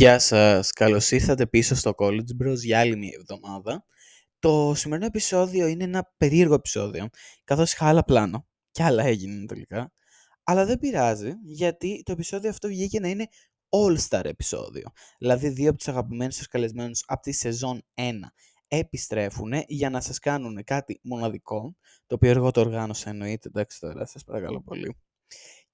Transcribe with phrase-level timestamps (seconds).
[0.00, 3.84] Γεια σας, καλώς ήρθατε πίσω στο College Bros για άλλη μια εβδομάδα.
[4.38, 7.08] Το σημερινό επεισόδιο είναι ένα περίεργο επεισόδιο,
[7.44, 9.92] καθώς είχα άλλα πλάνο και άλλα έγιναν τελικά.
[10.42, 13.26] Αλλά δεν πειράζει, γιατί το επεισόδιο αυτό βγήκε να είναι
[13.68, 14.92] all-star επεισόδιο.
[15.18, 18.12] Δηλαδή δύο από τους αγαπημένους σας καλεσμένους από τη σεζόν 1
[18.68, 21.76] επιστρέφουν για να σας κάνουν κάτι μοναδικό,
[22.06, 24.96] το οποίο εγώ το οργάνωσα εννοείται, εντάξει τώρα, σας παρακαλώ πολύ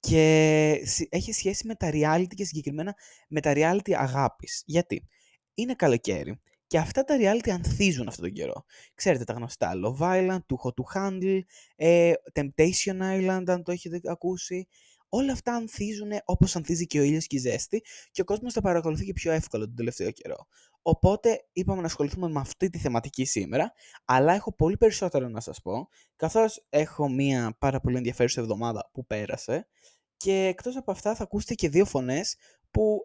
[0.01, 2.95] και έχει σχέση με τα reality και συγκεκριμένα
[3.29, 4.63] με τα reality αγάπης.
[4.67, 5.09] Γιατί;
[5.55, 8.65] Είναι καλοκαίρι και αυτά τα reality ανθίζουν αυτόν τον καιρό.
[8.95, 11.41] Ξέρετε τα γνωστά Love Island, Too Hot to Handle,
[11.77, 14.67] ε, Temptation Island αν το έχετε ακούσει.
[15.09, 18.61] Όλα αυτά ανθίζουν όπως ανθίζει και ο ήλιος και η ζέστη και ο κόσμος τα
[18.61, 20.47] παρακολουθεί και πιο εύκολο τον τελευταίο καιρό.
[20.89, 23.73] Οπότε είπαμε να ασχοληθούμε με αυτή τη θεματική σήμερα,
[24.05, 29.07] αλλά έχω πολύ περισσότερο να σας πω, καθώς έχω μία πάρα πολύ ενδιαφέρουσα εβδομάδα που
[29.07, 29.69] πέρασε
[30.16, 32.37] και εκτός από αυτά θα ακούσετε και δύο φωνές
[32.71, 32.99] που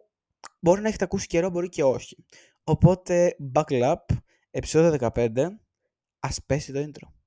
[0.58, 2.24] μπορεί να έχετε ακούσει καιρό, μπορεί και όχι.
[2.64, 4.16] Οπότε, buckle up,
[4.50, 5.46] επεισόδιο 15,
[6.20, 7.21] ας πέσει το intro.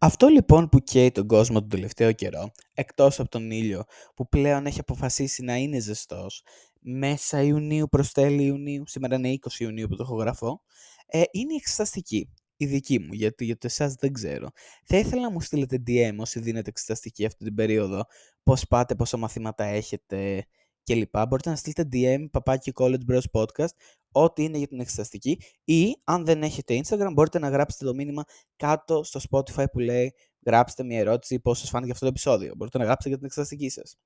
[0.00, 4.66] Αυτό λοιπόν που καίει τον κόσμο τον τελευταίο καιρό, εκτός από τον ήλιο που πλέον
[4.66, 6.42] έχει αποφασίσει να είναι ζεστός,
[6.80, 10.60] μέσα Ιουνίου προς τέλη Ιουνίου, σήμερα είναι 20 Ιουνίου που το έχω γραφώ,
[11.06, 12.32] ε, είναι η εξεταστική.
[12.56, 14.48] Η δική μου, γιατί για το εσάς δεν ξέρω.
[14.84, 18.04] Θα ήθελα να μου στείλετε DM όσοι δίνετε εξεταστική αυτή την περίοδο,
[18.42, 20.46] πώς πάτε, πόσα μαθήματα έχετε,
[20.84, 21.18] κλπ.
[21.28, 23.74] Μπορείτε να στείλετε DM, παπάκι College Bros Podcast,
[24.12, 28.24] ό,τι είναι για την εξεταστική ή αν δεν έχετε Instagram μπορείτε να γράψετε το μήνυμα
[28.56, 30.14] κάτω στο Spotify που λέει
[30.46, 32.52] γράψτε μια ερώτηση πώς σας φάνηκε αυτό το επεισόδιο.
[32.56, 33.96] Μπορείτε να γράψετε για την εξεταστική σας.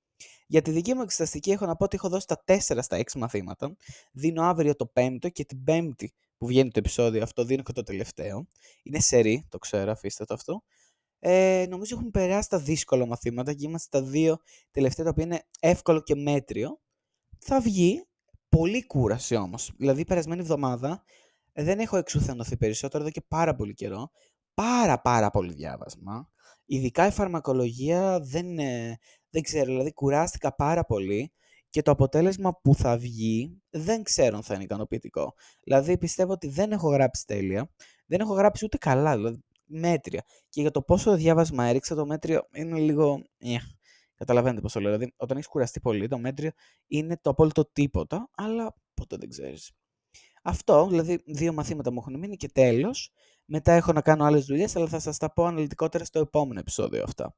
[0.46, 3.02] Για τη δική μου εξεταστική έχω να πω ότι έχω δώσει τα 4 στα 6
[3.16, 3.76] μαθήματα.
[4.12, 7.82] Δίνω αύριο το 5ο και την 5η που βγαίνει το επεισόδιο αυτό δίνω και το
[7.82, 8.46] τελευταίο.
[8.82, 10.62] Είναι σερή, το ξέρω, αφήστε το αυτό.
[11.18, 14.38] Ε, νομίζω έχουμε περάσει τα δύσκολα μαθήματα και είμαστε τα δύο
[14.70, 16.80] τελευταία τα οποία είναι εύκολο και μέτριο.
[17.38, 18.06] Θα βγει
[18.56, 19.72] πολύ κούραση όμως.
[19.76, 21.04] Δηλαδή, περασμένη εβδομάδα
[21.52, 24.10] δεν έχω εξουθενωθεί περισσότερο εδώ και πάρα πολύ καιρό.
[24.54, 26.30] Πάρα πάρα πολύ διάβασμα.
[26.64, 28.98] Ειδικά η φαρμακολογία δεν, ε,
[29.30, 31.32] δεν ξέρω, δηλαδή κουράστηκα πάρα πολύ
[31.68, 35.34] και το αποτέλεσμα που θα βγει δεν ξέρω αν θα είναι ικανοποιητικό.
[35.62, 37.70] Δηλαδή πιστεύω ότι δεν έχω γράψει τέλεια,
[38.06, 40.24] δεν έχω γράψει ούτε καλά, δηλαδή μέτρια.
[40.48, 43.22] Και για το πόσο διάβασμα έριξα, το μέτριο είναι λίγο...
[43.44, 43.81] Yeah.
[44.22, 44.92] Καταλαβαίνετε πώς το λέω.
[44.92, 46.50] Δηλαδή, όταν έχεις κουραστεί πολύ, το μέτριο
[46.86, 49.72] είναι το απόλυτο τίποτα, αλλά ποτέ δεν ξέρεις.
[50.42, 53.12] Αυτό, δηλαδή, δύο μαθήματα μου έχουν μείνει και τέλος.
[53.44, 57.02] Μετά έχω να κάνω άλλες δουλειές, αλλά θα σας τα πω αναλυτικότερα στο επόμενο επεισόδιο
[57.02, 57.36] αυτά.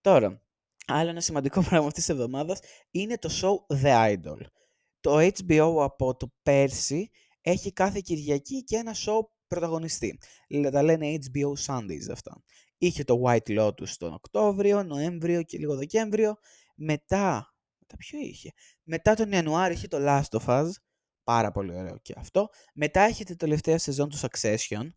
[0.00, 0.42] Τώρα,
[0.86, 2.58] άλλο ένα σημαντικό πράγμα αυτής της εβδομάδας
[2.90, 4.40] είναι το show The Idol.
[5.00, 10.18] Το HBO από το πέρσι έχει κάθε Κυριακή και ένα show πρωταγωνιστή.
[10.70, 12.42] Τα λένε HBO Sundays αυτά.
[12.82, 16.36] Είχε το White Lotus τον Οκτώβριο, Νοέμβριο και λίγο Δεκέμβριο.
[16.74, 18.50] Μετά, μετά ποιο είχε;
[18.82, 20.68] Μετά τον Ιανουάριο είχε το Last of Us.
[21.24, 22.48] Πάρα πολύ ωραίο και αυτό.
[22.74, 24.88] Μετά έχει τη τελευταία σεζόν του Succession.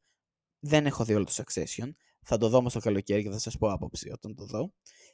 [0.59, 1.89] Δεν έχω δει όλο το Succession.
[2.21, 4.73] Θα το δω όμως το καλοκαίρι και θα σας πω άποψη όταν το δω.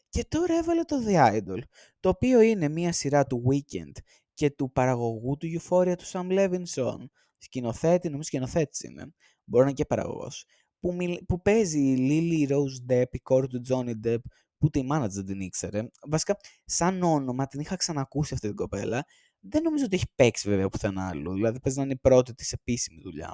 [0.10, 1.60] Και τώρα έβαλε το The Idol,
[2.00, 7.06] το οποίο είναι μια σειρά του Weekend και του παραγωγού του Euphoria του Sam Levinson.
[7.38, 9.14] Σκηνοθέτη, νομίζω σκηνοθέτης είναι.
[9.44, 10.46] Μπορεί να είναι και παραγωγός
[10.82, 10.98] που,
[11.28, 14.20] που παίζει η Lily Rose Depp, η κόρη του Johnny Depp,
[14.58, 15.88] που ούτε η μάνα δεν την ήξερε.
[16.10, 19.06] Βασικά, σαν όνομα την είχα ξανακούσει αυτή την κοπέλα.
[19.40, 21.34] Δεν νομίζω ότι έχει παίξει βέβαια πουθενά άλλου.
[21.34, 23.34] Δηλαδή, παίζει να είναι η πρώτη της επίσημη δουλειά,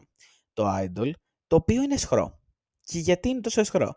[0.53, 1.11] το Idol,
[1.47, 2.39] το οποίο είναι σχρό.
[2.81, 3.95] Και γιατί είναι τόσο σχρό.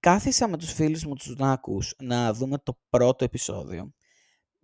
[0.00, 3.92] Κάθισα με τους φίλους μου τους Νάκους να δούμε το πρώτο επεισόδιο.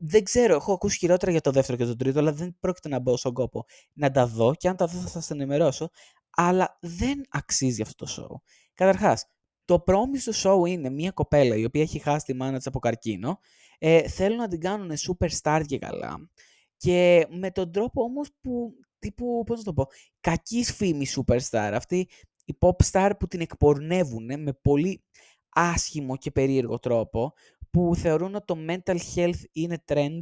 [0.00, 2.99] Δεν ξέρω, έχω ακούσει χειρότερα για το δεύτερο και το τρίτο, αλλά δεν πρόκειται να
[2.99, 5.88] μπω στον κόπο να τα δω και αν τα δω θα σας ενημερώσω
[6.31, 8.41] αλλά δεν αξίζει αυτό το show.
[8.75, 9.26] Καταρχάς,
[9.64, 12.79] το πρόμηση του show είναι μια κοπέλα η οποία έχει χάσει τη μάνα της από
[12.79, 13.38] καρκίνο.
[13.79, 16.31] Ε, θέλουν να την κάνουν superstar και καλά.
[16.76, 18.73] Και με τον τρόπο όμως που.
[18.99, 19.87] τύπου, πώς να το πω,
[20.20, 21.70] κακής φήμης superstar.
[21.75, 22.08] Αυτή
[22.44, 25.05] η pop star που την εκπορνεύουν με πολύ
[25.49, 27.32] άσχημο και περίεργο τρόπο
[27.70, 30.20] που θεωρούν ότι το mental health είναι trend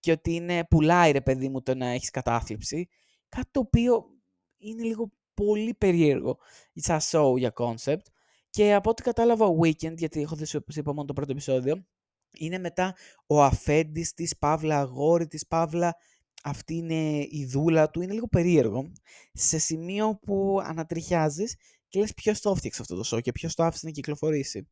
[0.00, 2.88] και ότι είναι πουλάει ρε παιδί μου το να έχεις κατάθλιψη.
[3.28, 4.04] Κάτι το οποίο
[4.58, 5.10] είναι λίγο
[5.44, 6.38] πολύ περίεργο
[6.74, 8.06] σαν show για concept.
[8.50, 11.86] Και από ό,τι κατάλαβα ο Weekend, γιατί έχω δει σου είπα μόνο το πρώτο επεισόδιο,
[12.38, 12.96] είναι μετά
[13.26, 15.96] ο αφέντης της, Παύλα αγόρι της, Παύλα
[16.42, 18.92] αυτή είναι η δούλα του, είναι λίγο περίεργο,
[19.32, 21.56] σε σημείο που ανατριχιάζεις
[21.88, 24.68] και λες ποιος το έφτιαξε αυτό το show και ποιος το άφησε να κυκλοφορήσει.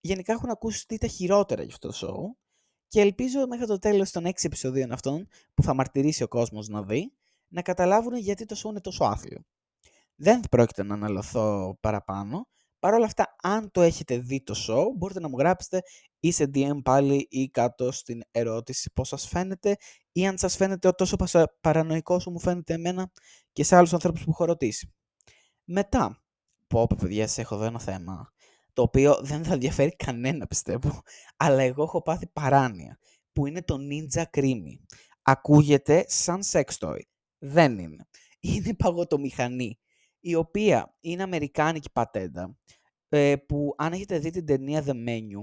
[0.00, 2.44] Γενικά έχουν ακούσει τι τα χειρότερα για αυτό το show
[2.88, 6.82] και ελπίζω μέχρι το τέλος των 6 επεισοδίων αυτών που θα μαρτυρήσει ο κόσμος να
[6.82, 7.12] δει,
[7.48, 9.44] να καταλάβουν γιατί το show είναι τόσο άθλιο.
[10.20, 12.48] Δεν πρόκειται να αναλωθώ παραπάνω.
[12.78, 15.82] Παρ' όλα αυτά, αν το έχετε δει το show, μπορείτε να μου γράψετε
[16.20, 19.76] ή σε DM πάλι ή κάτω στην ερώτηση πώς σας φαίνεται
[20.12, 21.16] ή αν σας φαίνεται τόσο
[21.60, 23.10] παρανοϊκός όσο μου φαίνεται εμένα
[23.52, 24.92] και σε άλλους ανθρώπους που έχω ρωτήσει.
[25.64, 26.22] Μετά,
[26.66, 28.32] πω πω παιδιά, σας έχω εδώ ένα θέμα,
[28.72, 31.02] το οποίο δεν θα ενδιαφέρει κανένα πιστεύω,
[31.44, 32.98] αλλά εγώ έχω πάθει παράνοια,
[33.32, 34.78] που είναι το Ninja Creamy.
[35.22, 37.00] Ακούγεται σαν sex toy.
[37.38, 38.08] Δεν είναι.
[38.40, 39.78] Είναι παγωτομηχανή,
[40.20, 42.56] η οποία είναι αμερικάνικη πατέντα,
[43.08, 45.42] ε, που αν έχετε δει την ταινία The Menu,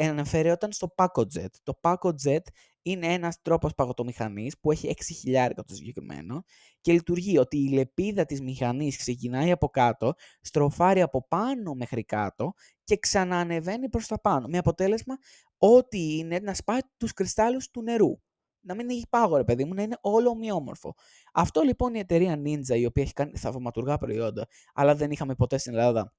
[0.00, 1.50] αναφερόταν στο Pacojet.
[1.62, 2.42] Το Pacojet
[2.82, 6.44] είναι ένας τρόπος παγωτομηχανής που έχει 6.000 το συγκεκριμένο
[6.80, 12.52] και λειτουργεί ότι η λεπίδα της μηχανής ξεκινάει από κάτω, στροφάρει από πάνω μέχρι κάτω
[12.84, 14.46] και ξαναανεβαίνει προς τα πάνω.
[14.48, 15.14] Με αποτέλεσμα
[15.58, 18.18] ό,τι είναι να σπάει τους κρυστάλλους του νερού.
[18.66, 20.94] Να μην έχει πάγο, ρε παιδί μου, να είναι όλο ομοιόμορφο.
[21.32, 25.58] Αυτό λοιπόν η εταιρεία Ninja, η οποία έχει κάνει θαυματουργά προϊόντα, αλλά δεν είχαμε ποτέ
[25.58, 26.12] στην Ελλάδα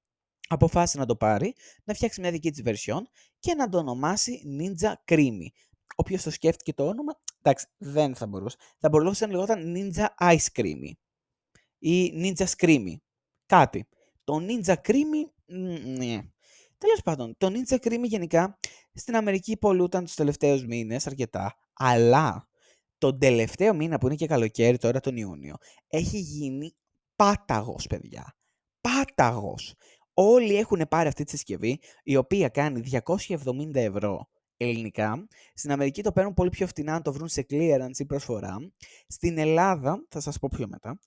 [0.48, 1.54] αποφάσισε να το πάρει,
[1.84, 3.02] να φτιάξει μια δική της version
[3.40, 5.48] και να το ονομάσει Ninja Creamy.
[5.96, 8.58] Όποιος το σκέφτηκε το όνομα, εντάξει, δεν θα μπορούσε.
[8.80, 10.92] Θα μπορούσε να λεγόταν Ninja Ice Creamy
[11.80, 12.96] ή Ninja Screamy.
[13.46, 13.88] Κάτι.
[14.24, 15.30] Το Ninja Creamy,
[15.86, 16.20] ναι.
[16.78, 18.60] Τέλος πάντων, το Ninja Creamy γενικά
[18.94, 22.48] στην Αμερική πολλούταν τους τελευταίους μήνες αρκετά, αλλά
[22.98, 25.56] τον τελευταίο μήνα που είναι και καλοκαίρι τώρα τον Ιούνιο,
[25.88, 26.76] έχει γίνει
[27.16, 28.36] πάταγος, παιδιά.
[28.82, 29.74] Πάταγος.
[30.14, 32.82] Όλοι έχουν πάρει αυτή τη συσκευή, η οποία κάνει
[33.28, 35.28] 270 ευρώ ελληνικά.
[35.54, 38.56] Στην Αμερική το παίρνουν πολύ πιο φτηνά, αν το βρουν σε clearance ή προσφορά.
[39.08, 41.00] Στην Ελλάδα, θα σας πω πιο μετά, ε,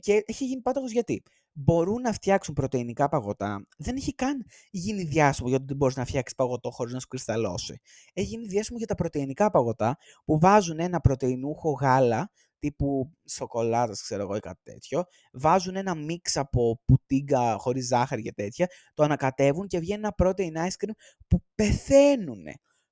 [0.00, 1.22] και έχει γίνει πάταγος γιατί;
[1.60, 3.66] Μπορούν να φτιάξουν πρωτεϊνικά παγωτά.
[3.76, 7.80] Δεν έχει καν γίνει διάσημο γιατί δεν μπορείς να φτιάξεις παγωτό χωρίς να σου κρυσταλλώσει.
[8.12, 14.22] Έχει γίνει διάσημο για τα πρωτεϊνικά παγωτά που βάζουν ένα πρωτεϊνούχο γάλα τύπου σοκολάτας, ξέρω
[14.22, 15.04] εγώ ή κάτι τέτοιο.
[15.32, 20.56] Βάζουν ένα μίξ από πουτίγκα χωρίς ζάχαρη και τέτοια, το ανακατεύουν και βγαίνει ένα protein
[20.56, 20.92] ice cream
[21.26, 22.44] που πεθαίνουν.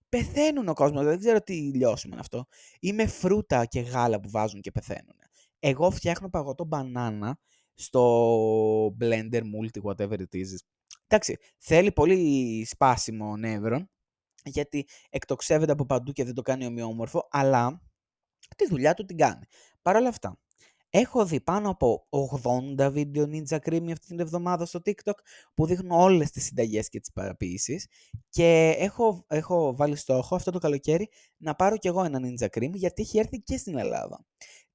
[0.08, 2.46] Πεθαίνουν ο κόσμος, δεν ξέρω τι λιώσουμε είναι αυτό.
[2.80, 5.16] Ή με φρούτα και γάλα που βάζουν και πεθαίνουν.
[5.68, 7.38] Εγώ φτιάχνω παγωτό μπανάνα
[7.74, 10.46] στο blender multi whatever it is.
[11.06, 13.90] Εντάξει, θέλει πολύ σπάσιμο νεύρων,
[14.44, 17.82] γιατί εκτοξεύεται από παντού και δεν το κάνει ομοιόμορφο, αλλά
[18.56, 19.46] τη δουλειά του την κάνει.
[19.82, 20.38] Παρ' όλα αυτά,
[20.90, 22.06] έχω δει πάνω από
[22.78, 25.14] 80 βίντεο Ninja Creamy αυτή την εβδομάδα στο TikTok
[25.54, 27.86] που δείχνουν όλες τις συνταγές και τις παραποίησεις
[28.28, 32.74] και έχω, έχω βάλει στόχο αυτό το καλοκαίρι να πάρω κι εγώ ένα Ninja Creamy
[32.74, 34.24] γιατί έχει έρθει και στην Ελλάδα.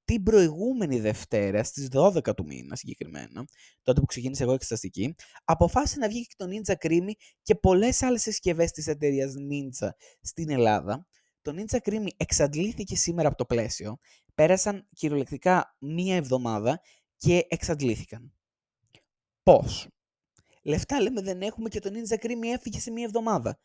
[0.04, 3.44] Την προηγούμενη Δευτέρα, στις 12 του μήνα συγκεκριμένα,
[3.82, 5.14] τότε που ξεκίνησε εγώ εξεταστική,
[5.44, 7.12] αποφάσισε να βγει και το Ninja Creamy
[7.42, 9.88] και πολλές άλλες συσκευές της εταιρείας Ninja
[10.20, 11.06] στην Ελλάδα,
[11.42, 13.98] το Ninja Creamy εξαντλήθηκε σήμερα από το πλαίσιο.
[14.34, 16.80] Πέρασαν κυριολεκτικά μία εβδομάδα
[17.16, 18.32] και εξαντλήθηκαν.
[19.42, 19.88] Πώς;
[20.62, 23.60] Λεφτά λέμε δεν έχουμε και το Ninja Creamy έφυγε σε μία εβδομάδα.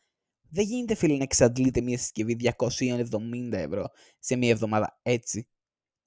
[0.50, 3.86] Δεν γίνεται φίλε να εξαντλείται μία συσκευή 270 ευρώ
[4.18, 5.48] σε μία εβδομάδα έτσι.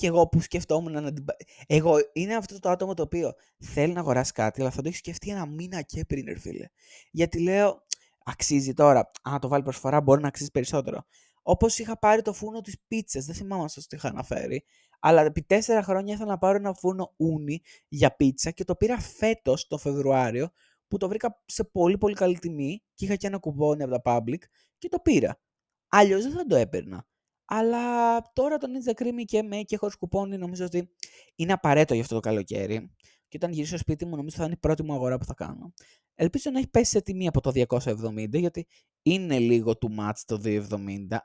[0.01, 1.25] Και εγώ που σκεφτόμουν να την...
[1.67, 4.97] Εγώ είναι αυτό το άτομο το οποίο θέλει να αγοράσει κάτι, αλλά θα το έχει
[4.97, 6.65] σκεφτεί ένα μήνα και πριν, ρε φίλε.
[7.11, 7.85] Γιατί λέω,
[8.23, 9.11] αξίζει τώρα.
[9.21, 11.05] Αν το βάλει προσφορά, μπορεί να αξίζει περισσότερο.
[11.41, 14.63] Όπως είχα πάρει το φούρνο της πίτσας, δεν θυμάμαι αν σα το είχα αναφέρει.
[14.99, 18.99] Αλλά επί τέσσερα χρόνια ήθελα να πάρω ένα φούρνο ούνι για πίτσα και το πήρα
[18.99, 20.49] φέτος το Φεβρουάριο
[20.87, 24.01] που το βρήκα σε πολύ πολύ καλή τιμή και είχα και ένα κουπόνι από τα
[24.03, 24.41] public
[24.77, 25.39] και το πήρα.
[25.87, 27.05] Αλλιώς δεν θα το έπαιρνα.
[27.53, 30.89] Αλλά τώρα το Ninja Creamy και με και χωρί κουπόνι νομίζω ότι
[31.35, 32.95] είναι απαραίτητο για αυτό το καλοκαίρι.
[33.27, 35.33] Και όταν γυρίσω στο σπίτι μου, νομίζω θα είναι η πρώτη μου αγορά που θα
[35.33, 35.73] κάνω.
[36.15, 38.67] Ελπίζω να έχει πέσει σε τιμή από το 270, γιατί
[39.01, 41.17] είναι λίγο too much το 270.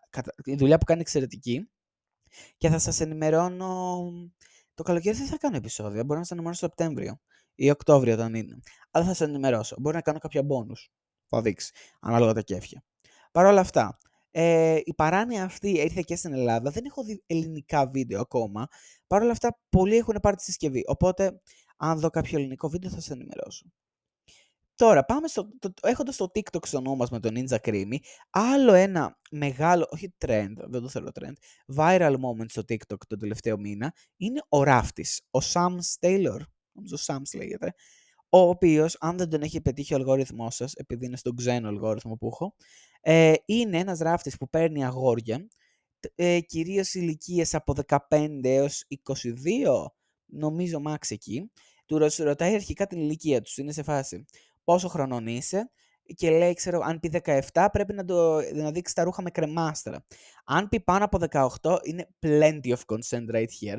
[0.45, 1.71] Η δουλειά που κάνει εξαιρετική.
[2.57, 4.03] Και θα σας ενημερώνω...
[4.75, 6.05] Το καλοκαίρι δεν θα κάνω επεισόδια.
[6.05, 7.21] Μπορώ να σας ενημερώσω Σεπτέμβριο
[7.55, 8.59] ή Οκτώβριο όταν είναι.
[8.91, 9.77] Αλλά θα σας ενημερώσω.
[9.81, 10.91] Μπορεί να κάνω κάποια bonus.
[11.27, 11.73] Θα δείξει.
[12.01, 12.85] Ανάλογα τα κέφια.
[13.33, 13.99] Παρ' όλα αυτά,
[14.39, 16.71] ε, η παράνοια αυτή ήρθε και στην Ελλάδα.
[16.71, 18.67] Δεν έχω δει ελληνικά βίντεο ακόμα.
[19.07, 20.83] Παρ' όλα αυτά, πολλοί έχουν πάρει τη συσκευή.
[20.87, 21.41] Οπότε,
[21.77, 23.67] αν δω κάποιο ελληνικό βίντεο, θα σα ενημερώσω.
[24.75, 27.97] Τώρα, πάμε στο, το, έχοντας το TikTok στο νόμο μας με τον Ninja Creamy,
[28.31, 31.35] άλλο ένα μεγάλο, όχι trend, δεν το θέλω trend,
[31.77, 36.39] viral moment στο TikTok τον τελευταίο μήνα, είναι ο ράφτης, ο Sam Taylor,
[36.73, 37.75] νομίζω Sam's λέγεται,
[38.37, 42.17] ο οποίος, αν δεν τον έχει πετύχει ο αλγόριθμός σας, επειδή είναι στον ξένο αλγόριθμο
[42.17, 42.55] που έχω,
[43.01, 45.49] ε, είναι ένας ράφτης που παίρνει αγόρια,
[46.15, 49.95] ε, κυρίως ηλικίες από 15 έως 22,
[50.27, 51.51] νομίζω max εκεί,
[51.87, 54.25] του ρωτάει αρχικά την ηλικία τους, είναι σε φάση
[54.65, 55.71] πόσο χρονών είσαι,
[56.15, 60.05] και λέει, ξέρω, αν πει 17 πρέπει να, το, να δείξει τα ρούχα με κρεμάστρα.
[60.45, 61.19] Αν πει πάνω από
[61.63, 63.77] 18 είναι plenty of consent right here.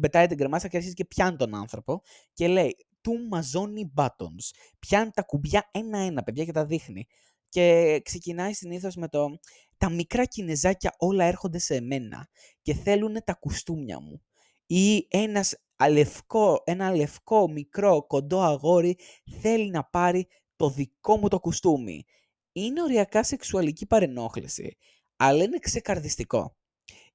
[0.00, 2.02] Πετάει την κρεμάστρα και αρχίζει και πιάνει τον άνθρωπο
[2.32, 4.50] και λέει του μαζώνει buttons.
[4.78, 7.06] Πιάνει τα κουμπιά ένα-ένα, παιδιά, και τα δείχνει.
[7.48, 9.38] Και ξεκινάει συνήθως με το
[9.76, 12.28] «Τα μικρά κινεζάκια όλα έρχονται σε μένα
[12.62, 14.22] και θέλουν τα κουστούμια μου».
[14.66, 18.98] Ή ένας αλευκό, ένα λευκό, μικρό, κοντό αγόρι
[19.40, 20.26] θέλει να πάρει
[20.56, 22.04] το δικό μου το κουστούμι.
[22.52, 24.76] Είναι οριακά σεξουαλική παρενόχληση,
[25.16, 26.56] αλλά είναι ξεκαρδιστικό.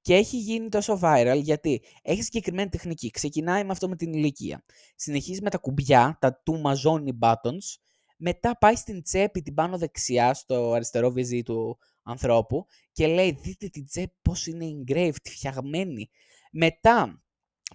[0.04, 3.10] Και έχει γίνει τόσο viral γιατί έχει συγκεκριμένη τεχνική.
[3.10, 4.64] Ξεκινάει με αυτό με την ηλικία.
[4.96, 7.78] Συνεχίζει με τα κουμπιά, τα του μαζόνι buttons.
[8.16, 13.68] Μετά πάει στην τσέπη την πάνω δεξιά, στο αριστερό βυζί του ανθρώπου και λέει δείτε
[13.68, 16.10] την τσέπη πώς είναι engraved, φτιαγμένη.
[16.52, 17.24] Μετά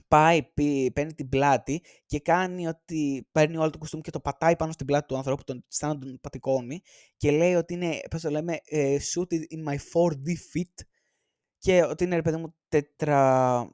[0.07, 0.41] πάει,
[0.93, 4.86] παίρνει την πλάτη και κάνει ότι παίρνει όλο το κουστούμι και το πατάει πάνω στην
[4.86, 6.81] πλάτη του ανθρώπου, τον, σαν να τον πατικώνει
[7.17, 10.86] και λέει ότι είναι, πώς το λέμε, uh, shooted in my 4D fit
[11.60, 13.72] και ότι είναι, ρε παιδί μου, τετρα...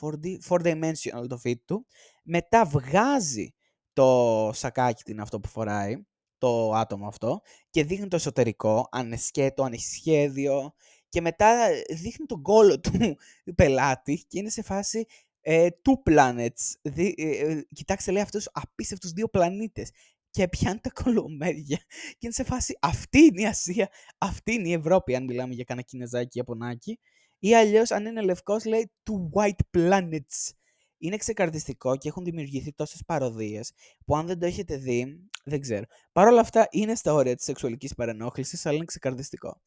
[0.00, 1.86] 4D, 4 dimensional το fit του.
[2.22, 3.54] Μετά βγάζει
[3.92, 6.06] το σακάκι την αυτό που φοράει,
[6.38, 10.74] το άτομο αυτό, και δείχνει το εσωτερικό, ανεσκέτο, ανεσχέδιο,
[11.08, 12.92] και μετά δείχνει τον κόλο του
[13.54, 15.06] πελάτη και είναι σε φάση
[15.40, 16.74] ε, two planets.
[16.82, 19.90] Δι, ε, ε, κοιτάξτε, λέει αυτούς απίστευτους δύο πλανήτες.
[20.30, 21.76] Και πιάνει τα κολομέρια.
[22.18, 25.64] Και είναι σε φάση, αυτή είναι η Ασία, αυτή είναι η Ευρώπη, αν μιλάμε για
[25.64, 26.98] κανένα κινεζάκι ή Ιαπωνάκι.
[27.44, 30.50] Ή αλλιώς, αν είναι λευκός, λέει two white planets.
[30.98, 33.72] Είναι ξεκαρδιστικό και έχουν δημιουργηθεί τόσες παροδίες
[34.04, 35.84] που αν δεν το έχετε δει, δεν ξέρω.
[36.12, 39.60] Παρ' όλα αυτά είναι στα όρια της σεξουαλικής παρενόχλησης, αλλά είναι ξεκαρδιστικό.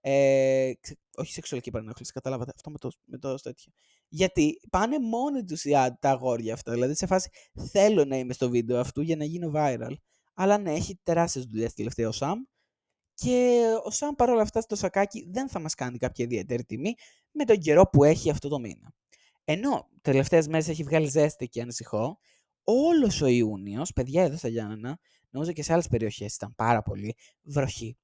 [0.00, 0.72] Ε,
[1.16, 3.72] όχι σεξουαλική παρενόχληση, καταλάβατε αυτό με το, με το τέτοιο.
[4.08, 5.62] Γιατί πάνε μόνοι τους
[6.00, 6.72] τα αγόρια αυτά.
[6.72, 7.30] Δηλαδή σε φάση
[7.70, 9.92] θέλω να είμαι στο βίντεο αυτού για να γίνω viral.
[10.34, 12.38] Αλλά ναι, έχει τεράστιες δουλειές τελευταία ο Σαμ.
[13.20, 16.94] Και ο Σαμ παρόλα αυτά στο σακάκι δεν θα μας κάνει κάποια ιδιαίτερη τιμή
[17.30, 18.92] με τον καιρό που έχει αυτό το μήνα.
[19.44, 22.18] Ενώ τελευταίες μέρες έχει βγάλει ζέστη και ανησυχώ,
[22.64, 24.98] όλος ο Ιούνιος, παιδιά εδώ στα Γιάννενα,
[25.30, 27.96] νομίζω και σε άλλες περιοχές ήταν πάρα πολύ βροχή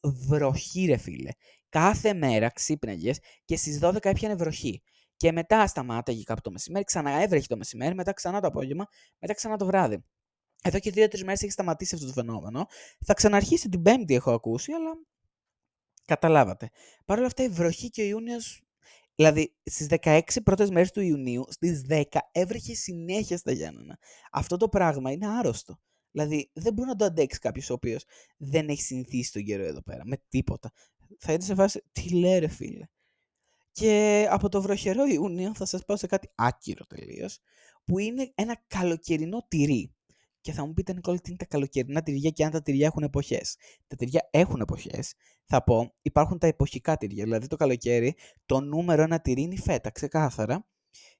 [0.00, 1.30] βροχή, ρε φίλε.
[1.68, 4.82] Κάθε μέρα ξύπναγες και στις 12 έπιανε βροχή.
[5.16, 8.86] Και μετά σταμάταγε κάπου το μεσημέρι, ξανά έβρεχε το μεσημέρι, μετά ξανά το απόγευμα,
[9.18, 10.04] μετά ξανά το βράδυ.
[10.62, 12.66] Εδώ και δύο-τρεις μέρες έχει σταματήσει αυτό το φαινόμενο.
[13.04, 14.98] Θα ξαναρχίσει την Πέμπτη, έχω ακούσει, αλλά
[16.04, 16.70] καταλάβατε.
[17.04, 18.62] Παρ' όλα αυτά η βροχή και ο Ιούνιος.
[19.14, 23.98] Δηλαδή, στις 16 πρώτες μέρες του Ιουνίου, στις 10 έβρεχε συνέχεια στα Γιάννενα.
[24.30, 25.80] Αυτό το πράγμα είναι άρρωστο.
[26.10, 28.04] Δηλαδή, δεν μπορεί να το αντέξει κάποιος ο οποίος
[28.36, 30.02] δεν έχει συνηθίσει τον καιρό εδώ πέρα.
[30.04, 30.72] Με τίποτα.
[31.18, 32.86] Θα είναι σε φάση, τι λέει ρε φίλε.
[33.72, 37.40] Και από το βροχερό Ιούνιο θα σας πάω σε κάτι άκυρο τελείως,
[37.84, 39.94] που είναι ένα καλοκαιρινό τυρί.
[40.48, 43.02] Και θα μου πείτε, Νικόλη, τι είναι τα καλοκαιρινά τυριά και αν τα τυριά έχουν
[43.02, 43.56] εποχές.
[43.86, 45.14] Τα τυριά έχουν εποχές.
[45.44, 47.24] Θα πω, υπάρχουν τα εποχικά τυριά.
[47.24, 48.14] Δηλαδή το καλοκαίρι,
[48.46, 50.66] το νούμερο ένα τυρί είναι η φέτα, ξεκάθαρα.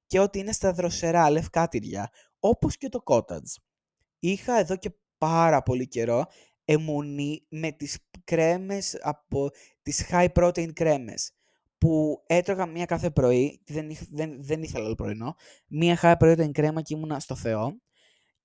[0.06, 2.10] Και ότι είναι στα δροσερά λευκά τυριά.
[2.38, 3.52] Όπως και το cottage
[4.18, 6.26] είχα εδώ και πάρα πολύ καιρό
[6.64, 9.50] αιμονή με τις κρέμες από
[9.82, 11.32] τις high protein κρέμες
[11.78, 15.34] που έτρωγα μία κάθε πρωί, δεν, δεν, δεν ήθελα άλλο πρωινό,
[15.66, 17.80] μία high protein κρέμα και ήμουνα στο Θεό.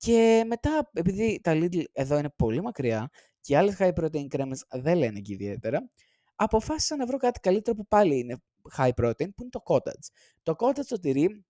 [0.04, 4.66] Και μετά, επειδή τα Lidl εδώ είναι πολύ μακριά και οι άλλες high protein κρέμες
[4.70, 5.90] δεν λένε και ιδιαίτερα,
[6.36, 8.38] αποφάσισα να βρω κάτι καλύτερο που πάλι είναι
[8.78, 10.08] high protein, που είναι το cottage.
[10.44, 11.46] Το cottage το τυρί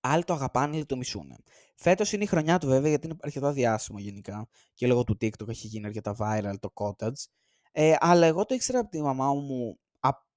[0.00, 1.36] Άλλοι το αγαπάνε, άλλοι το μισούν.
[1.76, 4.48] Φέτος είναι η χρονιά του βέβαια, γιατί είναι αρκετά διάσημο γενικά.
[4.74, 7.24] Και λόγω του TikTok έχει γίνει αρκετά viral το cottage.
[7.72, 9.78] Ε, αλλά εγώ το ήξερα από τη μαμά μου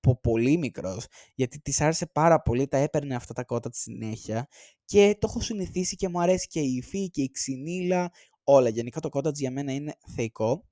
[0.05, 1.05] από πολύ μικρός,
[1.35, 4.47] γιατί της άρεσε πάρα πολύ, τα έπαιρνε αυτά τα cottage συνέχεια
[4.85, 8.11] και το έχω συνηθίσει και μου αρέσει και η υφή και η ξυνήλα,
[8.43, 8.69] όλα.
[8.69, 10.67] Γενικά το cottage για μένα είναι θεϊκό.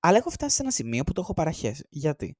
[0.00, 1.86] Αλλά έχω φτάσει σε ένα σημείο που το έχω παραχέσει.
[1.90, 2.36] Γιατί;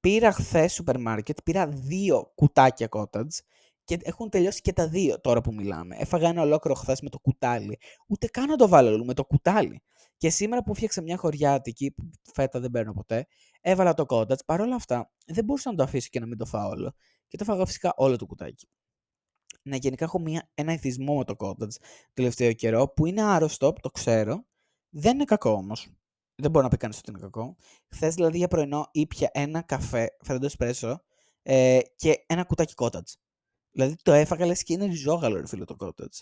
[0.00, 3.36] Πήρα χθες σούπερ μάρκετ, πήρα δύο κουτάκια cottage
[3.84, 5.96] και έχουν τελειώσει και τα δύο τώρα που μιλάμε.
[5.98, 7.78] Έφαγα ένα ολόκληρο χθες με το κουτάλι.
[8.08, 9.82] Ούτε καν να το βάλω με το κουτάλι.
[10.22, 13.26] Και σήμερα που φτιάξα μια χωριάτικη, που φέτα δεν παίρνω ποτέ,
[13.60, 14.44] έβαλα το κόντατς.
[14.44, 16.94] Παρ' όλα αυτά, δεν μπορούσα να το αφήσω και να μην το φάω όλο.
[17.28, 18.68] Και το φάγα φυσικά όλο το κουτάκι.
[19.62, 21.78] Ναι, γενικά έχω μια, ένα ηθισμό με το κόντατς
[22.12, 24.46] τελευταίο καιρό που είναι άρρωστο, το ξέρω.
[24.88, 25.92] Δεν είναι κακό όμως.
[26.34, 27.56] Δεν μπορεί να πει κανείς ότι είναι κακό.
[27.88, 31.02] Χθες δηλαδή για πρωινό ήπια ένα καφέ, φρέντο εσπρέσο,
[31.42, 33.08] ε, και ένα κουτάκι κότατ.
[33.70, 36.20] Δηλαδή το έφαγα λες και είναι ριζόγαλο ρε φίλο το cottage.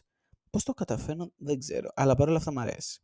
[0.51, 3.01] Πώς το καταφέρνω δεν ξέρω, αλλά παρόλα αυτά μου αρέσει.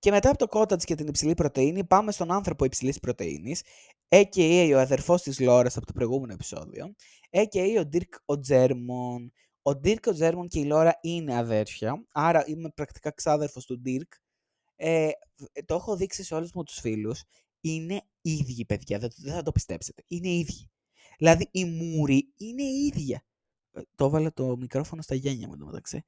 [0.00, 3.62] Και μετά από το cottage και την υψηλή πρωτεΐνη πάμε στον άνθρωπο υψηλής πρωτεΐνης,
[4.08, 4.72] a.k.a.
[4.74, 6.94] ο αδερφός της Λόρας από το προηγούμενο επεισόδιο,
[7.30, 7.84] a.k.a.
[7.84, 9.32] ο Dirk ο Τζέρμον.
[9.62, 14.16] Ο Dirk ο Τζέρμον και η Λόρα είναι αδέρφια, άρα είμαι πρακτικά ξάδερφος του Dirk.
[14.76, 15.10] Ε,
[15.64, 17.22] το έχω δείξει σε όλους μου τους φίλους.
[17.60, 18.98] Είναι ίδιοι, παιδιά.
[18.98, 20.02] Δεν, δεν θα το πιστέψετε.
[20.06, 20.70] Είναι ίδιοι.
[21.18, 23.24] Δηλαδή, η μούρη είναι ίδια.
[23.72, 26.02] Ε, το έβαλε το μικρόφωνο στα γένια μου, το μεταξύ.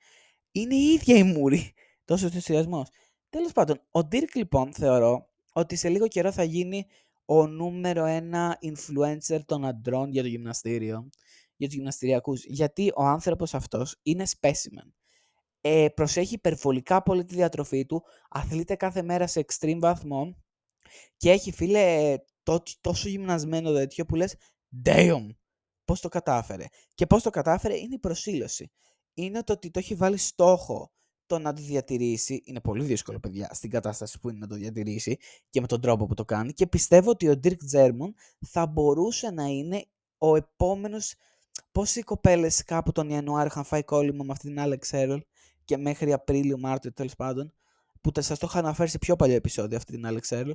[0.52, 1.72] Είναι η ίδια η μούρη.
[2.04, 2.88] Τόσο ενθουσιασμός.
[3.32, 6.86] Τέλος πάντων, ο Dirk λοιπόν θεωρώ ότι σε λίγο καιρό θα γίνει
[7.24, 11.08] ο νούμερο ένα influencer των αντρών για το γυμναστήριο,
[11.56, 12.44] για τους γυμναστηριακούς.
[12.44, 14.92] Γιατί ο άνθρωπος αυτός είναι specimen.
[15.60, 20.36] Ε, προσέχει υπερβολικά πολύ τη διατροφή του, αθλείται κάθε μέρα σε extreme βαθμό
[21.16, 22.16] και έχει φίλε
[22.80, 24.36] τόσο γυμνασμένο τέτοιο που λες
[24.84, 25.26] damn,
[25.84, 26.64] πώς το κατάφερε.
[26.94, 28.72] Και πώς το κατάφερε είναι η προσήλωση.
[29.14, 30.92] Είναι το ότι το έχει βάλει στόχο
[31.32, 32.42] το να το διατηρήσει.
[32.44, 35.18] Είναι πολύ δύσκολο, παιδιά, στην κατάσταση που είναι να το διατηρήσει
[35.50, 36.52] και με τον τρόπο που το κάνει.
[36.52, 38.12] Και πιστεύω ότι ο Dirk German
[38.46, 39.84] θα μπορούσε να είναι
[40.18, 41.14] ο επόμενος.
[41.72, 45.20] Πόσοι κοπέλες κάπου τον Ιανουάριο είχαν φάει κόλλημα με αυτήν την Alex Errol
[45.64, 47.52] και μέχρι Απρίλιο, Μάρτιο τέλος πάντων,
[48.00, 50.52] που σας το είχα αναφέρει σε πιο παλιό επεισόδιο αυτή την Alex Errol.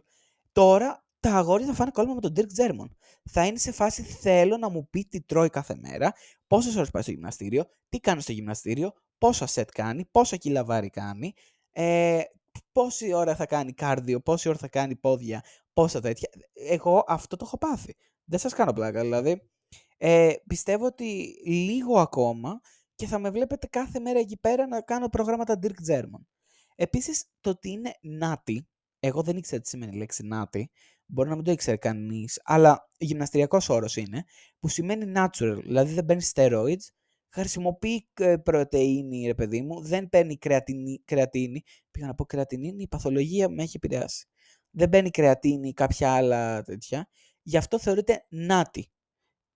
[0.51, 2.89] Τώρα τα αγόρια θα φάνε κόλλημα με τον Dirk German.
[3.23, 6.13] Θα είναι σε φάση θέλω να μου πει τι τρώει κάθε μέρα,
[6.47, 10.89] πόσες ώρες πάει στο γυμναστήριο, τι κάνει στο γυμναστήριο, πόσα σετ κάνει, πόσα κιλά βάρη
[10.89, 11.33] κάνει,
[11.71, 12.21] ε,
[12.71, 15.43] πόση ώρα θα κάνει κάρδιο, πόση ώρα θα κάνει πόδια,
[15.73, 16.29] πόσα τέτοια.
[16.53, 17.95] Εγώ αυτό το έχω πάθει.
[18.23, 19.41] Δεν σας κάνω πλάκα, δηλαδή.
[19.97, 22.59] Ε, πιστεύω ότι λίγο ακόμα
[22.95, 26.21] και θα με βλέπετε κάθε μέρα εκεί πέρα να κάνω προγράμματα Dirk German.
[26.75, 28.67] Επίσης, το ότι είναι νάτι,
[28.99, 30.69] εγώ δεν ήξερα τι σημαίνει η λέξη νάτι,
[31.05, 34.23] μπορεί να μην το ήξερε κανείς, αλλά γυμναστηριακός όρος είναι,
[34.59, 36.87] που σημαίνει natural, δηλαδή δεν παίρνεις steroids,
[37.29, 41.63] χρησιμοποιεί ε, πρωτεΐνη, ρε παιδί μου, δεν παίρνει κρεατίνη, κρεατίνη.
[41.91, 44.27] Πήγα να πω κρεατινίνη, η παθολογία με έχει επηρεάσει.
[44.69, 47.07] Δεν παίρνει κρεατίνη ή κάποια άλλα τέτοια.
[47.41, 48.91] Γι' αυτό θεωρείται νάτι.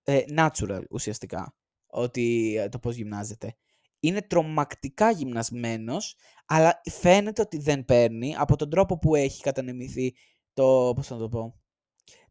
[0.03, 1.55] Ε, natural ουσιαστικά.
[1.87, 3.55] Ότι ε, το πώς γυμνάζεται.
[3.99, 10.13] Είναι τρομακτικά γυμνασμένος, αλλά φαίνεται ότι δεν παίρνει από τον τρόπο που έχει κατανεμηθεί
[10.53, 11.61] το, πώς να το πω,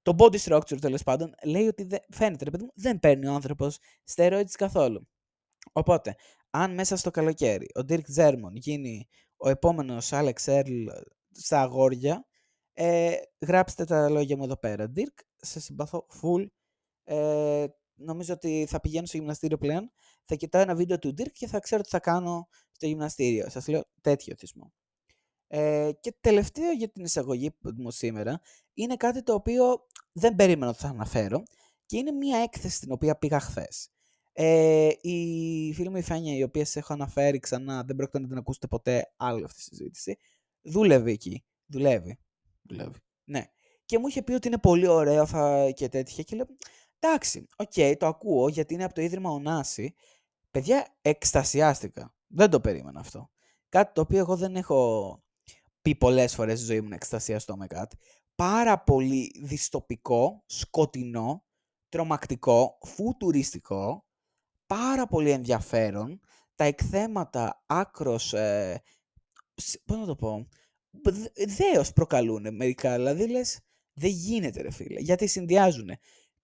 [0.02, 3.32] το body structure τέλος πάντων λέει ότι δεν, φαίνεται ρε παιδί μου, δεν παίρνει ο
[3.32, 3.78] άνθρωπος
[4.14, 5.08] steroids καθόλου.
[5.72, 6.14] Οπότε,
[6.50, 10.86] αν μέσα στο καλοκαίρι ο Dirk German γίνει ο επόμενος Alex Earl
[11.30, 12.26] στα αγόρια,
[12.72, 14.92] ε, γράψτε τα λόγια μου εδώ πέρα.
[14.96, 16.46] Dirk, σε συμπαθώ full.
[17.04, 19.92] Ε, νομίζω ότι θα πηγαίνω στο γυμναστήριο πλέον.
[20.24, 23.48] Θα κοιτάω ένα βίντεο του Dirk και θα ξέρω τι θα κάνω στο γυμναστήριο.
[23.48, 24.72] Σας λέω τέτοιο θυσμό.
[25.46, 28.40] Ε, και τελευταίο για την εισαγωγή μου σήμερα
[28.74, 31.42] είναι κάτι το οποίο δεν περίμενα ότι θα αναφέρω
[31.86, 33.90] και είναι μια έκθεση την οποία πήγα χθες.
[34.32, 38.28] Ε, η φίλη μου η Φάνια, η οποία σε έχω αναφέρει ξανά, δεν πρόκειται να
[38.28, 40.16] την ακούσετε ποτέ άλλη αυτή τη συζήτηση,
[40.62, 41.44] δούλευε εκεί.
[41.66, 42.18] Δουλεύει.
[42.62, 42.98] Δουλεύει.
[43.24, 43.44] Ναι.
[43.84, 45.70] Και μου είχε πει ότι είναι πολύ ωραίο θα...
[45.70, 46.24] και τέτοια.
[46.24, 46.46] Και λέω,
[46.98, 49.94] εντάξει, OK, okay, το ακούω γιατί είναι από το Ίδρυμα Ωνάση.
[50.50, 52.14] Παιδιά, εκστασιάστηκα.
[52.26, 53.30] Δεν το περίμενα αυτό.
[53.68, 55.22] Κάτι το οποίο εγώ δεν έχω
[55.82, 57.96] πει πολλές φορές στη ζωή μου να εκστασιαστώ με κάτι.
[58.34, 61.44] Πάρα πολύ διστοπικό, σκοτεινό,
[61.88, 64.04] τρομακτικό, φουτουριστικό
[64.74, 66.20] πάρα πολύ ενδιαφέρον.
[66.54, 68.82] Τα εκθέματα άκρος, ε,
[69.84, 70.48] πώς να το πω,
[71.56, 72.94] δέος προκαλούν μερικά.
[72.96, 73.60] Δηλαδή λες,
[73.92, 75.00] δεν γίνεται ρε φίλε.
[75.00, 75.90] Γιατί συνδυάζουν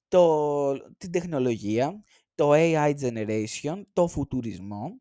[0.09, 2.03] το, την τεχνολογία,
[2.35, 5.01] το AI generation, το φουτουρισμό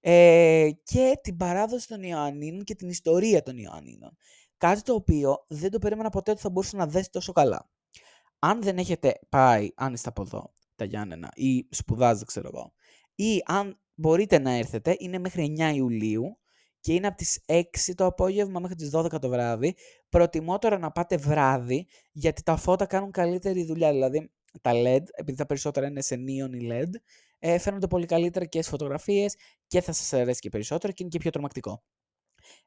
[0.00, 4.16] ε, και την παράδοση των Ιωαννίνων και την ιστορία των Ιωαννίνων.
[4.56, 7.70] Κάτι το οποίο δεν το περίμενα ποτέ ότι θα μπορούσε να δέσει τόσο καλά.
[8.38, 12.72] Αν δεν έχετε πάει, αν είστε από εδώ, τα Γιάννενα ή σπουδάζετε, ξέρω εγώ.
[13.14, 16.38] Ή αν μπορείτε να έρθετε, είναι μέχρι 9 Ιουλίου
[16.80, 17.62] και είναι από τις 6
[17.94, 19.74] το απόγευμα μέχρι τις 12 το βράδυ.
[20.08, 23.90] Προτιμώ τώρα να πάτε βράδυ, γιατί τα φώτα κάνουν καλύτερη δουλειά.
[23.90, 26.90] Δηλαδή, τα LED, επειδή τα περισσότερα είναι σε neon LED,
[27.38, 29.34] ε, φαίνονται πολύ καλύτερα και στις φωτογραφίες
[29.66, 31.82] και θα σας αρέσει και περισσότερο και είναι και πιο τρομακτικό.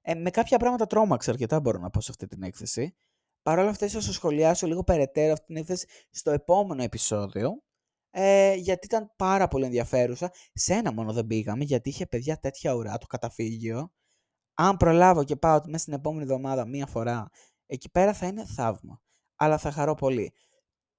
[0.02, 2.95] Ε, με κάποια πράγματα τρόμαξα αρκετά μπορώ να πω σε αυτή την έκθεση.
[3.41, 7.63] Παρ' όλα αυτά, ίσως σχολιάσω λίγο περαιτέρω αυτή την έκθεση στο επόμενο επεισόδιο
[8.12, 10.32] ε, γιατί ήταν πάρα πολύ ενδιαφέρουσα.
[10.54, 13.91] Σε ένα μόνο δεν πήγαμε, γιατί είχε παιδιά τέτοια ουρά το καταφύγιο.
[14.54, 17.30] Αν προλάβω και πάω μέσα στην επόμενη εβδομάδα μία φορά,
[17.65, 19.02] εκεί πέρα θα είναι θαύμα.
[19.36, 20.34] Αλλά θα χαρώ πολύ.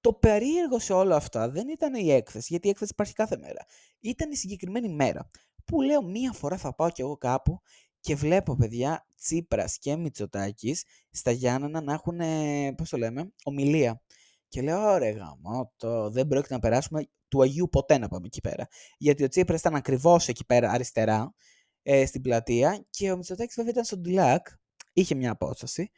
[0.01, 3.65] Το περίεργο σε όλα αυτά δεν ήταν η έκθεση, γιατί η έκθεση υπάρχει κάθε μέρα.
[3.99, 5.29] Ήταν η συγκεκριμένη μέρα.
[5.65, 7.61] Που λέω μία φορά θα πάω κι εγώ κάπου
[7.99, 12.19] και βλέπω παιδιά Τσίπρας και Μητσοτάκης στα Γιάννενα να έχουν,
[12.75, 14.01] πώς το λέμε, ομιλία.
[14.53, 18.41] Και λέω, ωραία γάμο, το δεν πρόκειται να περάσουμε του Αγίου ποτέ να πάμε εκεί
[18.41, 18.67] πέρα.
[18.97, 21.33] Γιατί ο Τσίπρας ήταν ακριβώς εκεί πέρα αριστερά,
[21.83, 24.47] ε, στην πλατεία, και ο Μητσοτάκης βέβαια ήταν στον Τιλάκ,
[24.93, 25.91] είχε μια απόσταση,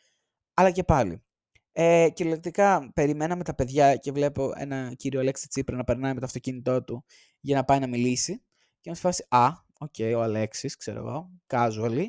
[0.54, 1.24] αλλά και πάλι.
[1.72, 6.26] Ε, κυριολεκτικά περιμέναμε τα παιδιά και βλέπω ένα κύριο Αλέξη Τσίπρα να περνάει με το
[6.26, 7.06] αυτοκίνητό του
[7.39, 8.44] για να πάει να μιλήσει.
[8.82, 9.48] Και να φάση, α,
[9.80, 12.06] OK, okay, ο Αλέξης, ξέρω εγώ, casually.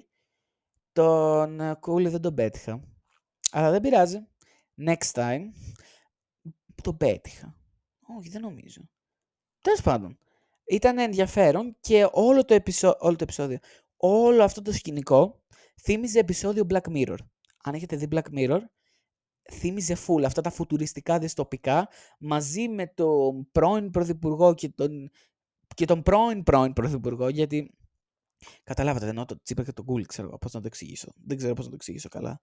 [0.93, 2.81] τον ε, Κούλη δεν τον πέτυχα.
[3.51, 4.19] Αλλά δεν πειράζει.
[4.87, 5.41] Next time.
[6.87, 7.57] Τον πέτυχα.
[8.18, 8.88] Όχι, δεν νομίζω.
[9.61, 10.18] Τέλος πάντων.
[10.64, 12.96] Ήταν ενδιαφέρον και όλο το, επεισο...
[12.99, 13.59] όλο το επεισόδιο,
[13.96, 15.42] όλο αυτό το σκηνικό
[15.83, 17.16] θύμιζε επεισόδιο Black Mirror.
[17.62, 18.61] Αν έχετε δει Black Mirror,
[19.53, 25.11] θύμιζε full αυτά τα φουτουριστικά δυστοπικά μαζί με τον πρώην πρωθυπουργό και τον,
[25.75, 27.75] και τον πρώην πρώην πρωθυπουργό γιατί
[28.62, 31.64] καταλάβατε εννοώ το Τσίπρα και τον Γκούλ ξέρω πώς να το εξηγήσω δεν ξέρω πώς
[31.64, 32.40] να το εξηγήσω καλά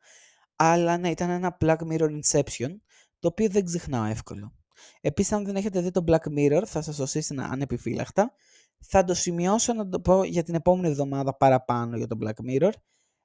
[0.55, 2.75] αλλά ναι ήταν ένα Black Mirror Inception
[3.23, 4.53] το οποίο δεν ξεχνάω εύκολο.
[5.01, 8.33] Επίσης αν δεν έχετε δει το Black Mirror θα σας το σύστηνα ανεπιφύλακτα.
[8.79, 12.71] Θα το σημειώσω να το πω για την επόμενη εβδομάδα παραπάνω για το Black Mirror.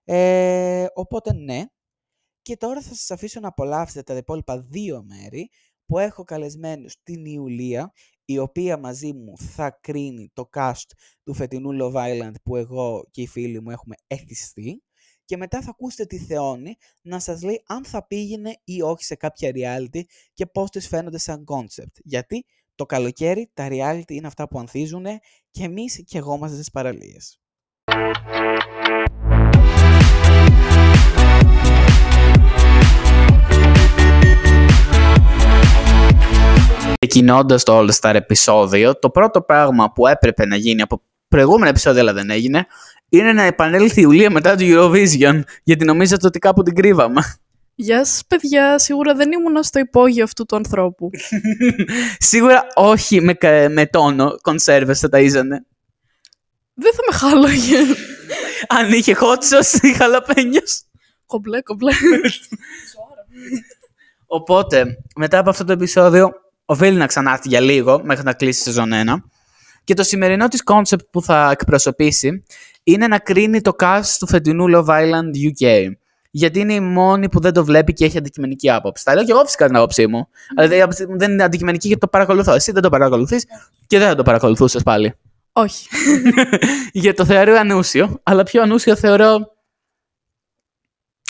[0.04, 1.64] Ε, οπότε ναι.
[2.42, 5.50] Και τώρα θα σας αφήσω να απολαύσετε τα υπόλοιπα δύο μέρη
[5.86, 7.92] που έχω καλεσμένους την Ιουλία,
[8.24, 10.90] η οποία μαζί μου θα κρίνει το cast
[11.22, 14.82] του φετινού Love Island που εγώ και οι φίλοι μου έχουμε εθιστεί.
[15.28, 19.14] Και μετά θα ακούσετε τη Θεόνη να σας λέει αν θα πήγαινε ή όχι σε
[19.14, 20.00] κάποια reality
[20.34, 21.92] και πώς τις φαίνονται σαν concept.
[22.04, 25.04] Γιατί το καλοκαίρι τα reality είναι αυτά που ανθίζουν
[25.50, 27.40] και εμείς και εγώ μας στις παραλίες.
[36.98, 42.00] Ξεκινώντα το All Star επεισόδιο, το πρώτο πράγμα που έπρεπε να γίνει από προηγούμενα επεισόδια
[42.00, 42.66] αλλά δεν έγινε,
[43.08, 47.22] είναι να επανέλθει η Ιουλία μετά το Eurovision, γιατί νομίζατε ότι κάπου την κρύβαμε.
[47.74, 48.78] Γεια σας, παιδιά.
[48.78, 51.10] Σίγουρα δεν ήμουν στο υπόγειο αυτού του ανθρώπου.
[52.30, 53.36] Σίγουρα όχι με,
[53.68, 55.58] με τόνο κονσέρβε θα ταΐζανε.
[56.74, 57.76] Δεν θα με χάλαγε.
[58.78, 60.82] Αν είχε χότσο ή χαλαπένιος.
[61.26, 61.92] Κομπλέ, κομπλέ.
[64.26, 66.32] Οπότε, μετά από αυτό το επεισόδιο,
[66.64, 69.14] οφείλει να ξανάρθει για λίγο μέχρι να κλείσει η σεζόν 1.
[69.88, 72.44] Και το σημερινό της concept που θα εκπροσωπήσει
[72.82, 75.90] είναι να κρίνει το cast του φετινού Love Island UK.
[76.30, 79.04] Γιατί είναι η μόνη που δεν το βλέπει και έχει αντικειμενική άποψη.
[79.04, 80.28] Τα λέω και εγώ φυσικά την άποψή μου.
[80.28, 80.54] Mm.
[80.56, 82.52] Αλλά δεν είναι αντικειμενική γιατί το παρακολουθώ.
[82.52, 83.44] Εσύ δεν το παρακολουθείς
[83.86, 85.14] και δεν θα το παρακολουθούσες πάλι.
[85.52, 85.88] Όχι.
[86.92, 88.20] γιατί το θεωρώ ανούσιο.
[88.22, 89.56] Αλλά πιο ανούσιο θεωρώ.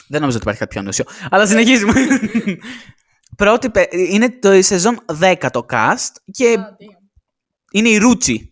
[0.09, 1.05] Δεν νομίζω ότι υπάρχει κάτι πιο ανούσιο.
[1.31, 1.93] Αλλά συνεχίζουμε.
[3.37, 6.59] Πρώτη, είναι το η σεζόν 10 το cast και
[7.72, 8.48] είναι η Ρούτσι.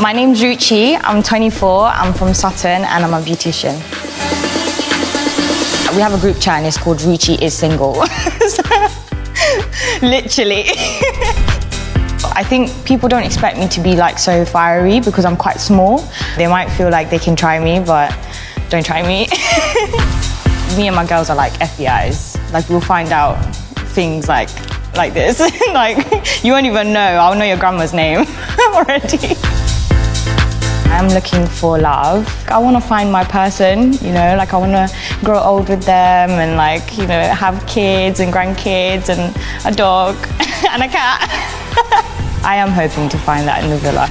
[0.00, 0.98] My name's Ruchi.
[1.08, 1.86] I'm 24.
[2.00, 3.76] I'm from Sutton and I'm a beautician.
[5.94, 7.94] We have a group chat and it's called Ruchi is single.
[10.14, 10.64] Literally.
[12.40, 15.94] I think people don't expect me to be like so fiery because I'm quite small.
[16.36, 18.08] They might feel like they can try me, but
[18.70, 19.28] don't try me.
[20.76, 22.38] me and my girls are like FBI's.
[22.52, 23.36] Like we'll find out
[23.96, 24.48] things like
[24.94, 25.40] like this.
[25.68, 25.98] like
[26.44, 27.00] you won't even know.
[27.00, 28.26] I'll know your grandma's name
[28.74, 29.36] already.
[30.92, 32.28] I'm looking for love.
[32.48, 35.84] I want to find my person, you know, like I want to grow old with
[35.84, 40.14] them and like, you know, have kids and grandkids and a dog
[40.70, 41.18] and a cat.
[42.44, 44.08] I am hoping to find that in the villa.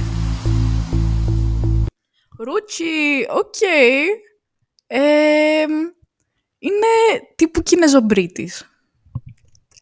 [2.38, 3.54] Ρούτσι, οκ.
[3.56, 4.06] Okay.
[4.86, 5.62] Ε,
[6.58, 6.92] είναι
[7.36, 8.66] τύπου Κινεζομπρίτης.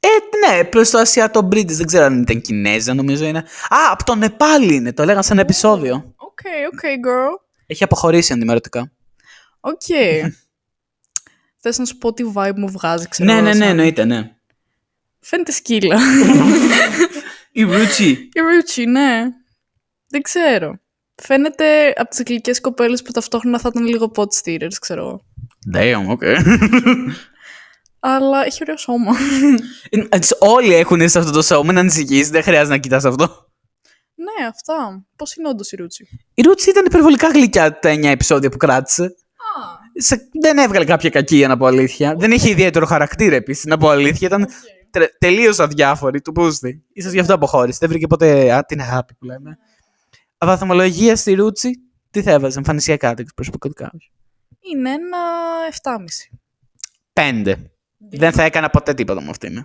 [0.06, 1.74] Ε, ναι, προς το Ασιατομπρίτη.
[1.74, 3.40] Δεν ξέρω αν ήταν Κινέζα, νομίζω είναι.
[3.70, 4.94] Α, από το Νεπάλ είναι.
[4.94, 6.14] Το λέγανε σε ένα επεισόδιο.
[6.16, 7.42] OK, okay, OK, okay, girl.
[7.66, 8.92] Έχει αποχωρήσει ενημερωτικά.
[9.60, 9.82] OK.
[9.88, 10.22] Okay.
[11.62, 14.32] Θες να σου πω τι vibe μου βγάζει, ξέρω Ναι, ναι, ναι, εννοείται, ναι.
[15.20, 15.98] Φαίνεται σκύλα.
[17.52, 18.10] Η Ρούτσι.
[18.34, 19.24] Η Ρούτσι, ναι.
[20.08, 20.80] Δεν ξέρω.
[21.16, 25.26] Φαίνεται από τις αγγλικές κοπέλες που ταυτόχρονα θα ήταν λίγο pot stirrers, ξέρω.
[25.74, 26.38] Damn, okay
[28.08, 29.16] αλλά έχει ωραίο σώμα.
[29.90, 33.24] Ε, όλοι έχουν σε αυτό το σώμα, να ανησυχείς, δεν χρειάζεται να κοιτάς αυτό.
[34.16, 35.06] Ναι, αυτά.
[35.16, 39.16] Πώς είναι όντως η Ρούτσι; Η Ρούτσι ήταν υπερβολικά γλυκιά τα 9 επεισόδια που κράτησε.
[39.96, 40.30] Σε...
[40.42, 42.16] Δεν έβγαλε κάποια κακία, να πω αλήθεια.
[42.18, 44.28] Δεν είχε ιδιαίτερο χαρακτήρα επίσης, να πω αλήθεια.
[44.28, 44.48] Ήταν
[44.92, 45.06] okay.
[45.18, 46.84] τελείως αδιάφορη του Πούστη.
[47.04, 47.78] σω γι' αυτό αποχώρησε.
[47.82, 49.58] Δεν βρήκε ποτέ α, την αγάπη που λέμε.
[50.38, 51.70] Βαθμολογία στη Ρούτσι,
[52.12, 53.92] τι θα έβαζε, εμφανισιακά, δεν προσωπικά.
[54.74, 55.18] Είναι ένα
[57.14, 57.44] 7,5.
[57.44, 57.56] 5.
[58.11, 59.65] Δεν θα έκανα ποτέ τίποτα με αυτήν.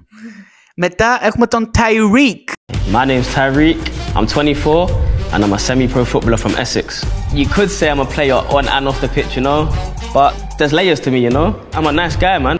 [0.75, 2.43] Μετά έχουμε τον Tyreek.
[2.91, 3.81] My name's Tyreek.
[4.15, 4.89] I'm 24
[5.33, 7.05] and I'm a semi-pro footballer from Essex.
[7.33, 9.69] You could say I'm a player on and off the pitch, you know,
[10.13, 11.47] but there's layers to me, you know.
[11.73, 12.57] I'm a nice guy, man.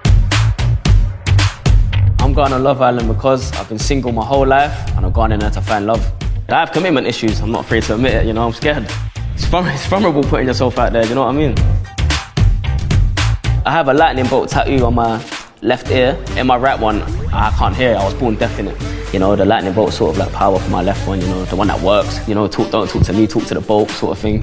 [2.20, 5.32] I'm going on Love Island because I've been single my whole life and I've gone
[5.32, 6.04] in there to find love.
[6.50, 7.40] I have commitment issues.
[7.40, 8.46] I'm not afraid to admit it, you know.
[8.48, 8.86] I'm scared.
[9.36, 11.54] It's, it's vulnerable putting yourself out there, you know what I mean?
[13.66, 15.20] I have a lightning bolt tattoo on my
[15.62, 16.18] left ear.
[16.38, 17.02] In my right one,
[17.34, 17.96] I can't hear.
[17.96, 19.14] I was born deaf in it.
[19.14, 21.22] You know, the lightning bolt sort of like power for my left one.
[21.22, 22.28] You know, the one that works.
[22.28, 24.42] You know, talk, don't talk to me, talk to the bolt sort of thing.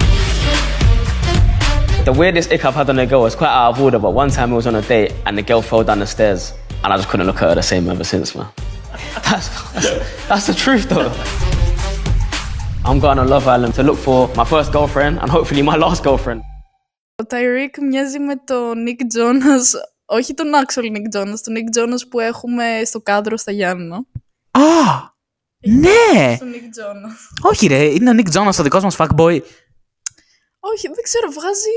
[2.05, 4.29] The weirdest ick I've had on a girl was quite out of order, but one
[4.29, 6.97] time I was on a date and the girl fell down the stairs and I
[6.97, 8.47] just couldn't look at her the same ever since, man.
[9.23, 9.47] That's,
[10.27, 11.11] that's the truth though.
[12.85, 16.03] I'm going on Love Island to look for my first girlfriend and hopefully my last
[16.03, 16.43] girlfriend.
[17.21, 19.75] Ο Tyreek μοιάζει με τον Nick Jonas,
[20.10, 23.96] όχι τον actual Nick Jonas, τον Nick Jonas που έχουμε στο κάδρο στα Γιάννα.
[24.50, 24.60] Α!
[25.60, 26.36] Ναι!
[26.38, 27.50] Τον Nick Jonas.
[27.50, 29.40] Όχι ρε, είναι ο Nick Jonas ο δικός μας fuckboy.
[30.60, 31.68] Όχι, δεν ξέρω, βγάζει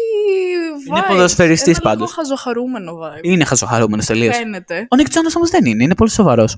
[0.87, 1.07] Είναι vibes.
[1.07, 2.11] ποδοσφαιριστής Ένα λίγο πάντως.
[2.13, 3.19] χαζοχαρούμενο vibe.
[3.23, 4.35] Είναι χαζοχαρούμενος τελείως.
[4.37, 4.79] Φαίνεται.
[4.79, 6.57] Ο Nick Jonas όμως δεν είναι, είναι πολύ σοβαρός.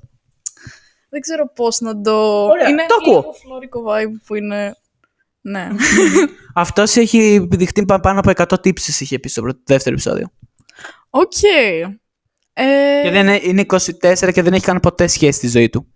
[1.09, 2.43] Δεν ξέρω πώς να το...
[2.45, 3.19] Ωραία, είναι το ακούω.
[3.19, 4.75] λίγο φλόρικο vibe που είναι...
[5.41, 5.69] Ναι.
[6.55, 10.31] Αυτός έχει πηδηχτεί πα- πάνω από 100 τύπισσες είχε πει στο πρώτο, δεύτερο επεισόδιο.
[11.15, 11.43] Οκ.
[12.53, 15.87] Ε, Και δεν είναι, είναι 24 και δεν έχει κάνει ποτέ σχέση στη ζωή του.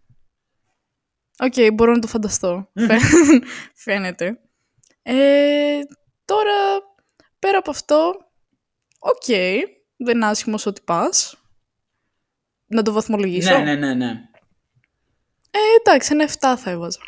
[1.39, 2.69] Οκ, μπορώ να το φανταστώ.
[2.79, 3.01] Φαι-
[3.83, 4.39] Φαίνεται.
[5.01, 5.79] Ε,
[6.25, 6.53] τώρα,
[7.39, 8.11] πέρα από αυτό,
[8.99, 9.25] οκ,
[9.97, 11.35] δεν είναι άσχημος ότι πας.
[12.67, 13.57] Να το βαθμολογήσω.
[13.75, 14.09] ναι, ναι.
[15.51, 16.99] Ε, εντάξει, ένα 7 θα έβαζα.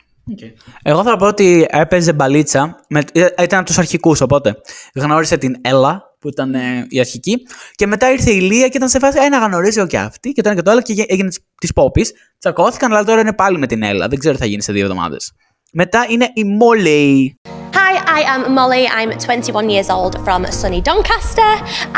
[0.83, 2.85] Εγώ θα πω ότι έπαιζε μπαλίτσα.
[2.89, 4.61] Με, ε, ήταν από τους αρχικούς, οπότε
[4.95, 7.37] γνώρισε την Έλα, που ήταν ε, η αρχική.
[7.75, 9.17] Και μετά ήρθε η Λία και ήταν σε φάση.
[9.21, 11.29] Ένα γνωρίζει και αυτή και το ένα και το άλλο και γέ- έγινε
[11.59, 12.13] της Πόπης.
[12.39, 14.07] Τσακώθηκαν, αλλά τώρα είναι πάλι με την Έλα.
[14.07, 15.31] Δεν ξέρω τι θα γίνει σε δύο εβδομάδες.
[15.71, 17.35] Μετά είναι η Μόλεϊ.
[17.73, 18.85] Hi, I am Molly.
[18.97, 21.51] I'm 21 years old from sunny Doncaster.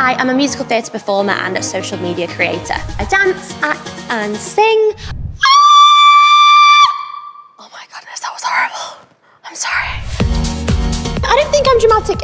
[0.10, 2.80] I am a musical theatre performer and a social media creator.
[3.02, 3.88] I dance, act,
[4.20, 5.21] and sing.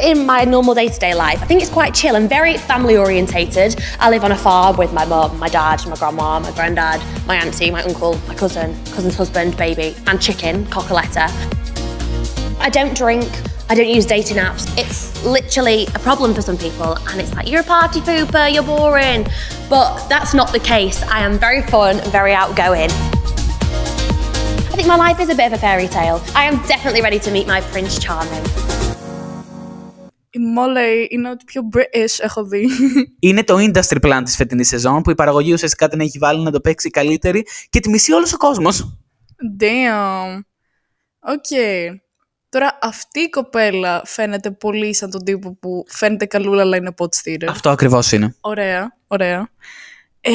[0.00, 1.42] In my normal day to day life.
[1.42, 3.80] I think it's quite chill and very family orientated.
[3.98, 7.36] I live on a farm with my mum, my dad, my grandma, my granddad, my
[7.36, 11.28] auntie, my uncle, my cousin, cousin's husband, baby, and chicken, coccoletta.
[12.60, 13.28] I don't drink.
[13.70, 14.66] I don't use dating apps.
[14.78, 18.62] It's literally a problem for some people, and it's like you're a party pooper, you're
[18.62, 19.26] boring.
[19.68, 21.02] But that's not the case.
[21.02, 22.90] I am very fun and very outgoing.
[24.70, 26.22] I think my life is a bit of a fairy tale.
[26.34, 28.67] I am definitely ready to meet my Prince Charming.
[30.38, 32.68] Η Molly είναι ό,τι πιο British έχω δει.
[33.20, 36.50] Είναι το industry plant της φετινής σεζόν που η παραγωγή ουσιαστικά την έχει βάλει να
[36.50, 38.98] το παίξει καλύτερη και τη μισεί όλος ο κόσμος.
[39.60, 40.40] Damn.
[41.18, 41.58] Οκ.
[42.48, 47.04] Τώρα αυτή η κοπέλα φαίνεται πολύ σαν τον τύπο που φαίνεται καλούλα αλλά είναι pot
[47.04, 47.46] stirrer.
[47.48, 48.34] Αυτό ακριβώς είναι.
[48.40, 49.48] Ωραία, ωραία.
[50.20, 50.32] Ε,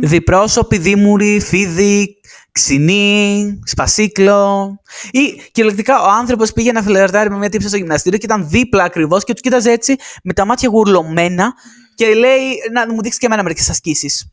[0.00, 2.20] Διπρόσωπη, δίμουρη, φίδι,
[2.52, 4.68] ξινή, σπασίκλο.
[5.10, 8.84] Ή κυριολεκτικά ο άνθρωπος πήγε να φλερτάρει με μια τύπισσα στο γυμναστήριο και ήταν δίπλα
[8.84, 11.52] ακριβώς και τους κοίταζε έτσι με τα μάτια γουρλωμένα
[11.94, 12.40] και λέει
[12.72, 14.32] να μου δείξεις και εμένα μερικές ασκήσεις.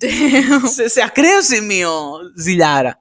[0.00, 0.68] damn.
[0.74, 1.90] σε, σε ακραίο σημείο,
[2.36, 2.98] ζηλιάρα.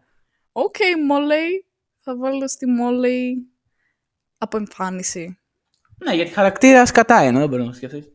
[0.51, 0.75] Οκ,
[1.09, 1.65] Molly.
[2.03, 3.51] Θα βάλω στη Molly
[4.37, 5.37] από εμφάνιση.
[6.05, 8.05] Ναι, γιατί χαρακτήρας σκατά είναι, δεν μπορεί να σκεφτείς.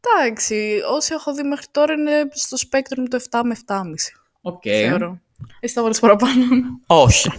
[0.00, 3.82] Εντάξει, όσοι έχω δει μέχρι τώρα είναι στο spectrum το 7 με 7,5.
[4.40, 4.62] Οκ.
[4.62, 5.20] Θεωρώ.
[5.60, 6.44] Εσύ θα βάλεις παραπάνω.
[6.86, 7.30] Όχι.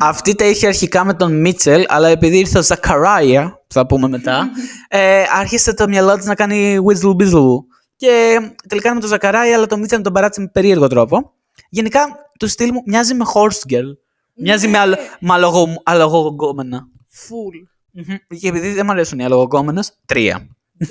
[0.00, 4.08] Αυτή τα είχε αρχικά με τον Μίτσελ, αλλά επειδή ήρθε ο Ζακαράια, που θα πούμε
[4.08, 4.50] μετά,
[4.88, 7.56] ε, άρχισε το μυαλό της να κάνει whizzle bizzle.
[7.96, 11.32] Και τελικά είναι με τον Ζακαράια, αλλά τον Μίτσελ τον παράτησε με περίεργο τρόπο.
[11.68, 12.00] Γενικά,
[12.38, 13.96] το στυλ μου μοιάζει με horse girl.
[14.34, 16.86] Μοιάζει με, αλο, με αλογο, αλογογκόμενα.
[17.12, 17.68] Full.
[17.90, 18.16] Μμμ.
[18.40, 20.48] Και επειδή δεν μου αρέσουν οι αλογογκόμενες, τρία.
[20.84, 20.86] Damn.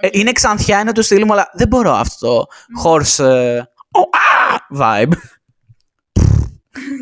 [0.00, 2.46] Ε, είναι ξανθιά, είναι του στυλ μου, αλλά δεν μπορώ αυτό
[2.82, 3.58] το horse ε,
[3.90, 5.12] ο, α, vibe.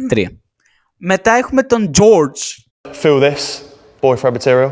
[0.09, 0.31] Τρία.
[0.97, 2.93] Μετά έχουμε τον George.
[3.03, 3.61] Feel this,
[4.01, 4.71] boyfriend material,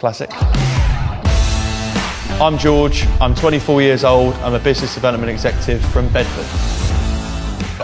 [0.00, 0.30] classic.
[2.40, 6.48] I'm George, I'm 24 years old, I'm a business development executive from Bedford.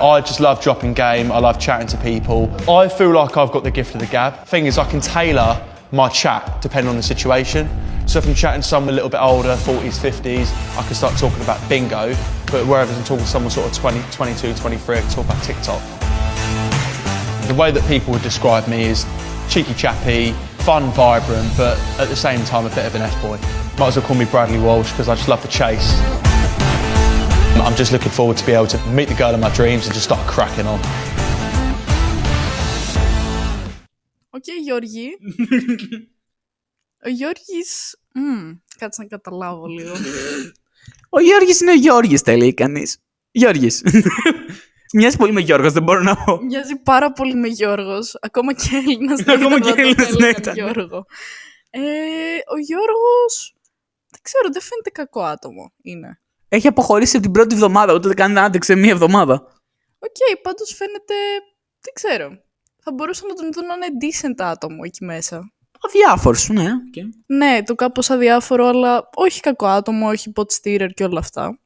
[0.00, 2.50] I just love dropping game, I love chatting to people.
[2.68, 4.46] I feel like I've got the gift of the gab.
[4.46, 5.52] Thing is, I can tailor
[5.92, 7.68] my chat depending on the situation.
[8.06, 11.16] So if I'm chatting to someone a little bit older, 40s, 50s, I can start
[11.16, 12.08] talking about bingo.
[12.50, 15.42] But wherever I'm talking to someone sort of 20, 22, 23, I can talk about
[15.44, 16.03] TikTok.
[17.52, 18.98] The way that people would describe me is
[19.52, 20.22] cheeky chappy,
[20.68, 23.38] fun, vibrant, but at the same time a bit of an F-boy.
[23.78, 25.88] Might as well call me Bradley Walsh because I just love the chase.
[27.66, 29.92] I'm just looking forward to be able to meet the girl of my dreams and
[29.98, 30.80] just start cracking on.
[34.30, 35.08] Οκ, Γιώργη.
[37.04, 37.94] Ο Γιώργης...
[38.14, 39.92] Μμμ, κάτσε να καταλάβω λίγο.
[41.08, 42.98] Ο Γιώργης είναι ο Γιώργης, τα λέει κανείς.
[43.30, 43.82] Γιώργης.
[44.97, 46.39] Μοιάζει πολύ με Γιώργος, δεν μπορώ να πω.
[46.41, 48.17] Μοιάζει πάρα πολύ με Γιώργος.
[48.21, 50.53] Ακόμα και Έλληνας Ακόμα δεν και θα τον Έλληνας έλεγαν ναι, ήταν.
[50.53, 51.05] Γιώργο.
[51.69, 51.79] Ε,
[52.53, 53.55] ο Γιώργος...
[54.11, 55.71] Δεν ξέρω, δεν φαίνεται κακό άτομο.
[55.81, 56.19] Είναι.
[56.49, 59.33] Έχει αποχωρήσει από την πρώτη εβδομάδα, ούτε καν να άντεξε μία εβδομάδα.
[59.99, 61.13] Οκ, πάντως φαίνεται...
[61.79, 62.29] Δεν ξέρω.
[62.83, 65.53] Θα μπορούσα να τον δω να είναι decent άτομο εκεί μέσα.
[65.79, 66.63] Αδιάφορος, ναι.
[66.63, 67.13] οκ.
[67.25, 71.59] Ναι, το κάπως αδιάφορο, αλλά όχι κακό άτομο, όχι pot stirrer και όλα αυτά.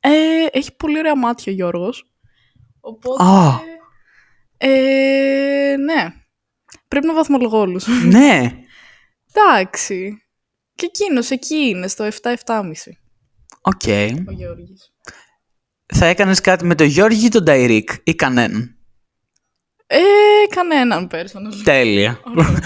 [0.00, 0.10] Ε,
[0.50, 2.10] έχει πολύ ωραία μάτια ο Γιώργος.
[2.86, 3.24] Οπότε...
[3.24, 3.60] Α.
[4.58, 6.12] Ε, ναι.
[6.88, 7.86] Πρέπει να βαθμολογώ όλους.
[8.14, 8.52] ναι.
[9.32, 10.22] Εντάξει.
[10.74, 12.32] Και εκείνος εκεί είναι, στο 7-7,5
[13.60, 13.82] Οκ.
[14.28, 14.92] ο Γιώργης.
[15.94, 18.76] Θα έκανες κάτι με τον Γιώργη ή τον Ταϊρίκ ή κανέναν;
[19.86, 19.98] Ε,
[20.54, 21.62] κανέναν personally.
[21.64, 22.20] Τέλεια.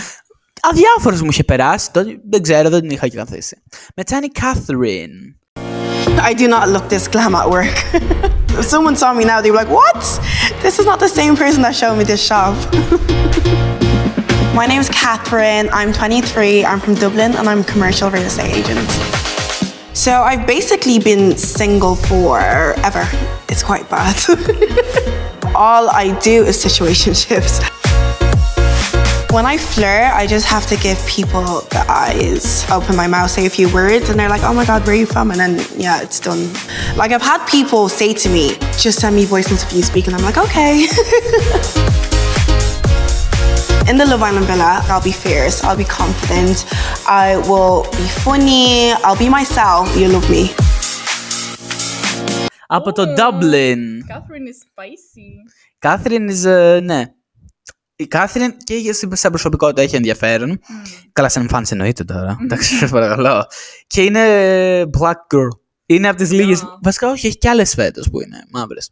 [0.70, 3.62] Αδιάφορος μου είχε περάσει, τότε δεν ξέρω, δεν την είχα και καθίσει.
[3.96, 5.39] Μετά είναι η Catherine.
[6.18, 7.74] I do not look this glam at work.
[7.94, 10.00] if someone saw me now, they'd be like, What?
[10.62, 12.54] This is not the same person that showed me this shop.
[14.54, 15.68] My name is Catherine.
[15.72, 16.64] I'm 23.
[16.64, 18.88] I'm from Dublin and I'm a commercial real estate agent.
[19.94, 23.06] So I've basically been single forever.
[23.48, 24.16] It's quite bad.
[25.54, 27.79] All I do is situationships.
[29.35, 31.43] When I flirt, I just have to give people
[31.75, 34.85] the eyes, open my mouth, say a few words, and they're like, oh my God,
[34.85, 35.31] where are you from?
[35.31, 36.43] And then, yeah, it's done.
[36.95, 40.07] Like, I've had people say to me, just send me voice notes if you speak,
[40.07, 40.87] and I'm like, okay.
[43.89, 46.65] In the Love Island Villa, I'll be fierce, I'll be confident,
[47.07, 50.49] I will be funny, I'll be myself, you'll love me.
[52.67, 54.03] Από το Dublin.
[54.07, 55.43] Catherine is spicy.
[55.79, 57.03] Catherine is, ε, ναι.
[58.00, 60.60] Η Catherine και για- σαν προσωπικότητα έχει ενδιαφέρον.
[61.12, 62.36] Καλά, σαν εμφάνιση εννοείται τώρα.
[62.42, 63.46] Εντάξει, σας παρακαλώ.
[63.86, 64.20] Και είναι
[64.98, 65.48] black girl.
[65.86, 66.64] Είναι από τις λίγες...
[66.82, 68.90] Βασικά όχι, έχει και άλλες φέτος που είναι μαύρες.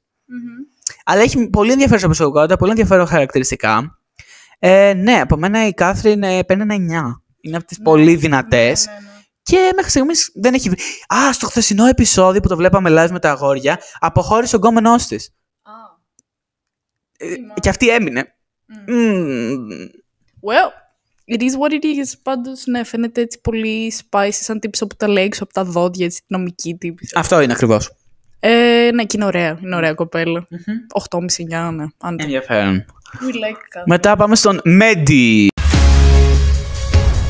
[1.04, 3.98] Αλλά έχει πολύ ενδιαφέρουσα προσωπικότητα, πολύ ενδιαφέρον χαρακτηριστικά.
[4.58, 7.22] Ε, ναι, από μένα η Catherine ε, παίρνει ένα 9.
[7.40, 8.86] Είναι από τις πολύ δυνατές.
[9.42, 10.68] Και μέχρι στιγμής δεν έχει.
[10.68, 10.80] βρει-
[11.14, 15.30] Α, στο χθεσινό επεισόδιο που το βλέπαμε live με τα αγόρια, αποχώρησε ο γκόμενός της.
[17.60, 18.32] και αυτή έμεινε.
[18.86, 19.68] Μμμ.
[20.40, 20.70] Well,
[21.34, 22.12] it is what it is.
[22.22, 26.04] Πάντως, ναι, φαίνεται έτσι πολύ spicy, σαν τύπησα που τα λέει έξω από τα δόντια,
[26.04, 27.18] έτσι, νομική τύπησα.
[27.18, 27.92] Αυτό είναι ακριβώς.
[28.40, 29.58] Ε, ναι, και είναι ωραία.
[29.62, 30.46] Είναι ωραία κοπέλα.
[31.10, 31.84] 8,5-9, ναι.
[31.98, 32.24] Αν το...
[32.24, 32.84] Ενδιαφέρον.
[33.20, 33.84] We like Catherine.
[33.86, 35.48] Μετά πάμε στον Μέντι.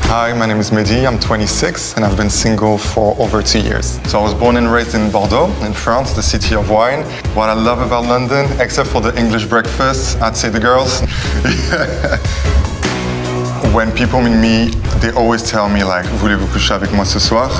[0.09, 1.05] Hi, my name is Mehdi.
[1.07, 4.01] I'm 26 and I've been single for over two years.
[4.09, 7.03] So I was born and raised in Bordeaux, in France, the city of wine.
[7.35, 11.01] What I love about London, except for the English breakfast, I'd say the girls.
[13.71, 17.51] when people meet me, they always tell me like, voulez-vous coucher avec moi ce soir?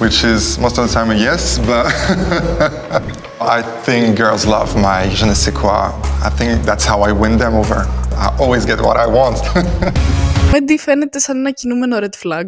[0.00, 1.84] Which is most of the time a yes, but
[3.38, 5.92] I think girls love my je ne sais quoi.
[6.24, 7.84] I think that's how I win them over.
[8.16, 9.36] I always get what I want.
[10.52, 12.46] Μέντι φαίνεται σαν ένα κινούμενο red flag.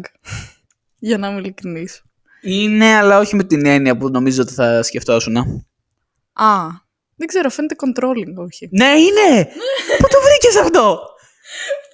[1.07, 2.03] Για να είμαι ειλικρινής.
[2.41, 5.37] Είναι, αλλά όχι με την έννοια που νομίζω ότι θα σκεφτόσουν.
[6.33, 6.67] Α,
[7.15, 8.69] δεν ξέρω, φαίνεται controlling, όχι.
[8.71, 9.47] Ναι, είναι!
[10.01, 10.99] Πού το βρήκες αυτό!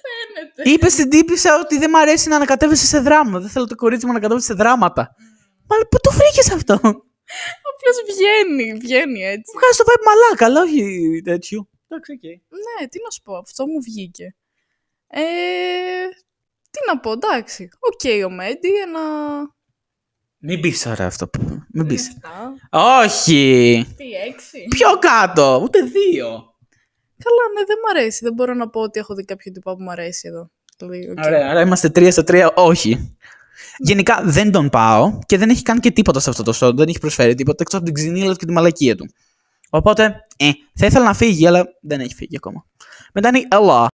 [0.04, 0.70] Φαίνεται.
[0.70, 3.38] Είπες στην τύπισσα ότι δεν μ' αρέσει να ανακατεύεσαι σε δράμα.
[3.40, 5.14] Δεν θέλω το κορίτσι μου να ανακατεύεσαι σε δράματα.
[5.68, 6.74] Μα πού το βρήκες αυτό!
[7.70, 9.52] Απλώς βγαίνει, βγαίνει έτσι.
[9.58, 10.82] Βγάζει το vibe μαλάκα, αλλά όχι
[11.24, 11.68] τέτοιο.
[11.88, 12.24] Εντάξει, οκ.
[12.64, 14.36] Ναι, τι να σου πω, αυτό μου βγήκε.
[15.10, 15.20] Ε,
[16.70, 17.68] τι να πω, εντάξει.
[17.78, 19.00] Οκ, ο Μέντι, ένα...
[20.40, 21.62] Μην πεις τώρα αυτό που.
[21.72, 22.08] Μην πεις.
[22.08, 22.54] Εφτά.
[22.70, 23.86] Όχι!
[23.96, 25.60] Τι, έξι; Πιο κάτω!
[25.62, 26.26] Ούτε δύο!
[27.24, 28.24] Καλά, ναι, δεν μ' αρέσει.
[28.24, 30.50] Δεν μπορώ να πω ότι έχω δει κάποιο τυπά που μ' αρέσει εδώ.
[30.76, 31.24] Δηλαδή, οκ.
[31.24, 32.52] Ωραία, άρα είμαστε τρία στα τρία.
[32.54, 33.16] Όχι.
[33.78, 36.74] Γενικά δεν τον πάω και δεν έχει κάνει και τίποτα σε αυτό το show.
[36.74, 39.06] Δεν έχει προσφέρει τίποτα εκτός από την ξινίλα του και τη μαλακία του.
[39.70, 40.02] Οπότε,
[40.36, 42.66] ε, θα ήθελα να φύγει, αλλά δεν έχει φύγει ακόμα.
[43.12, 43.86] Μετά είναι η Ella.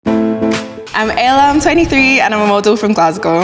[0.96, 3.42] I'm Ella, I'm 23, and I'm a model from Glasgow.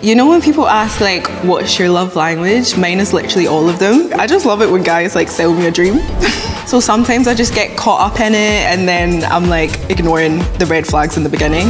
[0.00, 2.78] You know when people ask like, what's your love language?
[2.78, 4.10] Mine is literally all of them.
[4.18, 5.98] I just love it when guys like sell me a dream.
[6.66, 10.66] so sometimes I just get caught up in it and then I'm like ignoring the
[10.66, 11.66] red flags in the beginning.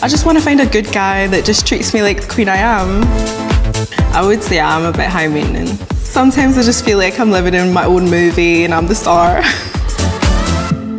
[0.00, 2.48] I just want to find a good guy that just treats me like the queen
[2.48, 3.02] I am.
[4.14, 5.80] I would say I'm a bit high maintenance.
[5.98, 9.42] Sometimes I just feel like I'm living in my own movie and I'm the star.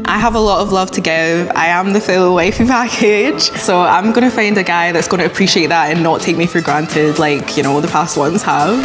[0.08, 1.50] I have a lot of love to give.
[1.56, 3.42] I am the full wifey package.
[3.42, 6.38] So I'm going to find a guy that's going to appreciate that and not take
[6.38, 8.78] me for granted like, you know, the past ones have.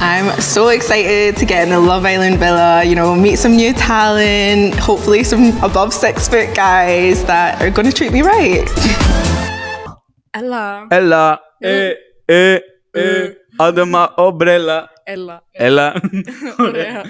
[0.00, 3.72] I'm so excited to get in the Love Island villa, you know, meet some new
[3.72, 8.68] talent, hopefully some above six foot guys that are going to treat me right.
[10.34, 10.88] Ella.
[10.90, 11.40] Ella.
[11.62, 11.66] Mm.
[11.66, 11.94] Eh,
[12.28, 12.60] eh,
[12.94, 13.00] eh.
[13.00, 13.36] Mm.
[13.60, 14.90] Under my umbrella.
[15.12, 15.46] Έλα.
[15.50, 15.94] Έλα.
[16.66, 17.04] Ωραία.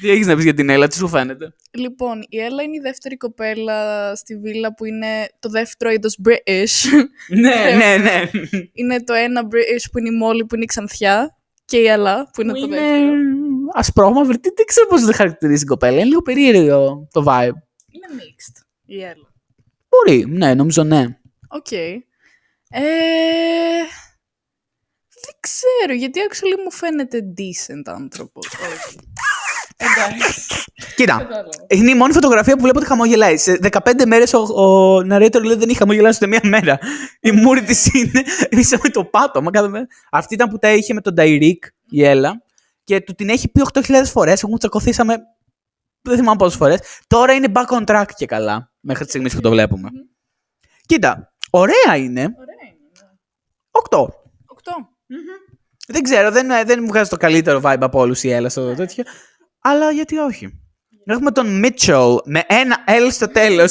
[0.00, 2.80] Τι έχεις να πεις για την Έλα, τι σου φαίνεται; Λοιπόν, η Έλα είναι η
[2.80, 6.90] δεύτερη κοπέλα στη βίλα που είναι το δεύτερο είδος British.
[7.40, 8.30] ναι, ναι, ναι.
[8.72, 12.30] είναι το ένα British που είναι η Μόλι που είναι η Ξανθιά και η Έλα
[12.32, 13.12] που είναι το είναι δεύτερο.
[13.74, 14.38] ασπρόμαυρη.
[14.38, 15.92] Τι, δεν ξέρω πώς δεν χαρακτηρίζει την κοπέλα.
[15.96, 17.56] Είναι λίγο περίεργο το vibe.
[17.90, 19.32] Είναι mixed η Έλα.
[19.88, 21.04] Μπορεί, ναι, νομίζω ναι.
[21.48, 21.72] Οκ.
[21.72, 22.82] Ε,
[25.26, 28.46] δεν ξέρω, γιατί actually μου φαίνεται decent άνθρωπος.
[28.74, 28.98] Όχι.
[29.76, 30.64] Εντάξει.
[30.96, 31.26] Κοίτα,
[31.68, 33.36] είναι η μόνη φωτογραφία που βλέπω ότι χαμογελάει.
[33.36, 36.78] Σε 15 μέρες ο, ο narrator λέει δεν είχε χαμογελάσει ούτε μία μέρα.
[37.20, 39.86] Η μούρη της είναι ίσα με το πάτωμα κάθε μέρα.
[40.10, 42.42] Αυτή ήταν που τα είχε με τον Νταϊρίκ, η Έλα,
[42.84, 44.42] και του την έχει πει 8.000 φορές.
[44.42, 45.16] Έχουν τσακωθήσαμε
[46.06, 46.80] δεν θυμάμαι πόσες φορές.
[47.06, 48.72] Τώρα είναι back on track και καλά.
[48.80, 49.88] Μέχρι τη στιγμή που το βλέπουμε.
[50.86, 52.20] Κοίτα, ωραία είναι.
[52.20, 53.18] Ωραία είναι.
[53.90, 54.06] 8.
[55.10, 55.32] Οκτώ.
[55.88, 59.04] Δεν ξέρω, δεν, δεν μου βγάζει το καλύτερο vibe από όλου η Έλα στο τέτοιο.
[59.60, 60.60] Αλλά γιατί όχι.
[61.04, 63.64] Έχουμε τον Mitchell με ένα L στο τέλο.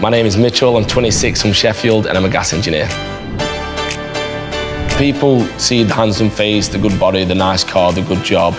[0.00, 2.86] My name is Mitchell, I'm 26 from Sheffield, and I'm a gas engineer.
[4.96, 5.34] People
[5.66, 8.52] see the handsome face, the good body, the nice car, the good job,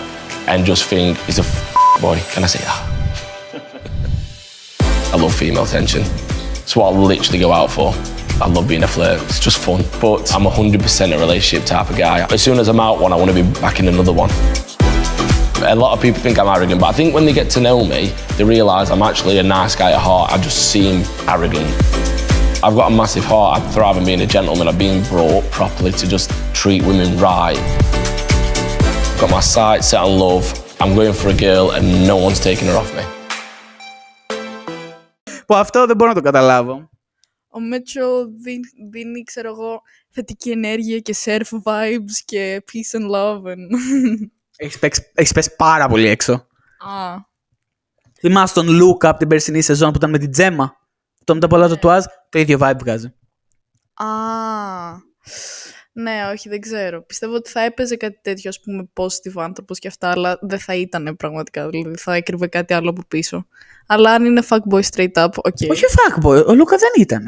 [0.48, 2.18] and just think he's a f- boy.
[2.34, 2.80] Can I say that?
[5.14, 6.02] I love female attention.
[6.64, 7.90] It's what I literally go out for.
[8.41, 9.23] I love being a flirt.
[9.23, 9.83] It's just fun.
[10.01, 12.27] But I'm 100% a relationship type of guy.
[12.33, 14.31] As soon as I'm out one, I want to be back in another one.
[15.63, 17.85] A lot of people think I'm arrogant, but I think when they get to know
[17.85, 20.33] me, they realise I'm actually a nice guy at heart.
[20.33, 21.69] I just seem arrogant.
[22.63, 23.61] I've got a massive heart.
[23.61, 24.69] I thrive on being a gentleman.
[24.69, 27.57] I've been brought up properly to just treat women right.
[29.21, 30.45] Got my sights set on love.
[30.81, 33.05] I'm going for a girl and no one's taking her off me.
[35.47, 36.88] Που αυτό δεν μπορώ να το καταλάβω.
[37.52, 43.42] Ο Μέτσο δίνει, δίνει, ξέρω εγώ, θετική ενέργεια και surf vibes και peace and love.
[43.52, 43.58] And...
[44.58, 46.34] Έχεις παίξει, έχεις πέσει πάρα πολύ έξω.
[46.34, 47.16] Α,
[48.20, 50.76] Θυμάσαι τον Luke από την περσινή σεζόν που ήταν με την Τζέμα;
[51.24, 53.14] Το με τα πολλά τατουάζ, το ίδιο vibe βγάζει.
[53.94, 54.06] α,
[56.02, 57.04] ναι, όχι, δεν ξέρω.
[57.06, 60.76] Πιστεύω ότι θα έπαιζε κάτι τέτοιο, ας πούμε, positive άνθρωπος και αυτά, αλλά δεν θα
[60.76, 61.70] ήταν πραγματικά.
[61.70, 63.48] Δηλαδή, θα έκρυβε κάτι άλλο από πίσω.
[63.88, 65.58] Αλλά αν είναι fuckboy straight up, οκ.
[65.70, 67.26] Όχι ο fuckboy, ο Λούκα δεν ήταν.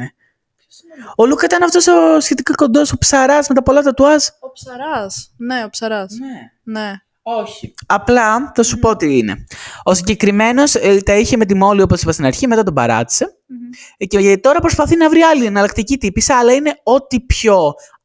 [1.16, 4.24] Ο Λούκα; Ήταν αυτός ο σχετικά κοντός, ο ψαράς με τα πολλά τατουάζ.
[4.40, 5.34] Ο ψαράς.
[5.36, 6.12] Ναι, ο ψαράς.
[6.12, 6.80] Ναι.
[6.80, 6.92] Ναι.
[7.22, 7.74] Όχι.
[7.86, 9.44] Απλά θα σου πω τι είναι.
[9.82, 10.72] Ο συγκεκριμένος
[11.04, 13.36] τα είχε με τη Μόλι, όπως είπα στην αρχή, μετά τον παράτησε.
[13.96, 17.56] Ε, Και τώρα προσπαθεί να βρει άλλη εναλλακτική τύπισσα, αλλά είναι ό,τι πιο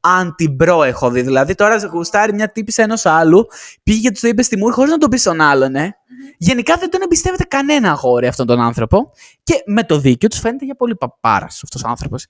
[0.01, 1.21] anti-bro έχω δει.
[1.21, 3.45] Δηλαδή τώρα γουστάρει μια τύπισσα ενός άλλου,
[3.83, 5.95] πήγε και τους το είπε στη μούρη χωρίς να το πεις στον άλλον, ε.
[6.37, 9.11] Γενικά δεν τον εμπιστεύεται κανένα αγόρι αυτόν τον άνθρωπο.
[9.43, 12.25] Και με το δίκιο τους φαίνεται για πολύ παπάρας αυτός ο άνθρωπος.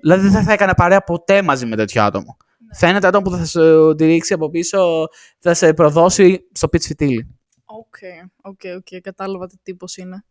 [0.00, 2.36] Δηλαδή δεν θα έκανε παρέα ποτέ μαζί με τέτοιο άτομο.
[2.74, 5.06] Φαίνεται άτομο που θα σε τη ρίξει από πίσω,
[5.38, 7.36] θα σε προδώσει στο πιτς φιτίλι.
[7.64, 7.96] Οκ,
[8.42, 10.24] οκ, οκ, κατάλαβα τι τύπος είναι.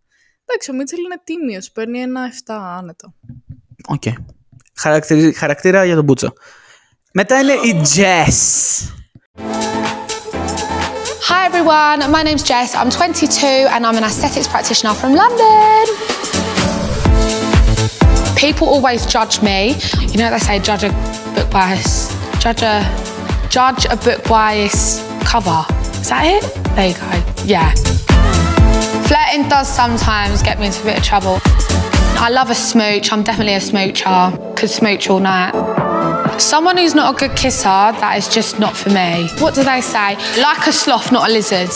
[0.53, 3.13] Εντάξει, ο Μίτσελ είναι τίμιος, παίρνει ένα 7 άνετο.
[3.87, 4.03] Οκ.
[4.77, 6.33] Χαρακτηρι- Χαρακτήρα για τον πούτσο.
[7.13, 8.37] Μετά είναι η Jess.
[11.29, 12.69] Hi everyone, my name's Jess.
[12.81, 15.83] I'm 22 and I'm an aesthetics practitioner from London.
[18.43, 19.59] People always judge me.
[20.11, 20.91] You know what they say, judge a
[21.35, 21.93] book by its
[22.43, 22.75] judge a
[23.55, 24.81] judge a book by its
[25.31, 25.61] cover.
[26.03, 26.43] Is that it?
[26.75, 27.11] There you go.
[27.55, 27.69] Yeah.
[29.11, 31.41] Flirting does sometimes get me into a bit of trouble.
[31.43, 33.11] I love a smooch.
[33.11, 34.55] I'm definitely a smoocher.
[34.55, 35.51] Could smooch all night.
[36.39, 39.27] Someone who's not a good kisser, that is just not for me.
[39.39, 40.15] What do they say?
[40.41, 41.71] Like a sloth, not a lizard.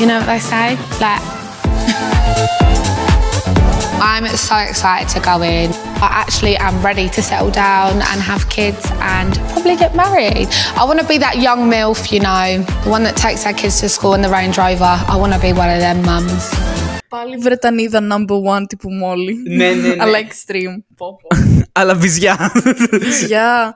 [0.00, 0.76] You know what they say?
[0.98, 2.68] Like.
[4.11, 5.71] I'm so excited to go in.
[6.05, 8.83] I actually am ready to settle down and have kids
[9.15, 10.47] and probably get married.
[10.79, 13.79] I want to be that young MILF, you know, the one that takes their kids
[13.81, 14.95] to school in the Range Rover.
[15.13, 16.43] I want to be one of them mums.
[17.09, 19.35] Πάλι Βρετανίδα number one τύπου μόλι.
[19.47, 19.95] Ναι, ναι, ναι.
[19.99, 20.83] Αλλά extreme.
[20.97, 21.27] Πω, πω.
[21.71, 22.51] Αλλά βυζιά.
[22.91, 23.75] Βυζιά.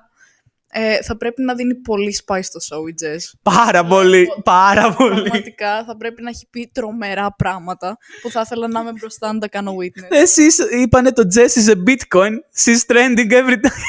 [0.78, 3.38] Ε, θα πρέπει να δίνει πολύ spice στο show η Jess.
[3.42, 4.28] πάρα πολύ.
[4.44, 5.22] Πάρα πολύ.
[5.22, 9.38] Πραγματικά θα πρέπει να έχει πει τρομερά πράγματα που θα ήθελα να είμαι μπροστά να
[9.38, 10.08] τα κάνω witness.
[10.08, 12.32] Εσείς είπανε το Jess is a bitcoin.
[12.64, 13.86] She's trending every time.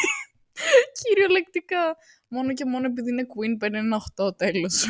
[1.01, 1.95] Κυριολεκτικά.
[2.27, 4.85] Μόνο και μόνο επειδή είναι queen παίρνει ένα 8 τέλος.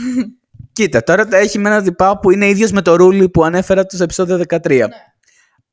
[0.73, 3.85] Κοίτα, τώρα τα έχει με ένα τυπά που είναι ίδιος με το Ρούλι που ανέφερα
[3.87, 4.87] στο επεισόδιο 13.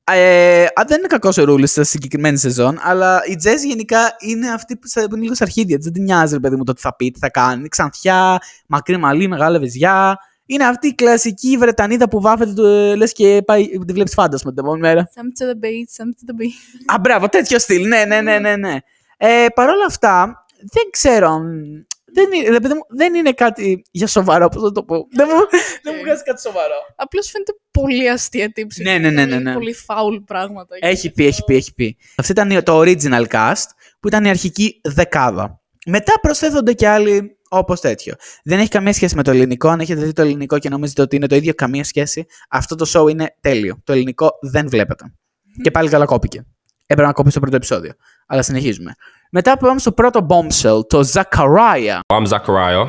[0.07, 4.51] Ε, α, δεν είναι κακός ο Ρούλι στη συγκεκριμένη σεζόν, αλλά η Jess γενικά είναι
[4.51, 5.85] αυτή που σε- που είναι λίγο στα αρχίδια της.
[5.85, 7.69] Δεν την νοιάζει, ρε παιδί μου, το τι θα πει, τι θα κάνει.
[7.69, 10.19] Ξανθιά, μακρύ μαλλί, μεγάλα βεζιά.
[10.47, 14.59] Είναι αυτή η κλασική Βρετανίδα που βάφεται, το, λες και πάει, τη βλέπεις φάντασμα την
[14.65, 15.09] επόμενη μέρα.
[15.15, 16.95] Some to the beat, some to the beat.
[16.95, 17.87] Α, μπράβο, τέτοιο στυλ.
[17.89, 18.57] Ναι, ναι, ναι, ναι.
[18.57, 18.77] ναι.
[19.17, 21.29] Ε, Παρ' όλα αυτά, δεν ξέρω.
[21.29, 25.07] αν- Δεν είναι, ρε παιδί μου, δεν είναι κάτι για σοβαρό, πώς θα το πω.
[25.11, 25.41] δεν, μου,
[25.83, 26.75] δεν μου βγάζει κάτι σοβαρό.
[26.97, 28.83] Απλώς φαίνεται πολύ αστεία τύψη.
[28.83, 29.53] Ναι, ναι, ναι, ναι, ναι.
[29.53, 30.77] Πολύ foul πράγματα.
[30.81, 31.97] Έχει πει, έχει πει, έχει πει.
[32.17, 33.67] Αυτό ήταν το original cast,
[34.01, 35.61] που ήταν η αρχική δεκάδα.
[35.87, 38.15] Μετά προσθέτονται και άλλοι όπως τέτοιο.
[38.45, 39.69] Δεν έχει καμία σχέση με το ελληνικό.
[39.69, 42.27] Αν έχετε δει το ελληνικό και νομίζετε ότι είναι το ίδιο, καμία σχέση.
[42.51, 43.81] Αυτό το show είναι τέλειο.
[43.85, 45.15] Το ελληνικό δεν βλέπετε.
[45.63, 46.47] Και πάλι καλά κόπηκε.
[46.87, 47.93] Έπρεπε να κόψει το πρώτο επεισόδιο.
[48.27, 48.95] Αλλά συνεχίζουμε.
[49.34, 52.00] Μετά πάμε στο πρώτο bombshell, το Zachariah.
[52.14, 52.88] I'm Zachariah.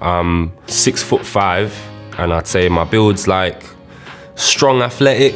[0.00, 1.70] I'm six foot five,
[2.18, 3.60] and I'd say my build's like
[4.34, 5.34] strong, athletic.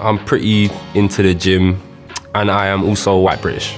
[0.00, 1.64] I'm pretty into the gym,
[2.34, 3.68] and I am also white British.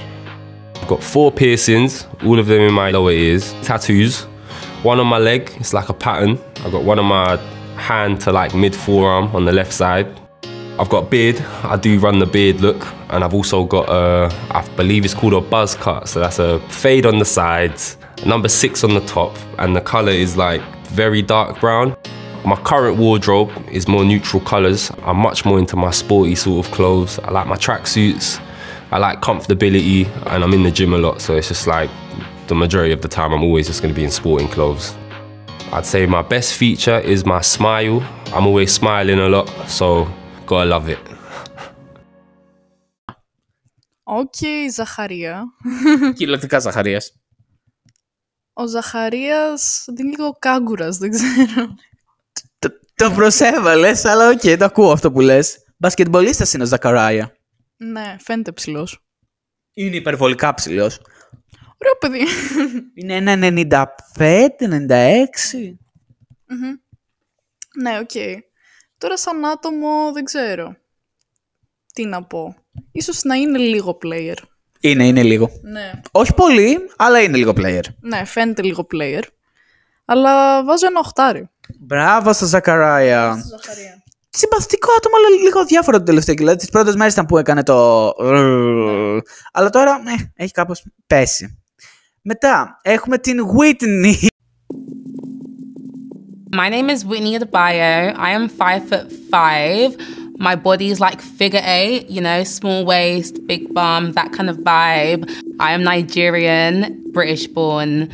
[0.81, 1.91] I've got four piercings,
[2.25, 3.53] all of them in my lower ears.
[3.63, 4.13] Tattoos,
[4.83, 6.31] one on my leg, it's like a pattern.
[6.63, 7.37] I've got one on my
[7.75, 10.07] hand to like mid forearm on the left side.
[10.78, 11.40] I've got beard.
[11.62, 15.32] I do run the beard look, and I've also got a, I believe it's called
[15.32, 16.08] a buzz cut.
[16.08, 17.96] So that's a fade on the sides,
[18.26, 21.96] number six on the top, and the color is like very dark brown.
[22.44, 24.90] My current wardrobe is more neutral colors.
[25.02, 27.18] I'm much more into my sporty sort of clothes.
[27.20, 28.40] I like my tracksuits.
[28.90, 31.20] I like comfortability, and I'm in the gym a lot.
[31.20, 31.88] So it's just like
[32.48, 34.94] the majority of the time, I'm always just to be in sporting clothes.
[35.72, 38.02] I'd say my best feature is my smile.
[38.34, 40.06] I'm always smiling a lot, so
[40.46, 40.98] gotta love it.
[44.02, 44.34] Οκ,
[44.72, 45.44] Ζαχαρία.
[46.16, 47.12] Κυριολεκτικά Ζαχαρίας.
[48.52, 51.74] Ο Ζαχαρίας είναι λίγο κάγκουρας, δεν ξέρω.
[52.58, 55.58] Το, το προσέβαλες, αλλά οκ, το ακούω αυτό που λες.
[55.76, 57.36] Μπασκετμπολίστας είναι ο Ζακαράια.
[57.76, 58.98] Ναι, φαίνεται ψηλός.
[59.74, 61.00] Είναι υπερβολικά ψηλός.
[61.78, 62.26] Ωραίο παιδί.
[62.94, 63.40] Είναι ένα 95-96.
[66.46, 66.74] Μμμ.
[67.82, 68.10] Ναι, οκ.
[69.04, 70.76] Τώρα σαν άτομο δεν ξέρω.
[71.92, 72.56] Τι να πω.
[72.92, 74.36] Ίσως να είναι λίγο player.
[74.80, 75.50] Είναι, είναι λίγο.
[75.62, 75.92] Ναι.
[76.10, 77.82] Όχι πολύ, αλλά είναι λίγο player.
[78.00, 79.22] Ναι, φαίνεται λίγο player.
[80.04, 81.50] Αλλά βάζω ένα οχτάρι.
[81.80, 83.44] Μπράβο στο Ζακαράια.
[83.50, 84.02] Ζαχαρία.
[84.30, 86.56] Συμπαθητικό άτομο, αλλά λίγο διάφορο τον τελευταίο καιρό.
[86.56, 88.06] Τις πρώτες μέρες ήταν που έκανε το.
[89.52, 91.62] Αλλά τώρα ε, έχει κάπως πέσει.
[92.22, 94.26] Μετά έχουμε την Whitney.
[96.54, 98.14] My name is Whitney Adebayo.
[98.16, 99.96] I am five foot five.
[100.38, 104.58] My body is like figure eight, you know, small waist, big bum, that kind of
[104.58, 105.28] vibe.
[105.58, 108.08] I am Nigerian, British born.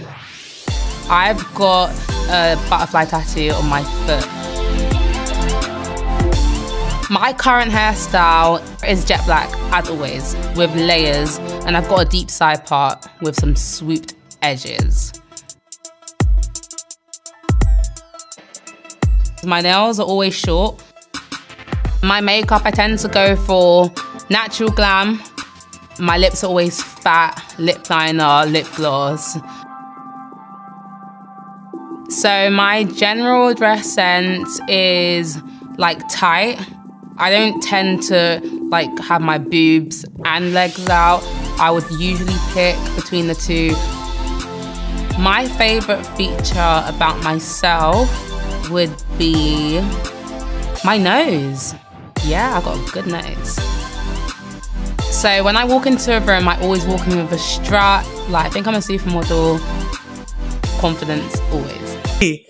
[1.10, 1.90] I've got
[2.30, 4.26] a butterfly tattoo on my foot.
[7.10, 11.36] My current hairstyle is jet black, as always, with layers,
[11.66, 15.12] and I've got a deep side part with some swooped edges.
[19.44, 20.82] My nails are always short.
[22.02, 23.90] My makeup, I tend to go for
[24.28, 25.20] natural glam.
[25.98, 29.38] My lips are always fat, lip liner, lip gloss.
[32.10, 35.38] So my general dress sense is
[35.78, 36.58] like tight.
[37.16, 41.22] I don't tend to like have my boobs and legs out.
[41.58, 43.70] I would usually pick between the two.
[45.18, 48.29] My favorite feature about myself
[48.69, 49.33] would be
[50.83, 51.73] my nose.
[52.25, 53.53] Yeah, I got a good nose.
[55.21, 58.03] So when I walk into a room, I always walk in with a strut.
[58.29, 59.59] Like I think I'm a supermodel.
[60.81, 61.89] Confidence always.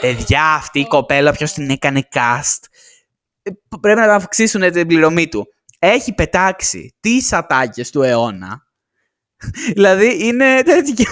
[0.00, 2.64] Παιδιά, αυτή η κοπέλα ποιος την έκανε cast.
[3.42, 3.50] Ε,
[3.80, 5.46] Πρέπει να αυξήσουν την πληρωμή του.
[5.78, 8.63] Έχει πετάξει τις ατάκες του αιώνα.
[9.75, 11.05] δηλαδή είναι τέτοιο.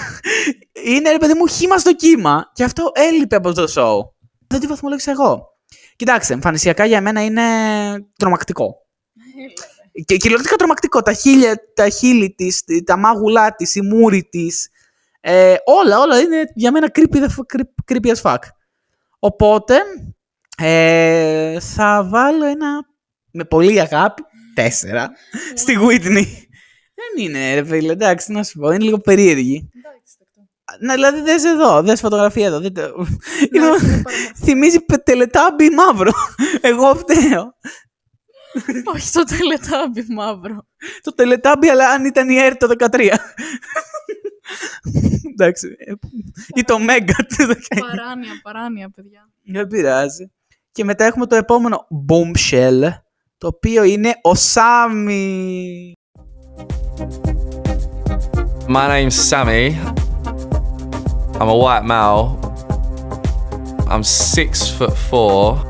[0.85, 2.51] Είναι ρε παιδί μου χήμα στο κύμα.
[2.53, 3.97] Και αυτό έλειπε από το show.
[4.47, 5.47] Δεν τη βαθμολόγησα εγώ.
[5.95, 7.43] Κοιτάξτε, εμφανισιακά για μένα είναι
[8.17, 8.75] τρομακτικό.
[10.05, 11.01] Και κυριολεκτικά τρομακτικό.
[11.01, 14.69] Τα, χείλια, τα χείλη της, τα μάγουλά της, η μούρη της.
[15.21, 18.39] Ε, όλα, όλα είναι για μένα creepy, the f- creep- creepy as fuck.
[19.19, 19.75] Οπότε,
[20.57, 22.67] ε, θα βάλω ένα,
[23.31, 24.21] με πολύ αγάπη,
[24.53, 25.11] τέσσερα,
[25.53, 26.25] στη Whitney.
[26.95, 29.69] Δεν είναι, ρε φίλε, εντάξει, τι να σου πω, είναι λίγο περίεργη.
[30.79, 32.59] Ναι, δηλαδή δες εδώ, δες φωτογραφία εδώ.
[32.59, 32.81] Δεν το...
[33.55, 34.03] Είναι-
[34.43, 36.11] Θυμίζει πε- τελετάμπι μαύρο.
[36.61, 37.55] Εγώ φταίω.
[38.93, 40.67] Όχι το τελετάμπι μαύρο.
[41.01, 43.09] Το τελετάμπι, αλλά αν ήταν η ΕΡΤ το 13.
[45.31, 45.75] Εντάξει.
[45.77, 45.93] ε,
[46.55, 47.55] Ή το Μέγκα το 19.
[47.79, 49.29] παράνοια, παράνοια, παιδιά.
[49.45, 50.31] Δεν πειράζει.
[50.71, 52.81] Και μετά έχουμε το επόμενο bombshell,
[53.37, 55.93] το οποίο είναι ο Σάμι.
[58.73, 59.75] My name's Sammy.
[61.35, 62.39] I'm a white male.
[63.87, 65.63] I'm six foot four.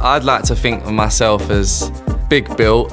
[0.00, 1.90] I'd like to think of myself as
[2.28, 2.92] big built.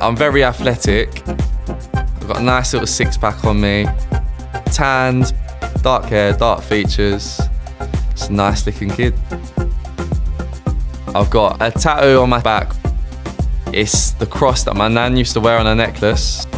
[0.00, 1.22] I'm very athletic.
[1.28, 3.86] I've got a nice little six pack on me.
[4.72, 5.32] Tanned,
[5.82, 7.40] dark hair, dark features.
[8.10, 9.14] It's a nice looking kid.
[11.14, 12.72] I've got a tattoo on my back.
[13.72, 16.48] It's the cross that my nan used to wear on her necklace.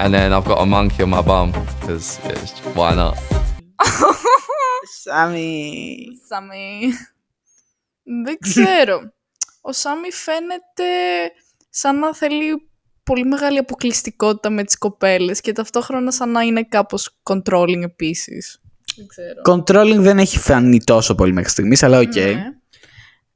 [0.00, 2.20] And then I've got a monkey on my bum because
[2.74, 3.16] why not?
[5.02, 5.96] Σάμι.
[6.28, 6.80] Σάμι.
[8.24, 9.12] Δεν ξέρω.
[9.60, 10.84] Ο Σάμι φαίνεται
[11.70, 12.68] σαν να θέλει
[13.02, 18.60] πολύ μεγάλη αποκλειστικότητα με τις κοπέλες και ταυτόχρονα σαν να είναι κάπως controlling επίσης.
[18.96, 19.40] Δεν ξέρω.
[19.48, 22.14] Controlling δεν έχει φανεί τόσο πολύ μέχρι στιγμής, αλλά οκ.
[22.14, 22.44] Ναι.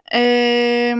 [0.02, 0.94] Ε,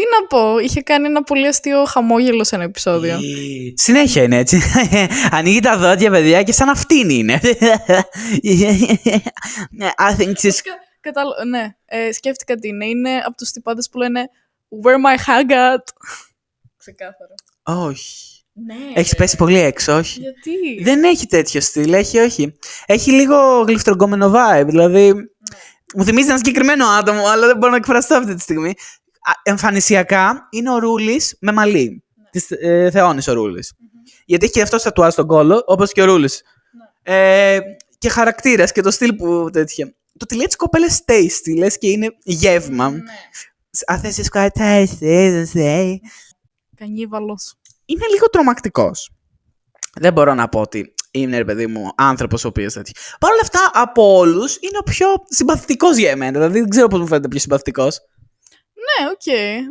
[0.00, 3.18] τι να πω, είχε κάνει ένα πολύ αστείο χαμόγελο σε ένα επεισόδιο.
[3.74, 4.60] Συνέχεια είναι έτσι.
[5.36, 7.40] Ανοίγει τα δόντια, παιδιά, και σαν αυτήν είναι.
[9.98, 10.58] I think she's...
[11.00, 11.44] Κατάλα...
[11.48, 12.86] Ναι, ε, σκέφτηκα τι είναι.
[12.86, 14.30] Είναι από τους τυπάδες που λένε
[14.84, 15.84] Where my hug at;
[16.76, 17.34] Ξεκάθαρα.
[17.62, 18.44] Όχι.
[18.52, 18.74] Ναι.
[18.94, 20.20] Έχεις πέσει πολύ έξω, όχι.
[20.20, 22.58] Γιατί; Δεν έχει τέτοιο στυλ, έχει όχι.
[22.86, 25.14] Έχει λίγο γλυφτρογκόμενο vibe, δηλαδή.
[25.94, 28.74] Μου θυμίζει ένα συγκεκριμένο άτομο, αλλά δεν μπορώ να εκφραστώ αυτή τη στιγμή.
[29.22, 32.04] Α, Εμφανισιακά είναι ο Ρούλης με μαλλί.
[32.30, 33.64] Της ε, Θεόνη ο ρουλη
[34.24, 36.42] Γιατί έχει και αυτό τατουάζ στον κόλο, όπως και ο Ρούλης.
[37.02, 37.58] Ε,
[37.98, 39.86] και χαρακτήρα και το στυλ που τέτοια.
[39.86, 42.92] Το ότι λέει τι κοπέλε tasty, λες και είναι γεύμα.
[43.86, 45.94] Αν θες quite tasty, δεν say.
[46.76, 47.54] Κανίβαλος.
[47.84, 49.10] Είναι λίγο τρομακτικός.
[50.00, 52.92] Δεν μπορώ να πω ότι είναι, ρε παιδί μου, άνθρωπος ο οποίος τέτοιο.
[53.20, 56.32] Παρ' όλα αυτά, από όλους είναι ο πιο συμπαθητικός για εμένα.
[56.32, 58.00] Δηλαδή, δεν ξέρω πώς μου φαίνεται πιο συμπαθητικός.
[58.86, 59.24] Ναι, οκ.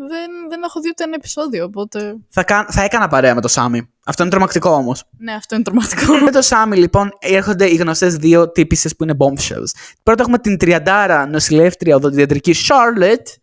[0.09, 2.15] Δεν, δεν έχω δει ούτε ένα επεισόδιο, οπότε...
[2.29, 2.65] Θα, κα...
[2.69, 3.89] θα έκανα παρέα με το Σάμι.
[4.05, 5.03] Αυτό είναι τρομακτικό όμως.
[5.17, 6.13] Ναι, αυτό είναι τρομακτικό.
[6.25, 9.93] με το Σάμι, λοιπόν, έρχονται οι γνωστές δύο τύπησες που είναι bombshells.
[10.03, 13.39] Πρώτα έχουμε την τριαντάρα νοσηλεύτρια οδοντιατρική Charlotte.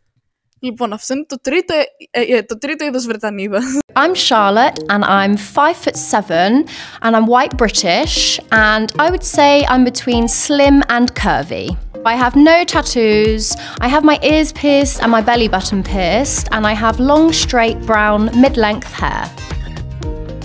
[0.58, 1.74] Λοιπόν, αυτό είναι το τρίτο,
[2.10, 3.58] ε, ε, το τρίτο είδος Βρετανίδα.
[4.02, 6.64] I'm Charlotte and I'm five foot seven
[7.00, 11.85] and I'm white British and I would say I'm between slim and curvy.
[12.05, 16.65] I have no tattoos, I have my ears pierced and my belly button pierced, and
[16.65, 19.23] I have long, straight, brown, mid length hair.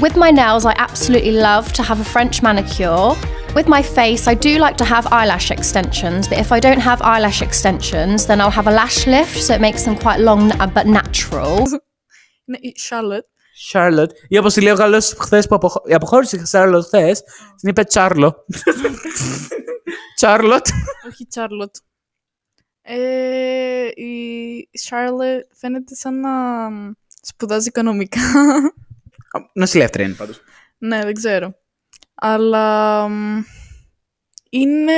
[0.00, 3.14] With my nails, I absolutely love to have a French manicure.
[3.54, 7.00] With my face, I do like to have eyelash extensions, but if I don't have
[7.00, 10.66] eyelash extensions, then I'll have a lash lift so it makes them quite long uh,
[10.66, 11.66] but natural.
[12.44, 13.26] Είναι η Charlotte.
[13.72, 14.12] Charlotte.
[14.28, 15.82] Ή όπω τη λέει ο Γαλλό χθε που αποχω...
[15.86, 17.12] η αποχώρησε η Charlotte χθε,
[17.60, 18.34] την είπε Τσάρλο.
[20.21, 20.69] Charlotte.
[21.09, 21.79] Όχι Charlotte.
[22.81, 26.29] Ε, η Charlotte φαίνεται σαν να
[27.21, 28.19] σπουδάζει οικονομικά.
[29.53, 30.41] Νοσηλεύτρια είναι πάντως.
[30.77, 31.53] ναι, δεν ξέρω.
[32.15, 33.41] Αλλά μ,
[34.49, 34.93] είναι...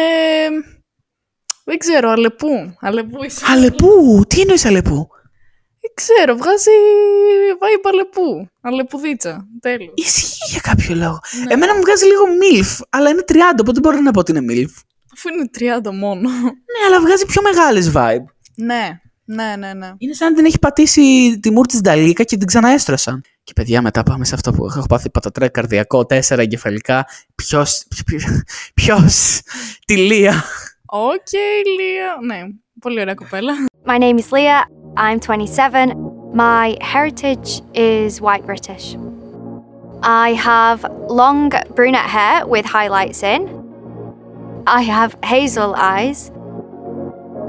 [1.64, 2.76] Δεν ξέρω, αλεπού.
[2.80, 3.46] Αλεπού είσαι.
[3.48, 4.24] Αλεπού!
[4.28, 5.08] Τι εννοείς Αλεπού;
[5.82, 6.72] Δεν ξέρω, βγάζει
[7.60, 8.50] vibe αλεπού.
[8.62, 9.48] Αλεπουδίτσα.
[9.60, 9.94] Τέλος.
[9.96, 11.20] Ισχύει για κάποιο λόγο.
[11.48, 14.82] Εμένα μου βγάζει λίγο MILF, αλλά είναι 30, οπότε μπορώ να πω ότι είναι MILF.
[15.14, 16.30] Αφού είναι 30 μόνο.
[16.30, 18.26] Ναι, αλλά βγάζει πιο μεγάλες vibe.
[18.56, 19.92] ναι, ναι, ναι, ναι.
[19.98, 23.22] Είναι σαν να την έχει πατήσει τη μούρη της νταλίκα και την ξαναέστρωσαν.
[23.44, 27.06] Και παιδιά, μετά πάμε σε αυτό που έχω πάθει πατατρέ καρδιακό, τέσσερα εγκεφαλικά.
[27.36, 27.88] Ποιος.
[28.74, 29.42] Ποιος.
[29.86, 30.44] Τη Λία.
[30.86, 31.32] Οκ,
[31.80, 32.18] Λία.
[32.26, 32.42] Ναι,
[32.80, 33.54] πολύ ωραία κοπέλα.
[33.86, 34.64] My name is Leah.
[34.98, 35.96] I'm 27.
[36.36, 38.86] My heritage is white British.
[40.04, 43.63] I have long brunette hair with highlights in.
[44.66, 46.32] I have hazel eyes.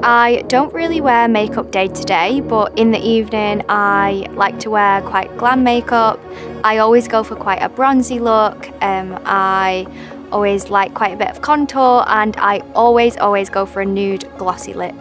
[0.03, 4.71] I don't really wear makeup day to day, but in the evening I like to
[4.71, 6.19] wear quite glam makeup.
[6.65, 8.69] I always go for quite a bronzy look.
[8.83, 9.87] Um, I
[10.33, 14.29] always like quite a bit of contour, and I always, always go for a nude
[14.37, 14.97] glossy lip.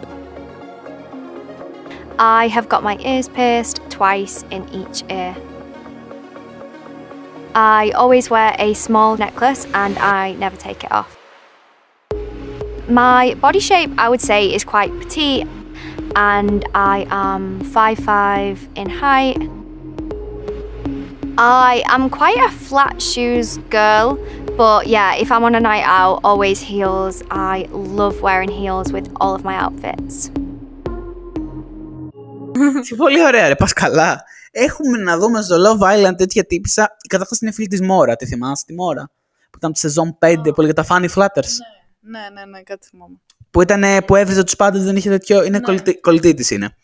[2.20, 5.36] I have got my ears pierced twice in each ear.
[7.56, 11.13] I always wear a small necklace and I never take it off.
[13.03, 15.47] My body shape, I would say, is quite petite,
[16.15, 16.97] and I
[17.27, 19.41] am 5'5 in height.
[21.37, 24.07] I am quite a flat shoes girl,
[24.61, 27.15] but yeah, if I'm on a night out, always heels.
[27.53, 27.55] I
[27.99, 30.15] love wearing heels with all of my outfits.
[32.97, 34.23] Πολύ ωραία, ρε, πα καλά.
[34.51, 36.83] Έχουμε να δούμε στο Love Island τέτοια τύπησα.
[37.01, 38.15] Η κατάσταση είναι φίλη τη Μόρα.
[38.15, 39.11] Τη θυμάσαι τη Μόρα.
[39.49, 41.53] Που ήταν τη σεζόν 5 που έλεγε τα Funny Flutters.
[42.06, 43.16] Ναι, ναι, ναι, κάτι θυμάμαι.
[43.50, 45.44] Που, ήταν, που έβριζε τους πάντες, δεν είχε τέτοιο.
[45.44, 46.76] Είναι κολλητή, κολλητή τη είναι.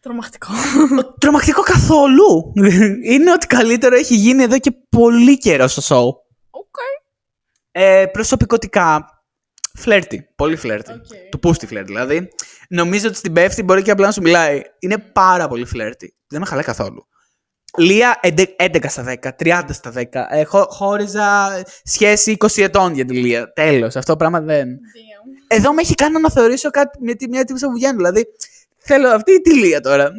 [0.00, 0.52] Τρομακτικό.
[1.18, 2.52] Τρομακτικό καθόλου.
[3.12, 6.08] είναι ότι καλύτερο έχει γίνει εδώ και πολύ καιρό στο show.
[6.60, 7.02] Okay.
[7.70, 9.12] Ε, προσωπικοτικά.
[9.74, 10.28] Φλερτι.
[10.36, 10.92] Πολύ φλερτι.
[11.30, 12.28] Του πούστη φλερτι δηλαδή.
[12.68, 14.62] Νομίζω ότι στην πέφτει μπορεί και απλά να σου μιλάει.
[14.78, 16.16] Είναι πάρα πολύ φλερτι.
[16.26, 17.06] Δεν με χαλάει καθόλου.
[17.76, 20.04] Λία 11 στα 10, 30 στα 10.
[20.28, 21.48] Έχω χώριζα
[21.84, 23.52] σχέση 20 ετών για τη Λία.
[23.52, 23.96] Τέλος.
[23.96, 24.68] Αυτό το πράγμα δεν.
[25.46, 27.96] Εδώ με έχει κάνει να θεωρήσω κάτι με τη μια τύπη που βγαίνουν.
[27.96, 28.26] Δηλαδή,
[28.78, 30.10] θέλω αυτή τη Λία τώρα.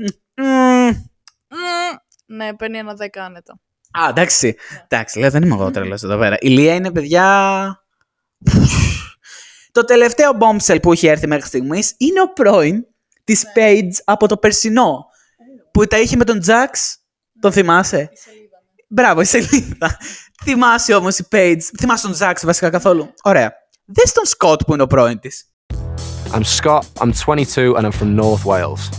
[2.26, 3.60] Ναι, παίρνει ένα 10 άνετα.
[3.92, 4.56] Α, εντάξει.
[4.88, 6.38] Εντάξει, λέω, δεν είμαι εγώ τρελός εδώ πέρα.
[6.40, 7.84] Η Λία είναι παιδιά.
[9.72, 12.86] Το τελευταίο bombshell που έχει έρθει μέχρι στιγμής είναι ο πρώην
[13.24, 15.06] της Page από το περσινό.
[15.72, 16.70] Που τα είχε με τον Jax.
[17.41, 18.11] Τον θυμάσαι.
[18.89, 19.99] Μπράβο, η σελίδα.
[20.43, 21.61] Θυμάσαι όμω η Paige.
[21.79, 23.13] Θυμάσαι τον Ζάξ βασικά καθόλου.
[23.23, 23.53] Ωραία.
[23.85, 25.29] Δε τον Σκοτ που είναι ο πρώην τη.
[26.35, 28.91] I'm Scott, I'm 22 and I'm from North Wales.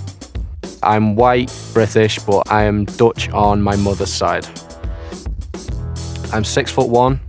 [0.82, 4.46] I'm white, British, but I am Dutch on my mother's side.
[6.32, 7.20] I'm six foot one,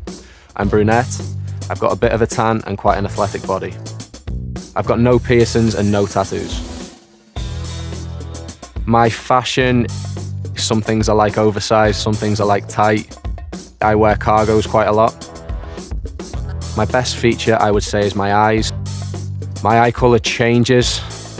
[0.56, 1.14] I'm brunette,
[1.70, 3.74] I've got a bit of a tan and quite an athletic body.
[4.76, 6.52] I've got no piercings and no tattoos.
[8.84, 9.86] My fashion,
[10.71, 13.17] some things I like oversized, some things I like tight.
[13.81, 15.13] I wear cargos quite a lot.
[16.77, 18.71] My best feature, I would say, is my eyes.
[19.65, 20.87] My eye colour changes,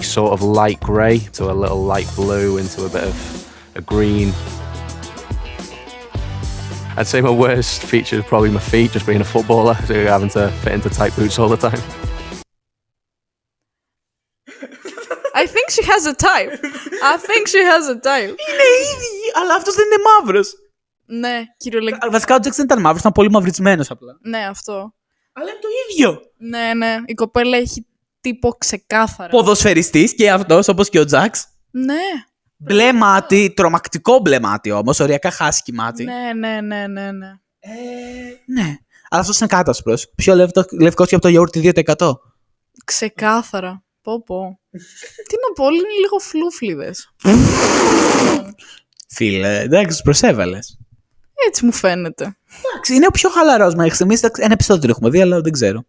[0.06, 4.34] sort of light grey to a little light blue into a bit of a green.
[6.98, 10.28] I'd say my worst feature is probably my feet, just being a footballer, so having
[10.32, 12.01] to fit into tight boots all the time.
[15.74, 16.52] She has a type.
[17.12, 18.34] I think she has a type.
[18.48, 20.54] Είναι ίδιοι, αλλά αυτός δεν είναι μαύρος.
[21.06, 22.10] Ναι, κυριολεκτικά.
[22.10, 24.18] Βασικά ο Τζεξ δεν ήταν μαύρος, ήταν πολύ μαυρισμένος απλά.
[24.22, 24.94] Ναι, αυτό.
[25.34, 26.22] Αλλά είναι το ίδιο.
[26.38, 26.98] Ναι, ναι.
[27.06, 27.86] Η κοπέλα έχει
[28.22, 29.30] τύπο ξεκάθαρα.
[29.30, 31.48] Ποδοσφαιριστής και αυτός, όπως και ο Τζαξ.
[31.72, 31.96] Ναι.
[32.58, 36.04] Μπλε μάτι, τρομακτικό μπλε μάτι όμως, οριακά χάσκι μάτι.
[36.04, 37.32] Ναι, ναι, ναι, ναι, ναι.
[38.46, 38.78] Ναι.
[39.10, 40.12] Αλλά αυτός είναι κάτασπρος.
[40.16, 40.36] Πιο
[40.80, 42.12] λευκό και από το γιαούρτι 2%.
[42.86, 43.84] Ξεκάθαρα.
[44.02, 44.60] Πω πω.
[45.28, 47.14] Τι να πω, όλοι είναι λίγο φλούφλιδες.
[49.10, 50.80] Φίλε, εντάξει, τους προσέβαλες.
[51.48, 52.38] Έτσι μου φαίνεται.
[52.72, 54.24] Εντάξει, είναι ο πιο χαλαρός μέχρι στιγμής.
[54.24, 55.86] Ένα επεισόδιο έχουμε δει, αλλά δεν ξέρω.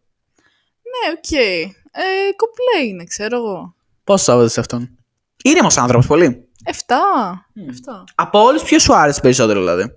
[0.83, 1.31] Ναι, οκ.
[1.31, 3.75] Ε, κομπλέ είναι, ξέρω εγώ.
[4.05, 4.99] Πόσο άβαζε αυτόν;
[5.43, 6.49] Ήρεμο άνθρωπος, πολύ.
[6.65, 7.03] Εφτά.
[7.69, 8.05] Εφτά.
[8.15, 9.91] Από όλους, ποιος σου άρεσε περισσότερο, δηλαδή;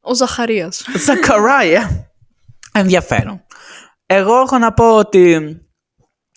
[0.00, 0.84] Ο Ζαχαρίας.
[1.04, 2.12] Ζακαράια.
[2.72, 3.44] Ενδιαφέρον.
[4.06, 5.56] Εγώ έχω να πω ότι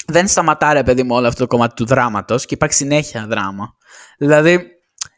[0.07, 3.75] δεν σταματά ρε παιδί μου όλο αυτό το κομμάτι του δράματος και υπάρχει συνέχεια δράμα.
[4.17, 4.67] Δηλαδή,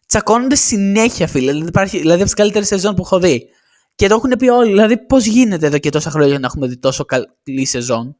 [0.08, 1.52] τσακώνονται συνέχεια φίλε.
[1.52, 3.50] Δηλαδή, υπάρχει, δηλαδή από τις καλύτερες σεζόν που έχω δει.
[3.96, 4.70] Και το έχουν πει όλοι.
[4.70, 8.18] Δηλαδή, πώς γίνεται εδώ και τόσα χρόνια να έχουμε δει τόσο καλή σεζόν;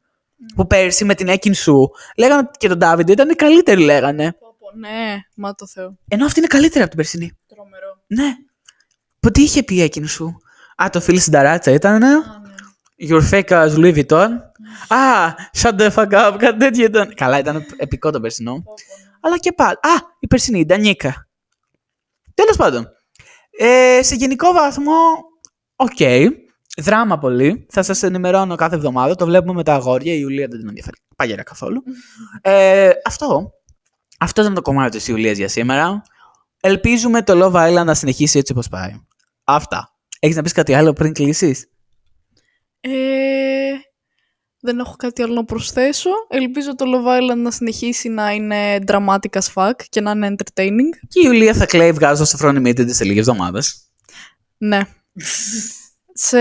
[0.54, 4.36] Που πέρσι με την έκιν σου λέγανε και τον Ντάβιντ ήταν καλύτερη, λέγανε.
[4.78, 5.98] Ναι, μα το Θεό.
[6.08, 7.38] Ενώ αυτή είναι καλύτερη από την περσινή.
[7.46, 8.00] Τρομερό.
[8.06, 8.34] Ναι.
[9.20, 10.36] Που τι είχε πει η έκιν σου;
[10.82, 11.98] Α, το φίλο στην ταράτσα ήταν.
[11.98, 12.08] Ναι.
[13.00, 14.28] Your fake as Louis Vuitton.
[14.88, 17.14] Α, shut the fuck up, κάτι τέτοιο ήταν.
[17.14, 18.62] Καλά, ήταν επικό το περσινό.
[19.20, 19.72] Αλλά και πάλι.
[19.72, 21.28] Α, η περσινή, η Ντανίκα.
[22.34, 22.88] Τέλος πάντων.
[23.50, 24.98] Ε, σε γενικό βαθμό,
[25.76, 25.98] οκ.
[26.80, 27.66] Δράμα πολύ.
[27.70, 29.14] Θα σας ενημερώνω κάθε εβδομάδα.
[29.14, 30.12] Το βλέπουμε με τα αγόρια.
[30.12, 31.82] Η Ιουλία δεν την ενδιαφέρει παγερά καθόλου.
[32.40, 33.52] Ε, αυτό.
[34.18, 36.02] Αυτός ήταν το κομμάτι της Ιουλίας για σήμερα.
[36.60, 38.92] Ελπίζουμε το Love Island να συνεχίσει έτσι όπως πάει.
[39.44, 39.92] Αυτά.
[40.18, 41.66] Έχεις να πεις κάτι άλλο πριν κλείσεις;
[42.80, 42.90] Ε,
[44.60, 46.10] δεν έχω κάτι άλλο να προσθέσω.
[46.28, 50.90] Ελπίζω το Love Island να συνεχίσει να είναι dramatic as fuck και να είναι entertaining.
[51.08, 53.90] Και η Ιουλία θα κλαίει βγάζοντας το Front Limited σε λίγε εβδομάδες.
[54.58, 54.80] Ναι.
[56.12, 56.38] σε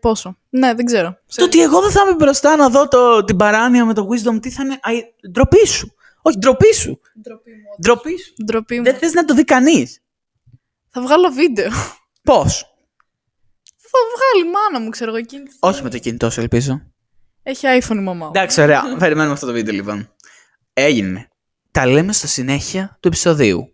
[0.00, 1.18] πόσο; Ναι, δεν ξέρω.
[1.34, 4.42] Το ότι εγώ δεν θα είμαι μπροστά να δω το, την παράνοια με το Wisdom,
[4.42, 4.90] τι θα είναι; Α,
[5.30, 5.94] ντροπή σου.
[6.22, 7.00] Όχι, ντροπή σου.
[7.80, 8.32] Ντροπή σου.
[8.44, 8.82] Ντροπή μου.
[8.82, 10.00] Δεν θες να το δει κανείς.
[10.88, 11.70] Θα βγάλω βίντεο.
[12.22, 12.71] Πώς;
[13.92, 15.44] Θα βγάλει η μάνα μου, ξέρω εγώ εκείνη.
[15.60, 16.82] Όχι με το κινητό σου, ελπίζω.
[17.42, 18.32] Έχει iPhone η μαμά μου.
[18.34, 18.82] Εντάξει, ωραία.
[18.98, 20.14] Περιμένουμε αυτό το βίντεο λοιπόν.
[20.72, 21.28] Έγινε.
[21.70, 23.71] Τα λέμε στο συνέχεια του επεισοδίου.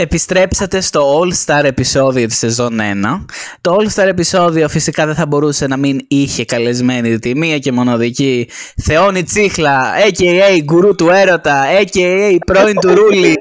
[0.00, 3.24] Επιστρέψατε στο All Star επεισόδιο της σεζόν 1.
[3.60, 7.72] Το All Star επεισόδιο φυσικά δεν θα μπορούσε να μην είχε καλεσμένη τη μία και
[7.72, 8.50] μοναδική
[8.82, 10.62] Θεόνη Τσίχλα, a.k.a.
[10.64, 12.36] γκουρού του έρωτα, a.k.a.
[12.46, 13.36] πρώην του Ρούλη,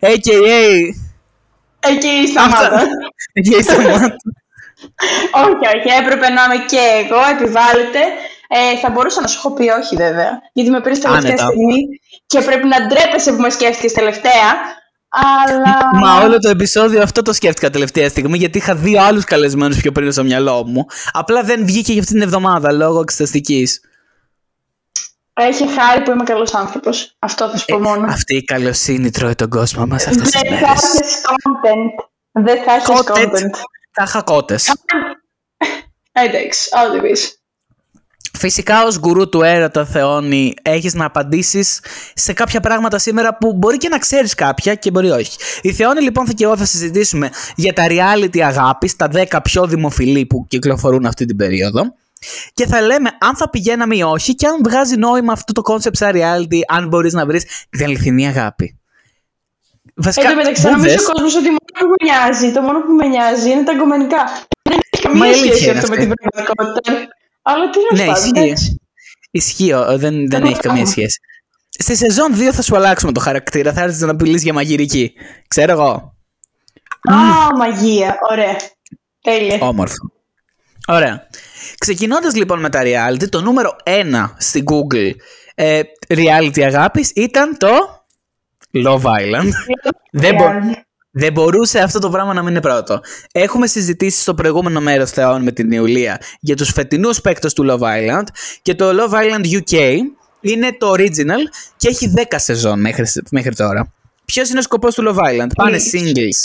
[0.00, 0.64] a.k.a.
[1.80, 2.28] A.k.a.
[2.30, 2.82] Σταμάτα.
[3.34, 3.62] a.k.a.
[3.62, 4.16] Σταμάτα.
[5.44, 8.02] όχι, όχι, έπρεπε να είμαι και εγώ, επιβάλλεται.
[8.48, 11.46] Ε, θα μπορούσα να σου έχω πει όχι βέβαια, γιατί με πήρες τελευταία Άνετα.
[11.46, 14.78] στιγμή και πρέπει να ντρέπεσαι που με σκέφτηκες τελευταία.
[15.10, 15.78] Αλλά.
[16.00, 19.92] Μα όλο το επεισόδιο αυτό το σκέφτηκα τελευταία στιγμή γιατί είχα δύο άλλους καλεσμένους πιο
[19.92, 20.86] πριν στο μυαλό μου.
[21.12, 23.80] Απλά δεν βγήκε για αυτή την εβδομάδα λόγω εξεταστικής.
[25.32, 27.16] Έχει χάρη που είμαι καλός άνθρωπος.
[27.18, 28.06] Αυτό θα σου πω μόνο.
[28.12, 30.82] Αυτή η καλοσύνη τρώει τον κόσμο μας αυτές τις Δεν θα μέρες.
[30.82, 32.04] έχεις content.
[32.32, 33.24] Δεν θα έχεις Content.
[33.24, 33.50] content.
[33.92, 34.74] Θα είχα κότες.
[36.12, 37.39] Εντάξει, ό,τι πεις.
[38.38, 41.80] Φυσικά ως γκουρού του έρωτα Θεόνη έχεις να απαντήσεις
[42.14, 45.36] σε κάποια πράγματα σήμερα που μπορεί και να ξέρεις κάποια και μπορεί όχι.
[45.62, 49.66] Η Θεόνη λοιπόν θα και εγώ θα συζητήσουμε για τα reality αγάπης, τα 10 πιο
[49.66, 51.82] δημοφιλή που κυκλοφορούν αυτή την περίοδο.
[52.54, 55.96] Και θα λέμε αν θα πηγαίναμε ή όχι και αν βγάζει νόημα αυτό το concept
[55.96, 58.78] σαν reality, αν μπορείς να βρεις την αληθινή αγάπη.
[59.94, 60.82] Βασικά, Εν τω μεταξύ, θα μπούδες.
[60.82, 63.72] νομίζω ο κόσμος ότι μόνο που με νοιάζει, το μόνο που με νοιάζει είναι τα
[63.72, 64.22] αγκομενικά.
[64.68, 66.06] Δεν έχει Μα η καμία αλήθεια σχέση είναι αυτό με αυτή.
[66.06, 67.08] την πραγματικότητα.
[67.42, 68.38] Αλλά τι να Ναι, σου ισχύει.
[68.40, 68.80] εντάξει.
[69.30, 71.20] Ισχύει, ο- δεν, δεν έχει καμία σχέση.
[71.68, 73.72] Στη σεζόν 2 θα σου αλλάξουμε το χαρακτήρα.
[73.72, 75.12] Θα έρθεις να μιλήσεις για μαγειρική.
[75.48, 76.14] Ξέρω εγώ.
[77.12, 78.16] Α, μαγεία.
[78.30, 78.56] Ωραία.
[79.20, 79.58] Τέλεια.
[79.60, 80.12] Όμορφο.
[80.86, 81.26] Ωραία.
[81.78, 85.10] Ξεκινώντας λοιπόν με τα reality, το νούμερο 1 στην Google
[85.54, 87.68] ε, reality αγάπης ήταν το
[88.84, 89.48] Love Island.
[90.12, 90.52] δεν, μπο-
[91.10, 93.00] δεν μπορούσε αυτό το πράγμα να μην είναι πρώτο.
[93.32, 97.82] Έχουμε συζητήσει στο προηγούμενο μέρος Θεών με την Ιουλία για τους φετινούς παίκτες του Love
[97.82, 98.24] Island
[98.62, 99.96] και το Love Island UK
[100.40, 101.40] είναι το original
[101.76, 103.92] και έχει 10 σεζόν μέχρι, μέχρι τώρα.
[104.24, 105.48] Ποιος είναι ο σκοπός του Love Island?
[105.54, 106.38] Πάνε singles,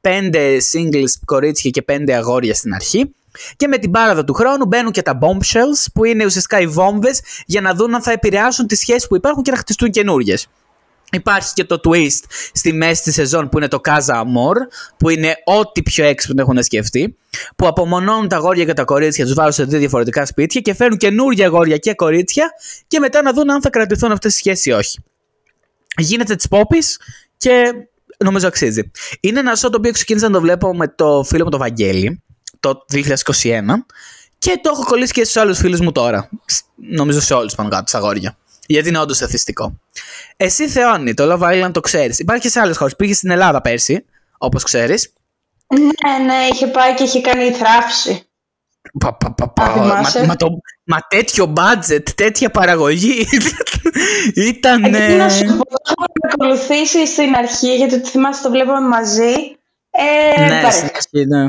[0.00, 3.14] 5 singles κορίτσια και 5 αγόρια στην αρχή
[3.56, 7.20] και με την πάραδο του χρόνου μπαίνουν και τα bombshells που είναι ουσιαστικά οι βόμβες
[7.46, 10.48] για να δουν αν θα επηρεάσουν τις σχέσεις που υπάρχουν και να χτιστούν καινούριες.
[11.12, 14.54] Υπάρχει και το twist στη μέση της σεζόν που είναι το Casa Amor,
[14.96, 17.16] που είναι ό,τι πιο έξυπνο έχουν σκεφτεί,
[17.56, 20.98] που απομονώνουν τα αγόρια και τα κορίτσια, τους βάζουν σε δύο διαφορετικά σπίτια και φέρνουν
[20.98, 22.50] καινούργια αγόρια και κορίτσια
[22.86, 24.98] και μετά να δουν αν θα κρατηθούν αυτές οι σχέσεις ή όχι.
[25.98, 27.00] Γίνεται της πόπης
[27.36, 27.62] και
[28.18, 28.90] νομίζω αξίζει.
[29.20, 32.22] Είναι ένα show το οποίο ξεκίνησα να το βλέπω με το φίλο μου το Βαγγέλη
[32.60, 33.04] το 2021
[34.38, 36.28] και το έχω κολλήσει και στους άλλους φίλους μου τώρα.
[36.44, 38.36] Σ- Νομίζω σε όλους πάνω κάτω, στα αγόρια.
[38.70, 39.80] Γιατί είναι όντως εθιστικό.
[40.36, 42.18] Εσύ, Θεόνι, το Love Island το ξέρεις.
[42.18, 42.96] Υπάρχει και σε άλλες χώρες.
[42.96, 44.04] Πήγες στην Ελλάδα πέρσι,
[44.38, 45.12] όπως ξέρεις.
[45.74, 48.24] Ναι, ναι, είχε πάει και είχε κάνει θράψη.
[48.98, 50.26] Πα, πα, πα, Α, πα, μα, θυμάσαι.
[50.26, 50.48] μα, το,
[50.84, 53.26] μα τέτοιο budget, τέτοια παραγωγή.
[54.50, 54.84] Ήταν.
[54.84, 59.32] Γιατί να σου πω, το έχω παρακολουθήσει στην αρχή, γιατί το θυμάσαι το βλέπαμε μαζί.
[59.90, 61.48] Ε, ναι, παρέ- στην αρχή, ναι.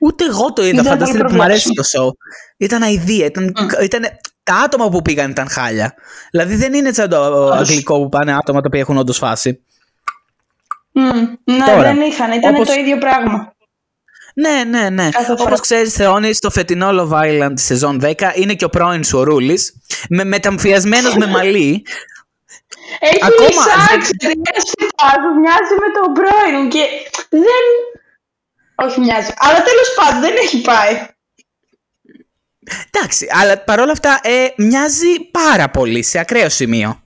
[0.00, 0.72] Ούτε εγώ το είδα.
[0.72, 2.08] Ήταν Φανταστείτε πολύ που μου αρέσει το προβλέψιμο.
[2.10, 2.12] show.
[2.56, 3.26] Ήταν αηδία.
[3.26, 4.02] Ήταν, ήταν,
[4.48, 5.94] τα άτομα που πήγαν ήταν χάλια.
[6.30, 9.62] Δηλαδή δεν είναι σαν το αγγλικό που πάνε άτομα τα οποία έχουν όντως φάση.
[10.92, 11.02] Μμ,
[11.44, 13.52] ναι, Τώρα, δεν είχαν, ήταν όπως- το ίδιο πράγμα.
[14.34, 15.08] Ναι, ναι, ναι.
[15.10, 15.42] Κάθε φορά.
[15.42, 19.18] Όπως ξέρεις, Θεόνι, στο φετινό Love Island τη σεζόν 10 είναι και ο πρώην σου
[19.18, 19.74] ο Ρούλης.
[20.08, 21.86] Με μεταμφιασμένος με μαλλί.
[23.00, 24.40] Έχει Ακόμα λυσάξει, δεν
[24.96, 26.84] πάθος, μοιάζει με τον πρώην μου και
[27.28, 27.64] δεν...
[28.74, 31.06] Όχι μοιάζει, αλλά τέλος πάντων δεν έχει πάει.
[32.90, 37.02] Εντάξει, αλλά παρόλα αυτά ε, μοιάζει πάρα πολύ σε ακραίο σημείο.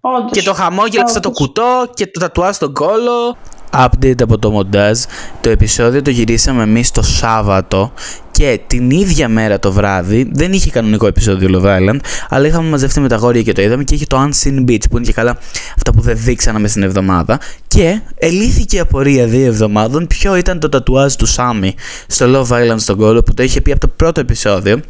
[0.00, 0.30] Όντως.
[0.30, 3.36] Και το χαμόγελο στο το κουτό και το τατουάζ στον κόλο.
[3.74, 4.98] Update από το μοντάζ.
[5.40, 7.92] Το επεισόδιο το γυρίσαμε εμείς το Σάββατο
[8.30, 11.98] και την ίδια μέρα το βράδυ δεν είχε κανονικό επεισόδιο Love Island,
[12.28, 14.96] αλλά είχαμε μαζευτεί με τα γόρια και το είδαμε και είχε το Unseen Beach που
[14.96, 15.38] είναι και καλά
[15.76, 17.40] αυτά που δεν δείξαμε μες στην εβδομάδα.
[17.68, 21.74] Και ελήθηκε η απορία δύο εβδομάδων ποιο ήταν το τατουάζ του Σάμι
[22.06, 24.80] στο Love Island στον κόλο που το είχε πει από το πρώτο επεισόδιο.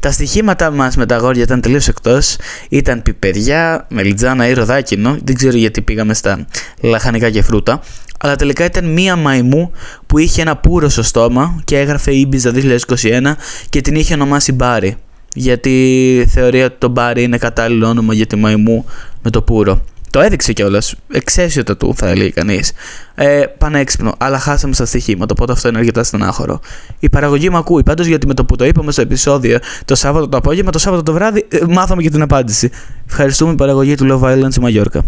[0.00, 2.36] Τα στοιχήματά μας με τα γόρια ήταν τελείως εκτός.
[2.68, 5.16] Ήταν πιπεριά, μελιτζάνα ή ροδάκινο.
[5.24, 6.46] Δεν ξέρω γιατί πήγαμε στα
[6.80, 7.80] λαχανικά και φρούτα.
[8.26, 9.72] Αλλά τελικά ήταν μία μαϊμού
[10.06, 13.32] που είχε ένα πουρο στο στόμα και έγραφε Ibiza 2021
[13.70, 14.96] και την είχε ονομάσει Μπάρι.
[15.34, 18.84] Γιατί θεωρεί ότι το Μπάρι είναι κατάλληλο όνομα για τη μαϊμού
[19.22, 19.84] με το πουρο.
[20.10, 20.94] Το έδειξε κιόλας.
[21.08, 22.72] Εξαίσιο το του, θα έλεγε κανείς.
[23.14, 26.60] Ε, πανέξυπνο, αλλά χάσαμε στα στοιχήματα, οπότε αυτό είναι αρκετά στενάχωρο.
[26.98, 27.82] Η παραγωγή μου ακούει.
[27.82, 31.02] Πάντως γιατί με το που το είπαμε στο επεισόδιο το Σάββατο το απόγευμα, το Σάββατο
[31.02, 32.70] το βράδυ, ε, μάθαμε και την απάντηση.
[33.08, 35.04] Ευχαριστούμε η παραγωγή του Love Island στη Μαγιόρκα.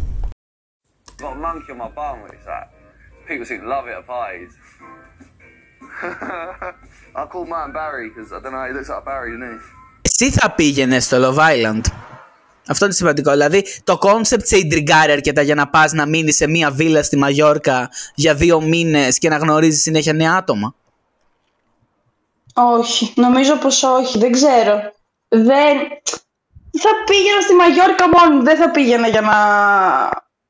[3.28, 4.52] People seem to love it at parties.
[7.20, 8.64] I call mine Barry because I don't know.
[8.68, 9.76] He looks like Barry, doesn't he?
[10.02, 11.80] Εσύ θα πήγαινες στο Love Island;
[12.68, 13.30] Αυτό είναι σημαντικό.
[13.30, 17.16] Δηλαδή, το κόνσεπτ σε ιντριγκάρει αρκετά για να πας να μείνεις σε μία βίλα στη
[17.16, 20.74] Μαγιόρκα για δύο μήνες και να γνωρίζεις συνέχεια νέα άτομα;
[22.54, 24.92] Όχι, νομίζω πως όχι, δεν ξέρω.
[25.28, 25.76] Δεν...
[26.80, 29.36] Θα πήγαινα στη Μαγιόρκα μόνο, δεν θα πήγαινα για να...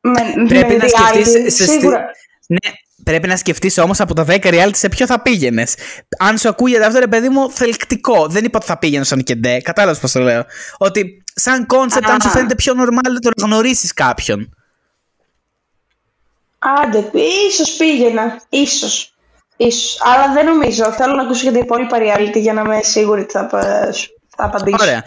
[0.00, 1.50] Με, Πρέπει με να reality, σκεφτεί.
[1.50, 2.10] Σίγουρα.
[2.50, 2.72] Ναι,
[3.04, 5.74] πρέπει να σκεφτείς όμως από τα 10 reality σε ποιο θα πήγαινες.
[6.18, 8.26] Αν σου ακούγεται αυτό, ρε παιδί μου, θελκτικό.
[8.28, 9.60] Δεν είπα ότι θα πήγαινε στον Κεντέ.
[9.60, 10.44] Κατάλαβες πώς το λέω.
[10.78, 12.30] Ότι σαν κόνσεπτ, αν σου Α.
[12.30, 14.54] φαίνεται πιο normal το να γνωρίσεις κάποιον.
[16.58, 17.10] Άντε,
[17.48, 19.12] ίσως πήγαινα, ίσως.
[19.56, 19.98] Ίσως.
[20.00, 20.92] Αλλά δεν νομίζω.
[20.92, 23.92] Θέλω να ακούσω και τα υπόλοιπα reality για να είμαι σίγουρη ότι θα, απα-
[24.36, 24.76] θα απαντήσω.
[24.80, 25.02] Ωραία.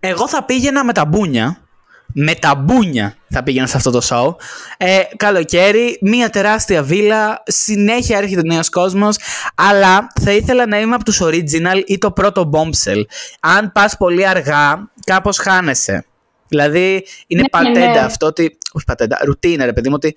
[0.00, 1.67] Εγώ θα πήγαινα με τα μπούνια.
[2.12, 4.34] Με τα μπούνια θα πήγαινα σε αυτό το show.
[4.76, 9.16] Ε, καλοκαίρι, μία τεράστια βίλα, συνέχεια έρχεται νέος κόσμος.
[9.54, 13.02] Αλλά θα ήθελα να είμαι από τους original ή το πρώτο bombshell.
[13.40, 16.04] Αν πας πολύ αργά, κάπως χάνεσαι.
[16.48, 17.98] Δηλαδή, είναι Ναι, πατέντα ναι.
[17.98, 18.58] αυτό ότι.
[18.72, 20.16] Όχι πατέντα, ρουτίνα, ρε παιδί μου, ότι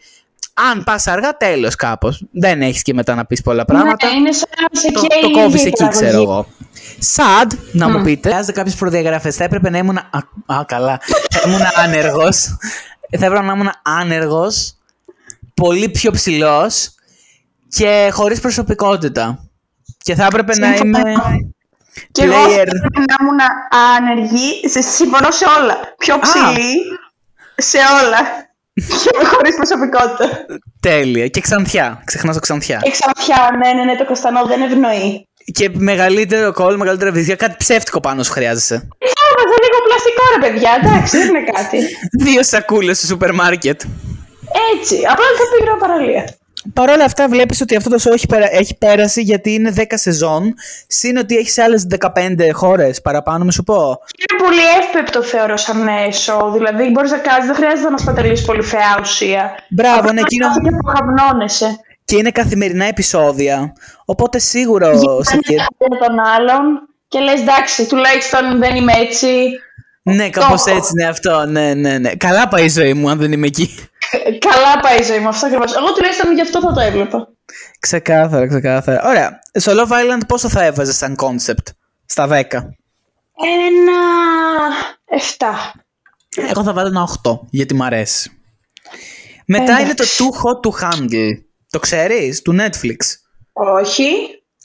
[0.54, 2.24] αν πας αργά, τέλος κάπως.
[2.32, 4.08] Δεν έχεις και μετά να πεις πολλά πράγματα.
[4.08, 6.06] Ναι, είναι σαν να σε Το, καίει το η κόβεις ίδια η εκεί, παραγωγή.
[6.06, 6.48] ξέρω εγώ.
[7.16, 8.04] Sad, να μου Μμ.
[8.04, 8.30] πείτε.
[8.30, 9.36] Χρειάζεται κάποιες προδιαγραφές.
[9.36, 9.98] Θα έπρεπε να ήμουν.
[9.98, 11.00] Α, α, καλά.
[11.32, 12.38] θα ήμουν άνεργος.
[13.20, 14.76] θα έπρεπε να ήμουν άνεργος.
[15.54, 16.96] Πολύ πιο ψηλός.
[17.70, 19.50] Και χωρίς προσωπικότητα.
[19.98, 21.02] Και θα έπρεπε να είμαι.
[22.12, 22.48] Και εγώ Player.
[22.68, 23.40] θέλω να ήμουν
[23.98, 25.78] άνεργη, σε- συμφωνώ σε όλα.
[25.98, 26.74] Πιο ψηλή,
[27.56, 28.20] σε όλα.
[28.74, 30.46] Και χωρίς προσωπικότητα.
[30.80, 31.28] Τέλεια.
[31.28, 32.02] Και ξανθιά.
[32.06, 32.80] Ξεχνάς το ξανθιά.
[32.84, 35.28] Και ξανθιά, ναι, ναι, ναι, το καστανό δεν ευνοεί.
[35.54, 37.36] Και μεγαλύτερο κόλλο, μεγαλύτερα βυζιά.
[37.36, 38.76] Κάτι ψεύτικο πάνω σου χρειάζεσαι.
[38.98, 41.78] Έβαζα λίγο πλαστικό ρε παιδιά, εντάξει, δεν είναι κάτι.
[42.26, 43.82] Δύο σακούλες στο σούπερ μάρκετ.
[44.74, 46.24] Έτσι, απλά δεν θα πήγαινα παραλία.
[46.74, 49.84] Παρ' όλα αυτά βλέπεις ότι αυτό το show έχει, περα- έχει πέρασει γιατί είναι 10
[49.94, 50.54] σεζόν,
[50.88, 53.76] συν ότι έχεις άλλες 15 χώρες παραπάνω, με σου πω.
[53.76, 56.52] Είναι πολύ εύπεπτο θεωρώ σαν έσω.
[56.54, 59.52] Δηλαδή μπορείς να κάνεις, δεν χρειάζεται να μας πατελείς πολύ φαιά ουσία.
[59.70, 61.80] Μπράβο, Απλά ναι, να εκείνο- κάθεσαι και αποχαυνώνεσαι.
[62.06, 63.74] Και είναι καθημερινά επεισόδια,
[64.06, 69.28] οπότε σίγουρα σε Κάνει με τον άλλον και λες εντάξει, τουλάχιστον δεν είμαι έτσι.
[70.04, 70.78] Ναι, κάπως έχω.
[70.78, 72.16] έτσι είναι αυτό, ναι, ναι, ναι.
[72.16, 73.76] Καλά πάει η ζωή μου αν δεν είμαι εκεί.
[74.40, 75.76] Καλά πάει η ζωή μου, αυτό ακριβώς.
[75.76, 77.28] Εγώ τουλάχιστον γι' αυτό θα το έβλεπα.
[77.80, 79.08] Ξεκάθαρα, ξεκάθαρα.
[79.08, 79.40] Ωραία.
[79.54, 81.66] Στο Love Island πόσο θα έβαζες σαν concept;
[82.06, 82.32] Στα 10.
[82.32, 84.02] Ένα.
[85.38, 85.46] 7.
[86.50, 88.32] Εγώ θα βάλω ένα 8, γιατί μ' αρέσει.
[89.46, 91.30] Μετά είναι το Too Hot to Handle.
[91.70, 92.98] Το ξέρεις, του Netflix.
[93.54, 94.12] Όχι.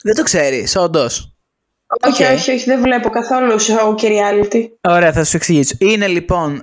[0.03, 1.31] Δεν το ξέρεις, όντως.
[2.01, 2.31] Όχι, Οκ.
[2.31, 4.67] όχι, όχι, δεν βλέπω καθόλου show και reality.
[4.81, 5.75] Ωραία, θα σου εξηγήσω.
[5.77, 6.61] Είναι λοιπόν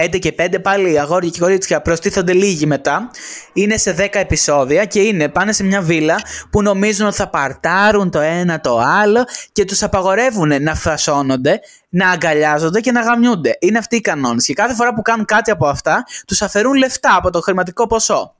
[0.00, 3.10] 5 και 5 πάλι αγόρια και κορίτσια προστίθονται λίγοι μετά.
[3.52, 6.20] Είναι σε 10 επεισόδια και είναι πάνε σε μια βίλα
[6.50, 12.10] που νομίζουν ότι θα παρτάρουν το ένα το άλλο και τους απαγορεύουν να φασώνονται, να
[12.10, 13.56] αγκαλιάζονται και να γαμιούνται.
[13.60, 17.16] Είναι αυτοί οι κανόνες και κάθε φορά που κάνουν κάτι από αυτά τους αφαιρούν λεφτά
[17.16, 18.34] από το χρηματικό ποσό.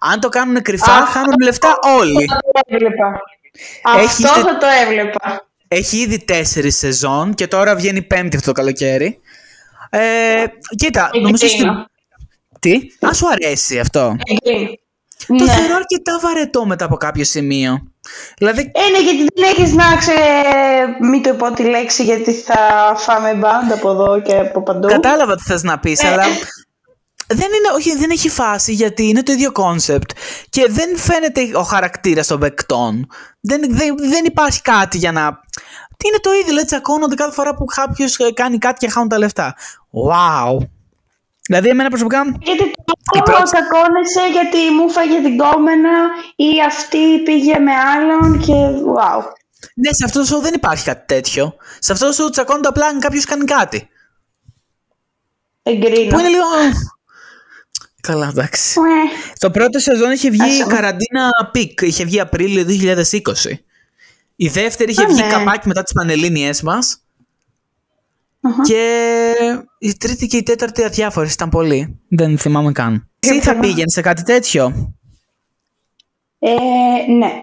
[0.00, 2.26] Αν το κάνουν κρυφά, Αυτό χάνουν λεφτά όλοι.
[2.26, 3.20] Θα το έβλεπα.
[3.98, 5.46] Έχει Αυτό ήδη- θα το έβλεπα.
[5.68, 9.20] Έχει ήδη τέσσερις σεζόν και τώρα βγαίνει η πέμπτη αυτό το καλοκαίρι.
[9.90, 10.44] Ε,
[10.76, 11.60] κοίτα, νομίζω στην...
[11.66, 11.86] Εγκρίνω.
[12.60, 14.16] Τι; Α, σου αρέσει αυτό.
[14.24, 14.68] Εγκρίνω.
[15.26, 15.50] Το Ναι.
[15.52, 17.82] θεωρώ αρκετά βαρετό μετά από κάποιο σημείο.
[18.38, 20.12] Δηλαδή, Ε, ναι, γιατί δεν έχεις να ξε...
[21.00, 22.56] Μην το πω τη λέξη γιατί θα
[22.96, 24.88] φάμε ban από εδώ και από παντού.
[24.88, 26.28] κατάλαβα τι θες να πεις, Ε, αλλά ε.
[27.26, 30.10] Δεν, είναι, όχι, δεν έχει φάση γιατί είναι το ίδιο κόνσεπτ
[30.50, 33.06] και δεν φαίνεται ο χαρακτήρας των παικτών.
[33.40, 35.40] Δεν, δεν, δεν υπάρχει κάτι για να...
[35.96, 39.18] Τι είναι το ίδιο, λέει, τσακώνονται κάθε φορά που κάποιος κάνει κάτι και χάνουν τα
[39.18, 39.56] λεφτά.
[40.08, 40.56] Wow.
[41.46, 42.72] Δηλαδή, εμένα προσωπικά Γιατί
[43.24, 45.90] τώρα τσακώνεσαι γιατί μου φάγε την κόμενα
[46.36, 48.52] ή αυτή πήγε με άλλον και
[48.96, 49.22] wow.
[49.74, 51.54] Ναι, σε αυτό το show δεν υπάρχει κάτι τέτοιο.
[51.78, 53.88] Σε αυτό το show τσακώνονται απλά αν κάποιος κάνει κάτι.
[55.62, 56.10] Εγκρίνω.
[56.10, 56.44] Που είναι λίγο.
[58.06, 58.78] Καλά, εντάξει.
[59.34, 60.74] Στο πρώτο σεζόν είχε βγει Άσε η με.
[60.74, 61.80] καραντίνα peak.
[61.80, 63.58] Είχε βγει Απρίλιο 2020.
[64.36, 65.28] Η δεύτερη είχε Α, βγει ναι.
[65.28, 67.00] καπάκι μετά τις πανελλήνιες μας.
[68.64, 69.32] Και
[69.78, 71.98] η τρίτη και η τέταρτη αδιάφορες ήταν πολύ.
[72.08, 73.08] Δεν θυμάμαι καν.
[73.20, 74.94] Εσύ θα πήγαινες σε κάτι τέτοιο;
[76.38, 76.50] Ε,
[77.18, 77.42] ναι.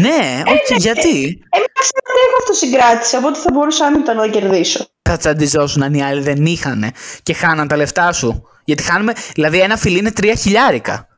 [0.00, 1.10] ναι, όχι, γιατί;
[1.50, 4.86] Εμένα ξέρετε έχω αυτοσυγκράτηση, οπότε θα μπορούσα άνετα να το κερδίσω.
[5.02, 8.46] Θα τσαντιζόσουν αν οι άλλοι δεν είχαν και χάναν τα λεφτά σου.
[8.64, 11.08] Γιατί χάνουμε, δηλαδή ένα φιλί είναι τρία χιλιάρικα.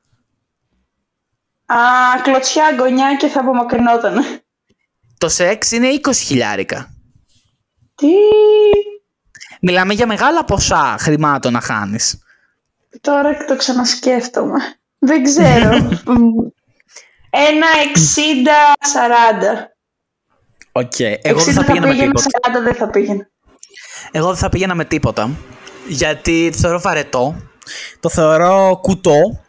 [1.66, 1.76] Α,
[2.22, 4.24] κλωτσιά, γκονιά και θα απομακρυνόταν.
[5.18, 6.95] Το σεξ είναι 20 χιλιάρικα.
[7.95, 8.07] Τι;
[9.61, 12.18] Μιλάμε για μεγάλα ποσά χρημάτων να χάνεις.
[13.01, 14.59] Τώρα το ξανασκέφτομαι.
[14.99, 15.70] Δεν ξέρω.
[17.51, 17.66] Ένα
[19.64, 19.74] 60-40.
[20.72, 20.99] Οκ.
[21.01, 22.61] Εγώ 60 δεν θα πήγαινα με πήγαινα, τίποτα.
[22.61, 23.28] 40 δεν θα πήγαινα.
[24.11, 25.30] Εγώ δεν θα πήγαινα με τίποτα.
[25.89, 27.37] Γιατί το θεωρώ βαρετό.
[28.01, 29.45] Το θεωρώ κουτό.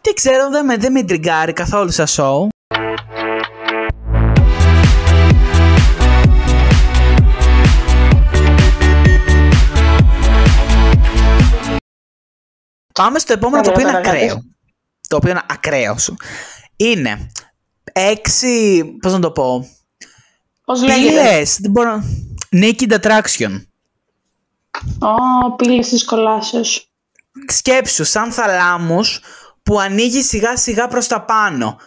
[0.00, 2.48] Δεν ξέρω, δεν με, δεν με ιντριγκάρει καθόλου σαν show.
[12.94, 14.16] Πάμε στο επόμενο το οποίο είναι Παρακάτω.
[14.16, 14.42] ακραίο.
[15.08, 16.16] Το οποίο είναι ακραίο σου.
[16.76, 17.30] Είναι
[17.92, 19.68] έξι, πώς να το πω,
[20.64, 22.02] Πώς λέγεται; πύλες, δεν μπορώ,
[22.52, 23.62] naked attraction.
[25.00, 26.88] Ω, πύλες της κολάσεως.
[27.46, 29.20] Σκέψου, σαν θαλάμους
[29.62, 31.78] που ανοίγει σιγά σιγά προς τα πάνω.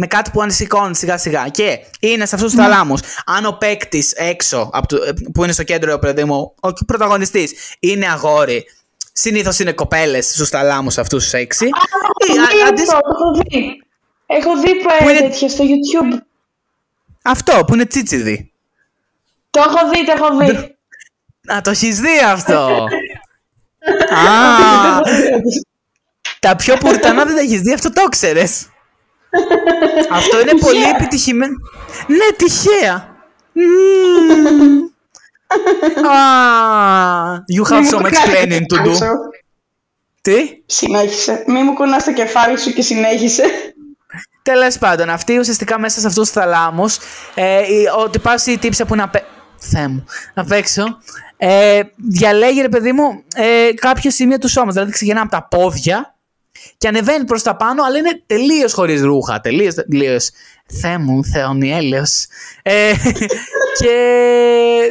[0.00, 1.48] Με κάτι που ανησυχώνει σιγά σιγά.
[1.48, 3.00] Και είναι σε αυτούς τους θαλάμους.
[3.26, 4.98] Αν ο παίκτης έξω, από το,
[5.34, 8.64] που είναι στο κέντρο, ο παιδί μου, ο πρωταγωνιστής, είναι αγόρι,
[9.12, 11.64] συνήθως είναι κοπέλες στους θαλάμους αυτούς τους έξι.
[11.66, 11.70] Ή,
[12.30, 13.82] Έχω α- δει αντίστοιχα- αυτό, το έχω δει.
[14.26, 16.18] Έχω δει Που που είναι- τέτοια στο YouTube.
[17.22, 18.52] Αυτό που είναι τσίτσιδι.
[19.50, 20.76] Το έχω δει, το έχω δει.
[21.54, 22.88] Α, το έχεις δει αυτό.
[24.10, 25.00] Α,
[26.40, 28.68] τα πιο πουρτανά δεν τα έχεις δει, αυτό το ξέρεις.
[30.10, 30.96] αυτό είναι πολύ Τυχαία.
[30.96, 31.54] επιτυχημένο.
[32.06, 33.16] Ναι, τυχαία.
[33.52, 34.86] Μμμ.
[36.04, 38.90] Ah, you have Μη so μου much κάνεις planning to do.
[38.92, 39.12] κεφάλι σου.
[40.20, 40.34] Τι;
[40.66, 41.44] Συνέχισε.
[41.46, 43.42] Μη μου κουνάς το κεφάλι σου και συνέχισε.
[44.42, 46.98] Τέλος πάντων, αυτή ουσιαστικά μέσα σε αυτούς τους θαλάμους,
[47.34, 49.14] ε, η- ο τυπά ή η τύψα που είναι απ'
[49.58, 50.04] Θεέ μου,
[50.34, 50.84] απ' έξω,
[51.36, 54.74] ε, διαλέγει ρε παιδί μου ε, κάποια σημεία του σώματος.
[54.74, 56.14] Δηλαδή ξεκινά από τα πόδια
[56.78, 59.40] και ανεβαίνει προς τα πάνω, αλλά είναι τελείως χωρίς ρούχα.
[59.40, 60.30] Τελείως, τελείως.
[60.80, 62.26] Θεέ μου, Θεονιέλεος.
[62.62, 62.92] Ε,
[63.80, 63.94] και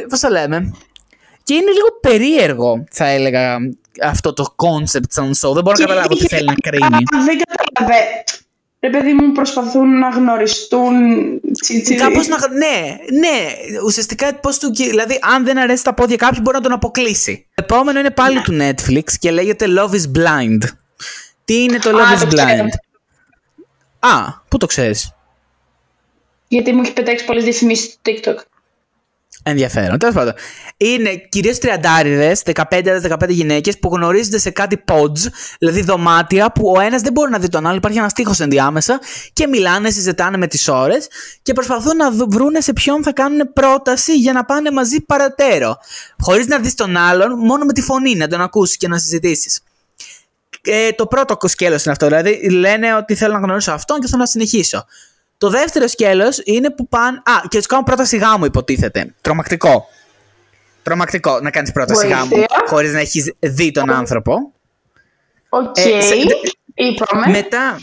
[0.08, 0.72] πώς το λέμε.
[1.42, 3.56] Και είναι λίγο περίεργο, θα έλεγα,
[4.02, 5.52] αυτό το concept σαν show.
[5.54, 6.96] Δεν μπορώ να καταλάβω τι θέλει να κρίνει.
[6.96, 8.04] Α, δεν κατάλαβε.
[8.80, 10.94] Ρε παιδί μου προσπαθούν να γνωριστούν.
[11.60, 11.94] τσι, τσι.
[11.94, 12.36] Κάπως να.
[12.48, 13.54] Ναι, ναι.
[13.84, 14.74] Ουσιαστικά πώς του.
[14.74, 17.46] Δηλαδή, αν δεν αρέσει τα πόδια κάποιου, μπορεί να τον αποκλείσει.
[17.54, 20.58] Το επόμενο είναι πάλι του Netflix και λέγεται Love is Blind.
[21.44, 22.64] Τι είναι το Α, Love το is ξέρω.
[22.64, 22.68] Blind;
[23.98, 25.12] Α, πού το ξέρεις;
[26.48, 28.36] Γιατί μου έχει πετάξει πολλές διαφημίσεις στο TikTok.
[29.50, 29.98] Ενδιαφέρον.
[29.98, 30.32] Τέλος πάντων.
[30.76, 35.26] Είναι κυρίω τριαντάριδες, 15-15 γυναίκες που γνωρίζονται σε κάτι pods,
[35.58, 37.76] δηλαδή δωμάτια που ο ένας δεν μπορεί να δει τον άλλο.
[37.76, 39.00] Υπάρχει ένας τείχος ενδιάμεσα
[39.32, 41.08] και μιλάνε, συζητάνε με τις ώρες
[41.42, 45.76] και προσπαθούν να δου- βρούνε σε ποιον θα κάνουν πρόταση για να πάνε μαζί παρατέρω.
[46.18, 49.60] Χωρίς να δεις τον άλλον, μόνο με τη φωνή να τον ακούσεις και να συζητήσεις.
[50.62, 52.06] Ε, το πρώτο σκέλος είναι αυτό.
[52.06, 54.84] Δηλαδή λένε ότι θέλω να γνωρίσω αυτόν και θέλω να συνεχίσω.
[55.38, 57.16] Το δεύτερο σκέλος είναι που πάνε.
[57.16, 59.14] Α, και του κάνουν πρόταση γάμου, υποτίθεται.
[59.20, 59.86] Τρομακτικό.
[60.82, 62.16] Τρομακτικό να κάνεις πρόταση Βοήθεια.
[62.16, 64.52] γάμου χωρίς να έχεις δει τον άνθρωπο.
[65.48, 65.76] Οκ.
[65.76, 66.14] Ε, σε-
[66.74, 67.26] Είπαμε.
[67.30, 67.80] Μετά,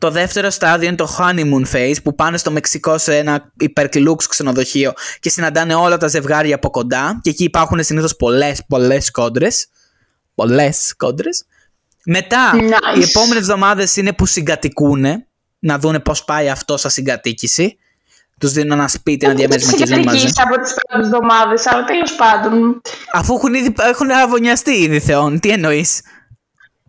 [0.00, 4.92] το δεύτερο στάδιο είναι το honeymoon phase που πάνε στο Μεξικό σε ένα υπερλούξ ξενοδοχείο
[5.20, 9.66] και συναντάνε όλα τα ζευγάρια από κοντά και εκεί υπάρχουν συνήθως πολλές, πολλές κόντρες.
[10.34, 11.44] Πολλές κόντρες.
[12.04, 12.98] Μετά, Nice.
[12.98, 15.26] οι επόμενες εβδομάδες είναι που συγκατοικούνε
[15.64, 17.76] να δούνε πώς πάει αυτό σαν συγκατοίκηση.
[18.40, 20.18] Τους δίνουν ένα σπίτι, ένα διαμέρισμα και ζουν μαζί.
[20.18, 22.80] Συγκατοικείς από τις πρώτες εβδομάδες, αλλά τέλος πάντων.
[23.12, 26.00] Αφού έχουν, ήδη, έχουν αβωνιαστεί ήδη θεών, τι εννοείς;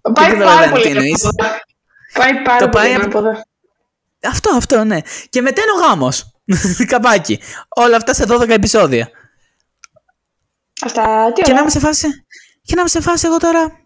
[0.02, 1.24] Πάει Δεν πάρα καταλαβαίνω πολύ τι εννοείς.
[1.24, 1.62] ανάποδα.
[2.14, 3.46] Πάει πάρα Το πολύ πάει- ανάποδα.
[4.24, 4.98] Αυτό, αυτό, ναι.
[5.30, 6.32] Και μετά είναι ο γάμος.
[6.92, 7.40] Καπάκι.
[7.70, 9.10] Όλα αυτά σε 12 επεισόδια.
[10.86, 11.62] Αυτά, τι Και να ωραία.
[11.62, 12.08] είμαι σε φάση.
[12.64, 13.80] Και να είμαι σε φάση εγώ τώρα.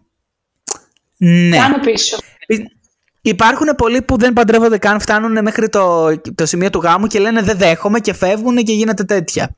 [1.16, 1.56] Ναι.
[1.56, 2.16] Κάνω πίσω.
[3.28, 7.18] Υ- Υπάρχουν πολλοί που δεν παντρεύονται καν, φτάνουν μέχρι το, το σημείο του γάμου και
[7.18, 9.56] λένε δεν δέχομαι και φεύγουν και γίνεται τέτοια.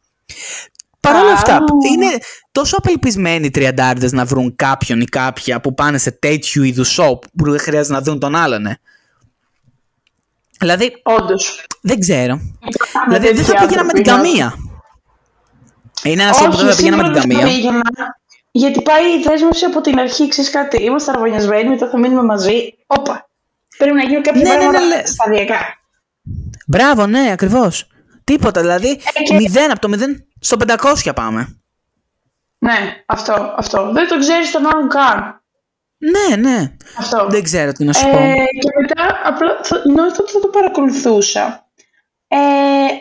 [1.00, 1.32] Παρ' όλα Α.
[1.32, 2.06] αυτά, είναι
[2.52, 7.18] τόσο απελπισμένοι οι τριαντάριδες να βρουν κάποιον ή κάποια που πάνε σε τέτοιου είδους show
[7.36, 8.66] που δεν χρειάζεται να δουν τον άλλον.
[8.66, 8.78] ε.
[10.58, 11.64] Δηλαδή, Όντως.
[11.82, 12.40] δεν ξέρω.
[13.08, 14.54] δηλαδή, δεν θα τέτοιοι πήγαινα με την άνθρωποι, καμία.
[16.04, 17.54] Είναι ένας show που δεν θα πήγαινα με την σίγουρα δεν καμία.
[17.56, 17.82] πήγαινα,
[18.50, 22.74] γιατί πάει η δέσμευση από την αρχή, ξέρεις κάτι, είμαστε αραβωνιασμένοι, μετά θα μείνουμε μαζί.
[22.86, 23.29] Όπα.
[23.80, 25.02] Πρέπει να γίνουν κάποια Ναι, ναι, ναι, πράγματα ναι.
[25.06, 25.58] σταδιακά.
[26.66, 27.86] Μπράβο, ναι, ακριβώς.
[28.24, 28.90] Τίποτα, δηλαδή.
[29.14, 31.60] Ε, και- Μηδέν από το μηδέν στο 500 πάμε.
[32.58, 33.90] Ναι, αυτό, αυτό.
[33.92, 35.42] Δεν το ξέρεις τον άλλον καν.
[35.98, 36.76] Ναι, ναι.
[36.98, 37.26] Αυτό.
[37.28, 38.16] Δεν ξέρω τι να σου Ε, πω.
[38.58, 41.64] και μετά απλά θα, νόμιζα ότι θα το παρακολουθούσα.
[42.28, 42.36] Ε,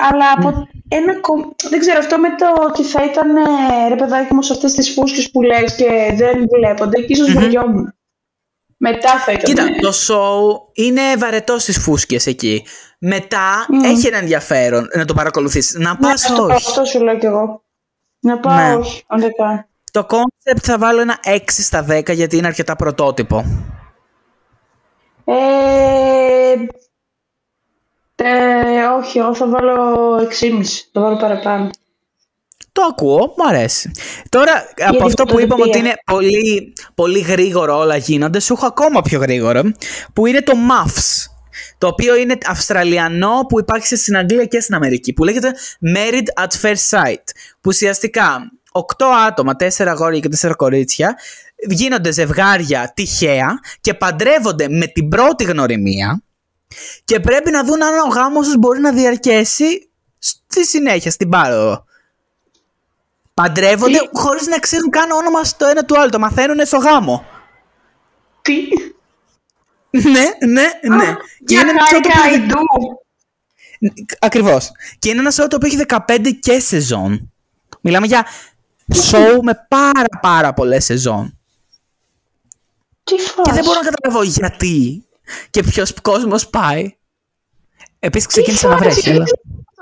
[0.10, 4.34] αλλά από ένα κο- Δεν ξέρω, αυτό με το ότι θα ήταν ε, ρε παιδάκι
[4.34, 7.94] μου σε αυτές τις φούσκες που λες και δεν βλέπονται και ίσως βαριόμουν.
[8.82, 9.44] Μετά θα ήταν.
[9.44, 12.66] Κοίτα, το show είναι βαρετός στις φούσκες εκεί.
[13.00, 15.78] Μετά έχει ένα ενδιαφέρον να το παρακολουθήσει.
[15.80, 16.54] Να πας Ναι, αυτό, όχι.
[16.54, 17.64] αυτό σου λέω κι εγώ.
[18.20, 18.76] Να πάω Ναι.
[18.76, 19.64] όχι, αν δεν πάω.
[19.92, 23.46] Το concept θα βάλω ένα 6 στα 10 γιατί είναι αρκετά πρωτότυπο.
[25.26, 26.54] Ε,
[28.16, 30.64] ε, όχι, εγώ θα βάλω 6,5.
[30.94, 31.70] Θα βάλω παραπάνω.
[32.72, 33.92] Το ακούω, μου αρέσει.
[34.30, 34.54] Τώρα,
[34.86, 35.70] από την αυτό που είπαμε πρωτοτυπία.
[35.70, 39.62] ότι είναι πολύ, πολύ γρήγορο όλα γίνονται, σου έχω ακόμα πιο γρήγορο,
[40.14, 41.32] που είναι το MAFS.
[41.78, 45.54] Το οποίο είναι Αυστραλιανό που υπάρχει στην Αγγλία και στην Αμερική, που λέγεται
[45.96, 47.24] Married at First Sight.
[47.52, 48.82] Που ουσιαστικά 8
[49.28, 51.18] άτομα, 4 αγόρια και 4 κορίτσια,
[51.68, 56.24] γίνονται ζευγάρια τυχαία και παντρεύονται με την πρώτη γνωριμία
[57.04, 59.90] και πρέπει να δουν αν ο γάμος τους μπορεί να διαρκέσει
[60.20, 61.84] στη συνέχεια, στην πάροδο.
[63.42, 66.10] Παντρεύονται χωρίς να ξέρουν καν όνομα στο ένα του άλλου.
[66.10, 67.26] Το μαθαίνουν στο γάμο.
[68.42, 68.54] Τι;
[69.90, 71.16] ναι, ναι, ναι.
[71.46, 74.08] και είναι ένα show το οποίο έχει...
[74.20, 74.72] Ακριβώς.
[75.00, 77.32] Και είναι ένα show το οποίο έχει 15 και σεζόν.
[77.82, 78.26] Μιλάμε για
[79.12, 81.38] show με πάρα πάρα πολλές σεζόν.
[83.04, 85.08] Τι Και δεν μπορώ να καταλάβω γιατί
[85.50, 86.98] και ποιος κόσμος πάει.
[88.00, 89.10] Επίσης ξεκίνησε να βρέχει.
[89.10, 89.26] αλλά-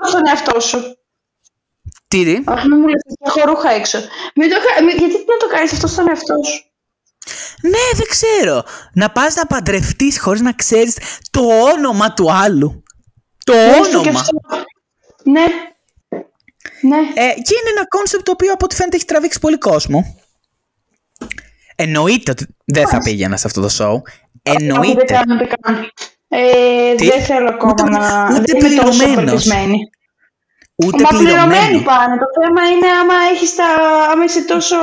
[0.08, 0.97] Στον εαυτό σου.
[2.08, 3.98] Τι, τι; Αχ, μην μου λες, έχω ρούχα έξω.
[4.34, 6.62] Μην το, κα- μην- γιατί να το κάνεις αυτό στον εαυτό σου;
[7.62, 8.64] Ναι, δεν ξέρω.
[8.94, 10.96] Να πας να παντρευτείς χωρίς να ξέρεις
[11.30, 11.40] το
[11.74, 12.82] όνομα του άλλου.
[13.44, 14.20] Το Έστω και όνομα.
[14.20, 14.38] αυτό.
[15.24, 15.44] Ναι.
[16.82, 16.96] Ναι.
[16.96, 20.16] Ε, και είναι ένα κόνσεπτ το οποίο από ό,τι φαίνεται έχει τραβήξει πολύ κόσμο.
[21.76, 23.92] Εννοείται ότι δεν θα πήγαινα σε αυτό το show.
[24.02, 25.04] Όχι, δεν Εννοείται.
[25.04, 25.90] κάνετε καν.
[26.28, 28.28] Ε, Τι; δεν θέλω ακόμα Ούτε- να.
[28.34, 29.22] ούτε δεν είμαι τόσο απελπισμένος.
[29.22, 29.78] απελπισμένη.
[30.86, 31.46] Ούτε Μα πληρωμένο.
[31.46, 32.16] πληρωμένοι πάνε.
[32.16, 33.64] Το θέμα είναι άμα, έχεις τα...
[34.12, 34.76] άμα είσαι τόσο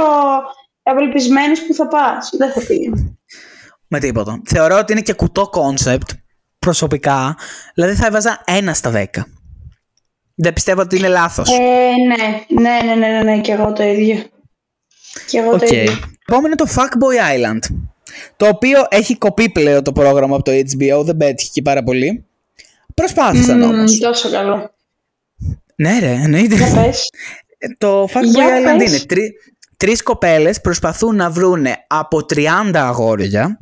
[0.84, 2.30] απελπισμένος που θα πας.
[2.38, 3.18] Δεν θα πήγαινε.
[3.88, 4.42] Με τίποτα.
[4.46, 6.10] Θεωρώ ότι είναι και κουτό κόνσεπτ
[6.60, 7.38] προσωπικά.
[7.74, 9.28] Δηλαδή θα έβαζα ένα στα δέκα.
[10.36, 11.50] Δεν πιστεύω ότι είναι λάθος.
[11.50, 11.60] Ε,
[12.08, 14.24] ναι, ναι, ναι, ναι, ναι, ναι, και εγώ το ίδιο.
[15.28, 15.60] Και εγώ Οκ.
[15.60, 16.00] το ίδιο.
[16.28, 17.76] Επόμενο είναι το Fuckboy Island.
[18.38, 22.26] Το οποίο έχει κοπεί πλέον το πρόγραμμα από το HBO, δεν πέτυχε και πάρα πολύ.
[22.94, 23.98] Προσπάθησαν Μμμ, όμως.
[23.98, 24.75] Τόσο καλό.
[25.76, 26.56] Ναι, ρε, εννοείται.
[26.56, 27.10] Για πες.
[27.58, 28.90] Ε, Το Fuckboy Για Island πες.
[28.90, 29.34] είναι τρι,
[29.78, 33.60] τρεις κοπέλες προσπαθούν να βρούνε από 30 αγόρια.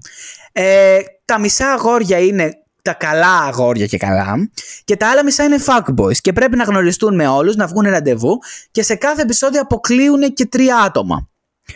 [0.51, 4.49] Ε, τα μισά αγόρια είναι τα καλά αγόρια και καλά
[4.83, 8.37] και τα άλλα μισά είναι fuckboys και πρέπει να γνωριστούν με όλους, να βγουν ραντεβού
[8.71, 11.27] και σε κάθε επεισόδιο αποκλείουν και τρία άτομα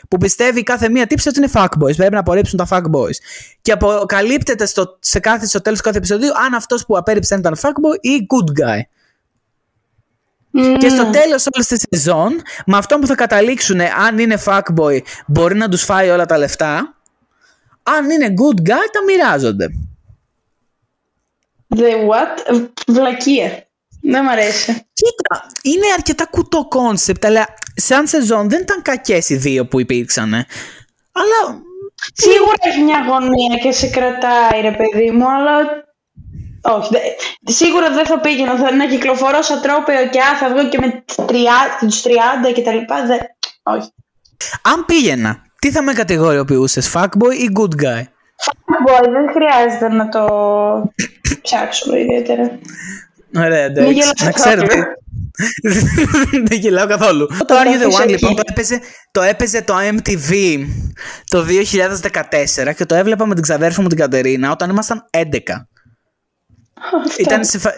[0.09, 1.95] που πιστεύει κάθε μία τύψη ότι είναι fuckboys.
[1.95, 3.15] Πρέπει να απορρίψουν τα fuckboys.
[3.61, 7.55] Και αποκαλύπτεται στο, σε κάθε, στο τέλος του κάθε επεισοδίου αν αυτός που απέρριψε ήταν
[7.61, 8.79] fuckboy ή good guy.
[10.51, 15.55] Και στο τέλος όλης της σεζόν, με αυτό που θα καταλήξουν αν είναι fuckboy μπορεί
[15.55, 16.95] να τους φάει όλα τα λεφτά.
[17.83, 19.67] Αν είναι good guy τα μοιράζονται.
[21.75, 22.61] The what?
[22.87, 23.67] Βλακεία.
[24.01, 24.71] Δεν μ' αρέσει.
[24.93, 30.33] Κοίτα, είναι αρκετά κουτό κόνσεπτ, αλλά σαν σεζόν δεν ήταν κακές οι δύο που υπήρξαν.
[31.11, 31.61] Αλλά
[32.13, 35.85] Σίγουρα έχει μια αγωνία και σε κρατάει, ρε παιδί μου, αλλά.
[36.75, 36.89] Όχι.
[36.91, 38.55] δε- Σίγουρα δεν θα πήγαινα.
[38.57, 42.73] Θα, να κυκλοφορώ σαν τρόπαιο και α, θα βγω και με τους 30 και τα
[42.73, 43.05] λοιπά.
[43.05, 43.15] Δε...
[43.63, 43.89] Όχι.
[44.61, 48.01] αν πήγαινα, τι θα με κατηγοριοποιούσες, fuckboy ή good guy;
[48.87, 50.23] Boy, δεν χρειάζεται να το
[51.41, 52.59] ψάξουμε ιδιαίτερα.
[53.37, 53.93] Ωραία, Μην εντάξει.
[53.93, 54.65] γελάς Να ξέρετε.
[54.67, 54.85] καθόλου.
[56.47, 57.27] Δεν γελάω καθόλου.
[57.27, 58.11] Το Το Are You The αφήσω One εκεί.
[58.11, 58.79] λοιπόν το έπαιζε,
[59.11, 60.33] το έπαιζε το MTV
[61.27, 61.45] το
[62.69, 65.23] 2014 και το έβλεπα με την ξαδέρφη μου την Κατερίνα όταν ήμασταν 11.
[67.19, 67.73] Ήταν σε φα-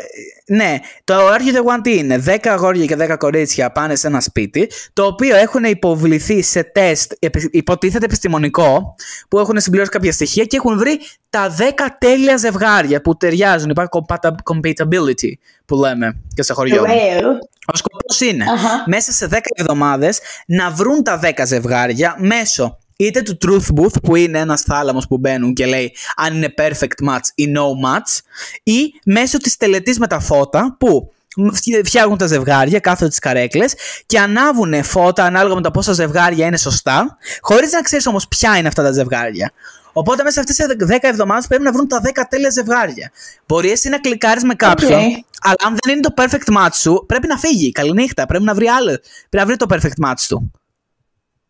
[0.45, 4.07] Ναι, το Are You The One τι είναι; 10 αγόρια και 10 κορίτσια πάνε σε
[4.07, 8.95] ένα σπίτι, το οποίο έχουν υποβληθεί σε τεστ, επι- υποτίθεται επιστημονικό,
[9.27, 10.99] που έχουν συμπληρώσει κάποια στοιχεία και έχουν βρει
[11.29, 11.61] τα 10
[11.99, 13.69] τέλεια ζευγάρια που ταιριάζουν.
[13.69, 15.31] Υπάρχει compata- compatibility
[15.65, 16.87] που λέμε και σε χωριό.
[16.87, 16.93] μου.
[16.93, 17.25] Well.
[17.73, 18.45] Ο σκοπός είναι
[18.85, 24.15] μέσα σε 10 εβδομάδες να βρουν τα 10 ζευγάρια μέσω είτε του Truth Booth που
[24.15, 28.19] είναι ένας θάλαμος που μπαίνουν και λέει αν είναι perfect match ή no match
[28.63, 31.11] ή μέσω της τελετής με τα φώτα που
[31.53, 33.73] φτι- φτιάχνουν τα ζευγάρια, κάθονται τις καρέκλες
[34.05, 38.57] και ανάβουν φώτα ανάλογα με το πόσα ζευγάρια είναι σωστά χωρίς να ξέρεις όμως ποια
[38.57, 39.51] είναι αυτά τα ζευγάρια.
[39.93, 43.11] Οπότε μέσα σε αυτές τις 10 εβδομάδες πρέπει να βρουν τα 10 τέλεια ζευγάρια.
[43.47, 44.99] Μπορείς εσύ να κλικάρεις με κάποιον, Οκ.
[45.41, 47.71] αλλά αν δεν είναι το perfect match σου, πρέπει να φύγει.
[47.71, 48.25] Καληνύχτα.
[48.25, 48.85] Πρέπει να βρει άλλο.
[49.29, 50.51] Πρέπει να βρει το perfect match του.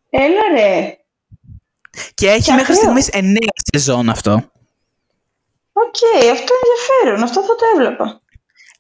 [0.10, 0.99] Έλα ρε.
[2.14, 2.76] Και έχει Και μέχρι ακραίο.
[3.02, 4.32] στιγμής 9 σεζόν αυτό.
[5.74, 5.96] Οκ,
[6.32, 7.24] αυτό είναι ενδιαφέρον.
[7.24, 8.22] Αυτό θα το έβλεπα.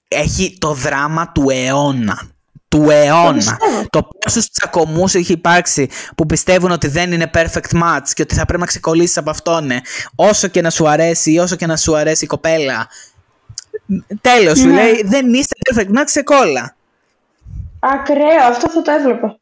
[0.07, 2.29] Έχει το δράμα του αιώνα.
[2.67, 3.33] Του αιώνα.
[3.33, 3.85] πιστεύω.
[3.89, 8.45] Το πόσους τσακωμούς έχει υπάρξει που πιστεύουν ότι δεν είναι perfect match και ότι θα
[8.45, 9.65] πρέπει να ξεκολλήσεις από αυτόν.
[9.65, 9.77] ναι.
[10.15, 12.87] Όσο και να σου αρέσει ή όσο και να σου αρέσει η κοπέλα.
[14.21, 14.73] Τέλος, σου Ναι.
[14.83, 16.75] λέει δεν είστε perfect match, ξεκόλλα.
[17.79, 19.39] Ακραίο, αυτό θα το έβλεπα.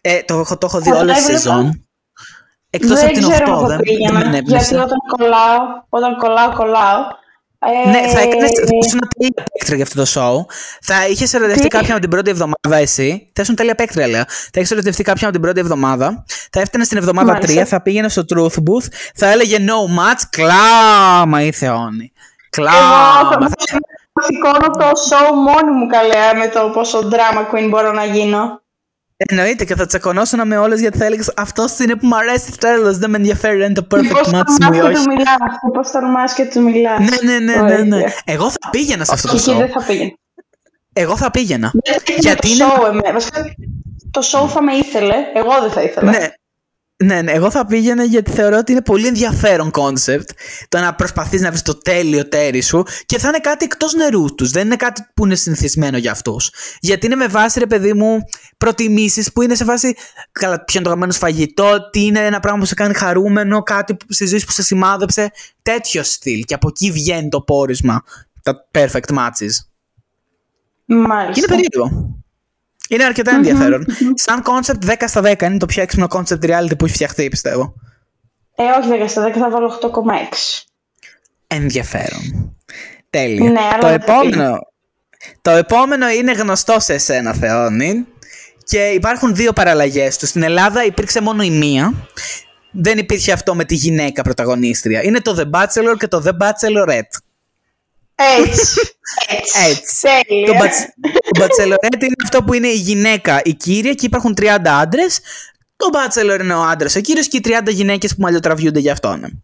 [0.00, 1.40] Ε, το, έχω- το έχω δει Θα το όλες τις έβλεπα.
[1.40, 1.88] σεζόν.
[2.70, 4.74] Εκτός δεν από την 8, ξέρω αν θα δεν, δεν πήγαινα, με γιατί ενέπνευσε.
[4.76, 6.98] όταν κολλάω, όταν κολλάω, κολλάω.
[7.58, 8.46] Ε, Ναι, θα έκανε.
[8.46, 10.52] Θα ήσουν τέλεια παίκτρια για αυτό το show.
[10.82, 13.30] Θα είχες ερωτευτεί Τι; κάποιον από την πρώτη εβδομάδα εσύ.
[13.32, 14.24] Θα ήσουν τέλεια παίκτρια, λέω.
[14.28, 16.24] Θα είχε ερωτευτεί κάποιον από την πρώτη εβδομάδα.
[16.52, 17.62] Θα έφτανε στην εβδομάδα Μάλιστα.
[17.62, 22.12] 3, θα πήγαινε στο Truth Booth, θα έλεγε No match, κλάμα η Θεόνη.
[22.52, 23.28] Εγώ Κλάμα.
[23.30, 23.48] θα
[24.12, 28.59] θα σηκώνω το show μόνη μου καλέα με το πόσο drama queen μπορώ να γίνω.
[29.28, 32.98] Εννοείται και θα τσακωνόσουν με όλες γιατί θα έλεγες Αυτός είναι που μου αρέσει τέλος.
[32.98, 34.94] Δεν με ενδιαφέρει αν είναι το Πώς perfect match τολμάς μου ή και όχι.
[34.94, 36.98] του μιλάς, και πώς τολμάς και του μιλάς.
[36.98, 37.96] Ναι, ναι, ναι, ναι, ναι.
[37.96, 38.12] Ωραία.
[38.24, 39.58] Εγώ θα πήγαινα σε αυτό Και το εκεί show.
[39.58, 40.12] δεν θα πήγαινε.
[40.92, 41.70] Εγώ θα πήγαινα.
[41.84, 42.74] Γιατί Γιατί το είναι.
[42.76, 43.54] show, εμέ- βασικά,
[44.10, 46.10] το show θα με ήθελε, εγώ δεν θα ήθελα.
[46.10, 46.26] Ναι.
[47.04, 50.30] Ναι, ναι, εγώ θα πήγαινα γιατί θεωρώ ότι είναι πολύ ενδιαφέρον κόνσεπτ
[50.68, 54.34] το να προσπαθείς να βρεις το τέλειο ταίρι σου και θα είναι κάτι εκτός νερών
[54.34, 54.50] τους.
[54.50, 56.52] Δεν είναι κάτι που είναι συνηθισμένο για αυτούς.
[56.80, 58.18] Γιατί είναι με βάση, ρε παιδί μου,
[58.56, 59.94] προτιμήσεις που είναι σε βάση
[60.32, 63.62] καλά, ποιο είναι το αγαπημένο σου φαγητό, τι είναι ένα πράγμα που σε κάνει χαρούμενο,
[63.62, 65.30] κάτι που, στη ζωή που σε σημάδεψε.
[65.62, 66.44] Τέτοιο στυλ.
[66.44, 68.02] Και από εκεί βγαίνει το πόρισμα.
[68.42, 69.54] Τα perfect matches.
[70.86, 71.32] Μάλιστα.
[71.32, 72.19] Και είναι περίεργο.
[72.90, 73.86] Είναι αρκετά ενδιαφέρον.
[74.14, 77.74] Σαν concept 10 στα 10 είναι το πιο έξυπνο concept reality που έχει φτιαχτεί, πιστεύω.
[78.54, 79.88] Ε, όχι 10 στα 10, θα βάλω 8,6.
[81.46, 82.56] Ενδιαφέρον.
[83.10, 83.50] Τέλεια.
[83.50, 84.58] Ναι, αλλά το, δεν θα επόμενο,
[85.42, 88.06] το επόμενο είναι γνωστό σε εσένα, Θεόνη.
[88.64, 90.26] Και υπάρχουν δύο παραλλαγές του.
[90.26, 91.94] Στην Ελλάδα υπήρξε μόνο η μία.
[92.72, 95.02] Δεν υπήρχε αυτό με τη γυναίκα πρωταγωνίστρια.
[95.02, 97.18] Είναι το The Bachelor και το The Bachelorette.
[98.38, 98.80] Έτσι.
[99.28, 99.58] Έτσι.
[99.70, 100.06] Έτσι.
[100.26, 100.46] Τέλεια.
[100.46, 100.76] Το, μπατς,
[101.30, 105.20] το Bachelorette είναι αυτό που είναι η γυναίκα, η κύρια και υπάρχουν 30 άντρες.
[105.76, 109.42] Το Bachelor είναι ο άντρας, ο κύριος και οι 30 γυναίκες που μαλλιοτραβιούνται για αυτόν.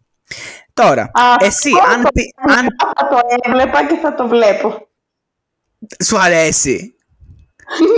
[0.74, 2.66] Τώρα, εσύ, αν, πει- αν
[2.96, 4.88] Θα το έβλεπα και θα το βλέπω.
[6.04, 6.94] σου αρέσει.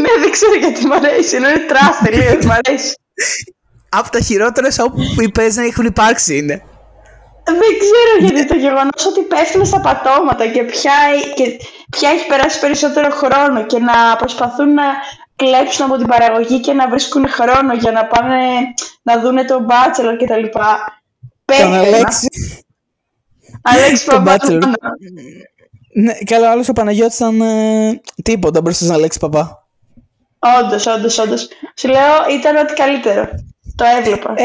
[0.01, 1.37] ναι, δεν ξέρω γιατί μου αρέσει.
[1.37, 2.95] Είναι trash τελείως, μου αρέσει.
[3.99, 6.63] Από τα χειρότερα show που είπες να έχουν υπάρξει είναι.
[7.53, 10.93] Δεν ξέρω γιατί το γεγονός ότι πέφτουν στα πατώματα και ποια,
[11.35, 11.57] και
[11.91, 14.85] ποια έχει περάσει περισσότερο χρόνο και να προσπαθούν να
[15.37, 18.37] κλέψουν από την παραγωγή και να βρίσκουν χρόνο για να πάνε
[19.03, 21.01] να δούνε τον Bachelor και τα λοιπά.
[21.45, 21.73] Τον Πέφτουν.
[21.73, 22.29] Αλέξη.
[23.63, 24.73] Αλέξη Τον Παπαδόπουλο.
[24.73, 25.39] Bachelor.
[25.95, 29.69] Ναι, καλά, άλλος ο Παναγιώτης ήταν ε, τίποτα μπροστά στον Αλέξη Παπά.
[30.39, 31.49] Όντως, όντως, όντως.
[31.79, 33.29] Σου λέω ήταν ό,τι καλύτερο.
[33.77, 34.35] Το έβλεπα.
[34.37, 34.45] Ε,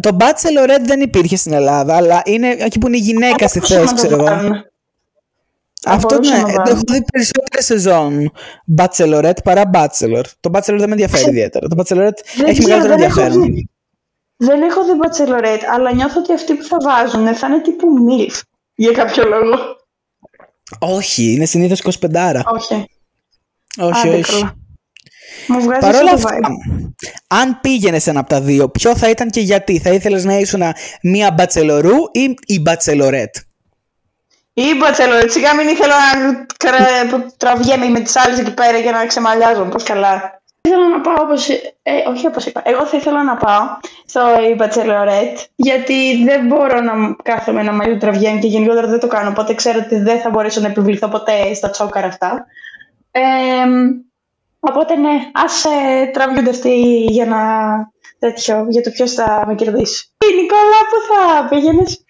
[0.00, 3.80] το Bachelorette δεν υπήρχε στην Ελλάδα, αλλά είναι εκεί που είναι η γυναίκα στη μπορούσαν
[3.80, 4.24] θέση, να το ξέρω εγώ.
[4.24, 4.64] βάλουν.
[5.84, 6.72] Αυτό μπορούσαν ναι, να το βάλουν.
[6.72, 8.32] έχω δει περισσότερες σεζόν
[8.78, 10.24] Bachelorette παρά Bachelor.
[10.40, 11.68] Το Bachelor δεν με ενδιαφέρει ιδιαίτερα.
[11.68, 13.42] Το Bachelorette Δεν έχει ξέρω, μεγαλύτερο δεν έχω ενδιαφέρον.
[13.42, 13.68] δει.
[14.36, 18.40] Δεν έχω δει Bachelorette, αλλά νιώθω ότι αυτοί που θα βάζουν θα είναι τύπου MILF.
[18.74, 19.56] Για κάποιο λόγο.
[20.78, 22.42] Όχι, είναι συνήθως 25.
[22.54, 22.74] Όχι.
[23.80, 24.32] Όχι, Άντε, όχι.
[24.32, 24.54] καλά.
[25.46, 26.92] Μου βγάζει Παρ' όλα αυτό το αυτά, vibe.
[27.26, 30.62] αν πήγαινες ένα από τα δύο, ποιο θα ήταν και γιατί; Θα ήθελες να ήσουν
[31.02, 33.34] μία μπατσελορού ή η μπατσελορέτ;
[34.52, 38.92] Ή Bachelorette, σιγά μην ήθελα να κρα- που τραβιέμαι με τις άλλες εκεί πέρα για
[38.92, 40.40] να ξεμαλιάζω, πώς καλά.
[40.60, 41.48] Ήθελα να πάω όπως,
[41.82, 43.62] ε, όχι όπως είπα, εγώ θα ήθελα να πάω
[44.06, 46.92] στο η Bachelorette, γιατί δεν μπορώ να
[47.22, 50.60] κάθομαι να μαλλιού τραβιέμαι και γενικότερα δεν το κάνω, οπότε ξέρω ότι δεν θα μπορέσω
[50.60, 52.46] να επιβληθώ ποτέ στα τσόκαρα αυτά.
[53.10, 53.20] Ε,
[54.60, 57.38] οπότε ναι, ας ε, τραβιούνται αυτοί για να
[58.18, 60.10] τέτοιο, για το ποιος θα με κερδίσει.
[60.30, 62.04] Η Νικόλα, πού θα πήγαινες;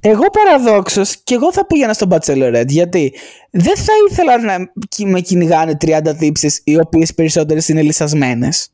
[0.00, 3.12] Εγώ παραδόξως και εγώ θα πήγαινα στο Bachelorette γιατί
[3.50, 4.56] δεν θα ήθελα να
[4.88, 8.68] κι- με κυνηγάνε 30 τύψεις οι οποίες περισσότερες είναι λυσασμένες.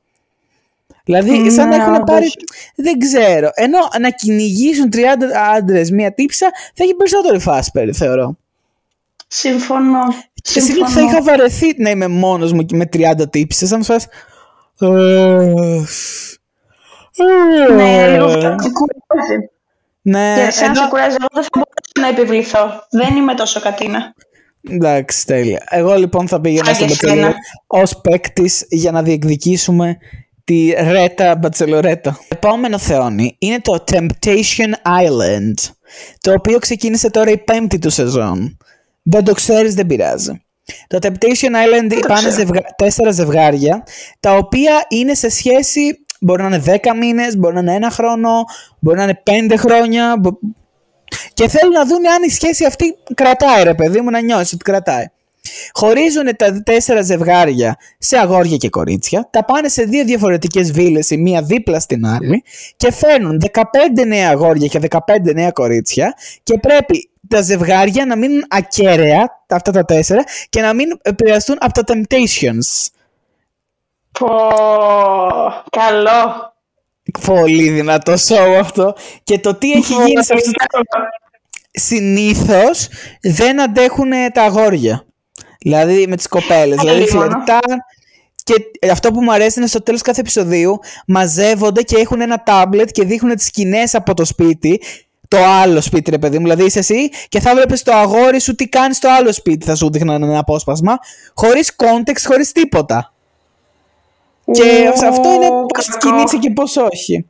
[1.05, 2.05] Δηλαδή, σαν να Ναι, έχουν όντως.
[2.15, 2.27] πάρει.
[2.75, 3.51] Δεν ξέρω.
[3.55, 8.37] Ενώ να κυνηγήσουν 30 άντρες μία τύψα θα έχει περισσότερη φάση, περι- θεωρώ.
[9.29, 10.01] Συμφωνώ.
[10.43, 13.69] Και συνήθως θα είχα βαρεθεί να είμαι μόνος μου και με 30 τύψεις.
[13.69, 14.07] Θα μου φας...
[17.77, 19.51] Ναι, λίγο αυτό σε κουράζει.
[20.03, 22.87] Ναι, Και εσένα ενώ- σε κουράζει, εγώ δεν θα μπορούσα να επιβληθώ.
[22.91, 24.15] Δεν είμαι τόσο κατίνα.
[24.71, 25.63] Εντάξει, τέλεια.
[25.71, 27.35] Εγώ λοιπόν θα πήγαινα Σαν στο και Bachelorette εσένα.
[27.67, 29.97] ως παίκτης για να διεκδικήσουμε
[30.45, 32.19] τη Ρέτα Μπατσελορέτα.
[32.29, 34.73] Επόμενο θεόνι είναι το Temptation
[35.03, 35.55] Island,
[36.21, 38.57] το οποίο ξεκίνησε τώρα η πέμπτη του σεζόν.
[39.11, 40.43] Δεν το ξέρεις, δεν πειράζει.
[40.87, 42.61] Το Temptation Island πάνε ζευγα...
[42.77, 43.83] τέσσερα ζευγάρια,
[44.21, 48.31] τα οποία είναι σε σχέση, μπορεί να είναι 10 μήνες, μπορεί να είναι ένα χρόνο,
[48.79, 50.39] μπορεί να είναι πέντε χρόνια, μπο-
[51.35, 54.65] και θέλουν να δουν αν η σχέση αυτή κρατάει, ρε παιδί μου, να νιώσει ότι
[54.65, 55.05] κρατάει.
[55.73, 61.17] Χωρίζουν τα τέσσερα ζευγάρια σε αγόρια και κορίτσια, τα πάνε σε δύο διαφορετικές βίλες, η
[61.17, 62.43] μία δίπλα στην άλλη,
[62.77, 64.99] και φέρνουν 15 νέα αγόρια και 15
[65.35, 70.89] νέα κορίτσια, και πρέπει τα ζευγάρια να μείνουν ακέραια, αυτά τα τέσσερα, και να μην
[71.03, 72.87] επηρεαστούν από τα temptations.
[74.19, 74.29] Πω,
[75.71, 76.53] καλό.
[77.27, 78.95] Πολύ δυνατό show αυτό.
[79.25, 80.81] Και το τι έχει γίνει σε αυτό
[81.71, 82.89] συνήθως
[83.21, 85.05] δεν αντέχουν τα αγόρια.
[85.61, 86.79] Δηλαδή με τις κοπέλες.
[86.79, 87.31] δηλαδή λίγο, ναι.
[87.31, 87.79] φλερτάν
[88.43, 92.91] και αυτό που μου αρέσει είναι στο τέλος κάθε επεισοδίου μαζεύονται και έχουν ένα τάμπλετ
[92.91, 94.81] και δείχνουν τις σκηνές από το σπίτι
[95.29, 98.55] το άλλο σπίτι ρε παιδί μου, δηλαδή είσαι εσύ και θα βλέπεις το αγόρι σου
[98.55, 100.99] τι κάνει στο άλλο σπίτι θα σου δείχναν ένα απόσπασμα
[101.35, 103.13] χωρίς context, χωρίς τίποτα.
[104.53, 107.27] Και σε αυτό είναι πώς κινείσαι και πώς όχι.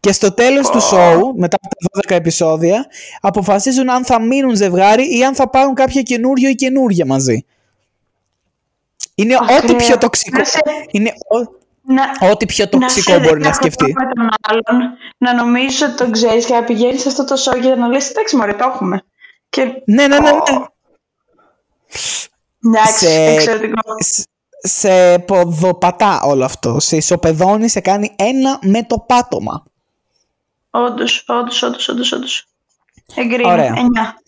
[0.00, 2.86] Και στο τέλος του show, μετά από τα 12 επεισόδια,
[3.20, 7.44] αποφασίζουν αν θα μείνουν ζευγάρι ή αν θα πάρουν κάποια καινούριο ή καινούρια μαζί.
[9.14, 9.76] Είναι ό,τι Ακραίο.
[9.76, 10.38] πιο τοξικό.
[10.38, 10.60] Να σε-
[10.90, 13.92] Είναι ό- Να, ό,τι πιο να τοξικό σε μπορεί να δεκαπλακώ σκεφτεί.
[13.92, 17.60] με τον άλλον, να νομίζεις ότι τον ξέρεις και να πηγαίνεις σε αυτό το show
[17.60, 19.02] για να λες εντάξει μωρέ το έχουμε.
[19.48, 19.62] Και...
[19.84, 20.30] Ναι, ναι, ναι.
[20.30, 20.38] ναι.
[22.66, 23.80] Εντάξει, Σε- εξαιρετικό.
[23.98, 24.28] σ-
[24.62, 26.80] σε ποδοπατά όλο αυτό.
[26.80, 29.64] Σε ισοπεδώνει, σε κάνει ένα με το πάτωμα.
[30.70, 32.46] Όντως, όντως, όντως, όντως, όντως.
[33.14, 33.74] Εγκρίνω, Ωραία.
[33.76, 34.18] 9.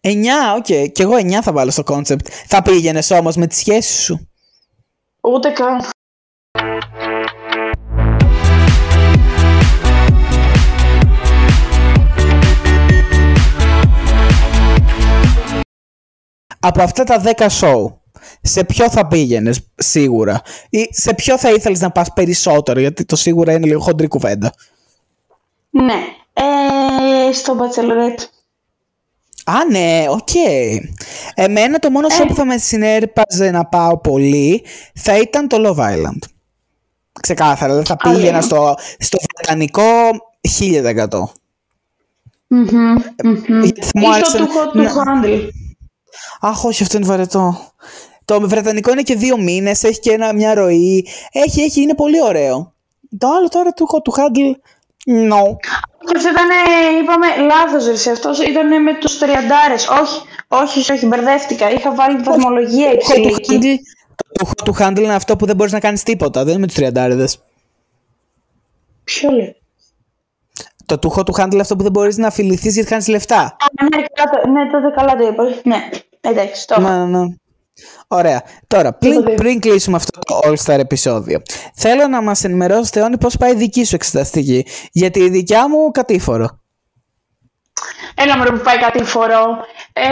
[0.00, 0.64] 9, οκ.
[0.92, 2.26] Και εγώ 9 θα βάλω στο κόνσεπτ.
[2.46, 4.28] Θα πήγαινες όμως με τη σχέση σου.
[5.20, 5.80] Ούτε καν.
[16.60, 17.84] Από αυτά τα 10 show,
[18.42, 20.40] σε ποιο θα πήγαινες σίγουρα,
[20.70, 24.52] ή σε ποιο θα ήθελες να πας περισσότερο, γιατί το σίγουρα είναι λίγο χοντρή κουβέντα.
[25.70, 25.94] Ναι.
[26.32, 28.22] Ε, στο Bachelorette.
[29.44, 30.28] Α, ναι, οκ.
[31.34, 34.64] Εμένα το μόνο show που θα με συνέρπαζε να πάω πολύ
[34.94, 36.18] θα ήταν το Love Island.
[37.20, 39.82] Ξεκάθαρα, δεν θα πήγαινα στο, στο βρετανικό
[40.60, 41.22] 1000%.
[42.46, 42.94] Μμμ,
[43.24, 43.62] μμμ.
[43.62, 45.48] Γιατί θα μου Ή άρεσε στο του Hot να- to Handle.
[46.40, 47.58] Αχ, όχι, αυτό είναι βαρετό.
[48.24, 51.06] Το βρετανικό είναι και δύο μήνες, έχει και ένα, μια ροή.
[51.32, 52.72] Έχει, έχει, είναι πολύ ωραίο.
[53.18, 54.54] Το άλλο τώρα του, του Handle.
[55.10, 55.56] No.
[56.06, 56.48] Και αυτό ήταν,
[57.02, 59.88] είπαμε, λάθος ρε, αυτός ήταν με τους τριαντάρες.
[59.88, 61.70] Όχι, όχι, όχι, όχι, μπερδεύτηκα.
[61.70, 63.30] Είχα βάλει βαθμολογία υψηλή.
[63.30, 63.76] Το handle,
[64.32, 66.40] το, το handle είναι αυτό που δεν μπορείς να κάνεις τίποτα.
[66.40, 67.38] Δεν είναι με τους τριαντάριδες.
[69.04, 69.56] Ποιο λέει.
[70.88, 73.40] Το του του handle είναι αυτό που δεν μπορείς να φιληθείς γιατί χάνεις λεφτά.
[73.40, 75.44] Α, ναι, καλά, το- ναι, τότε καλά το είπα.
[75.64, 75.88] Ναι,
[76.20, 77.34] εντάξει, το Ναι, ναι, ναι.
[78.08, 78.42] Ωραία.
[78.66, 81.42] Τώρα, πριν, πριν κλείσουμε αυτό το All-Star επεισόδιο,
[81.74, 84.66] θέλω να μας ενημερώσει, Θεόνη, πώς πάει η δική σου εξεταστική.
[84.92, 86.60] Γιατί η δικιά μου κατήφορο.
[88.14, 89.44] Έλα μωρέ που πάει κάτι φορό.
[89.92, 90.06] Ε,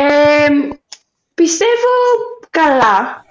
[1.35, 1.93] πιστεύω
[2.51, 3.25] καλά.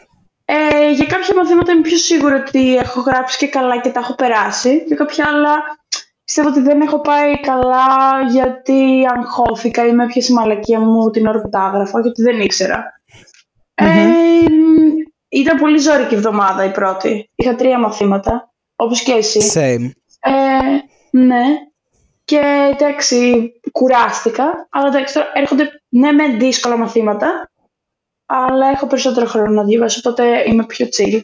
[0.45, 4.15] Ε, για κάποια μαθήματα είμαι πιο σίγουρη ότι έχω γράψει και καλά και τα έχω
[4.15, 4.83] περάσει.
[4.87, 5.53] Για κάποια άλλα
[6.25, 11.27] πιστεύω ότι δεν έχω πάει καλά γιατί αγχώθηκα ή με έπιασε η μαλακία μου την
[11.27, 13.01] ώρα που τα έγραφα γιατί δεν ήξερα.
[13.73, 13.85] Ε,
[15.29, 17.29] ήταν πολύ ζώρικη εβδομάδα η πρώτη.
[17.35, 19.51] Είχα τρία μαθήματα, όπως και εσύ.
[19.53, 19.89] Same.
[20.19, 20.79] Ε,
[21.17, 21.43] ναι.
[22.25, 24.67] Και εντάξει, κουράστηκα.
[24.69, 27.51] Αλλά εντάξει, τώρα έρχονται ναι με δύσκολα μαθήματα.
[28.25, 31.21] Αλλά έχω περισσότερο χρόνο να διαβάσω, οπότε είμαι πιο chill.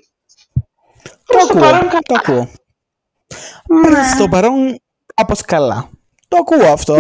[1.26, 2.52] Προς το ακούω, παρόν το ακούω.
[3.90, 4.04] Ναι.
[4.16, 4.82] Στο παρόν
[5.22, 5.90] κάπως καλά.
[6.28, 6.94] Το ακούω αυτό.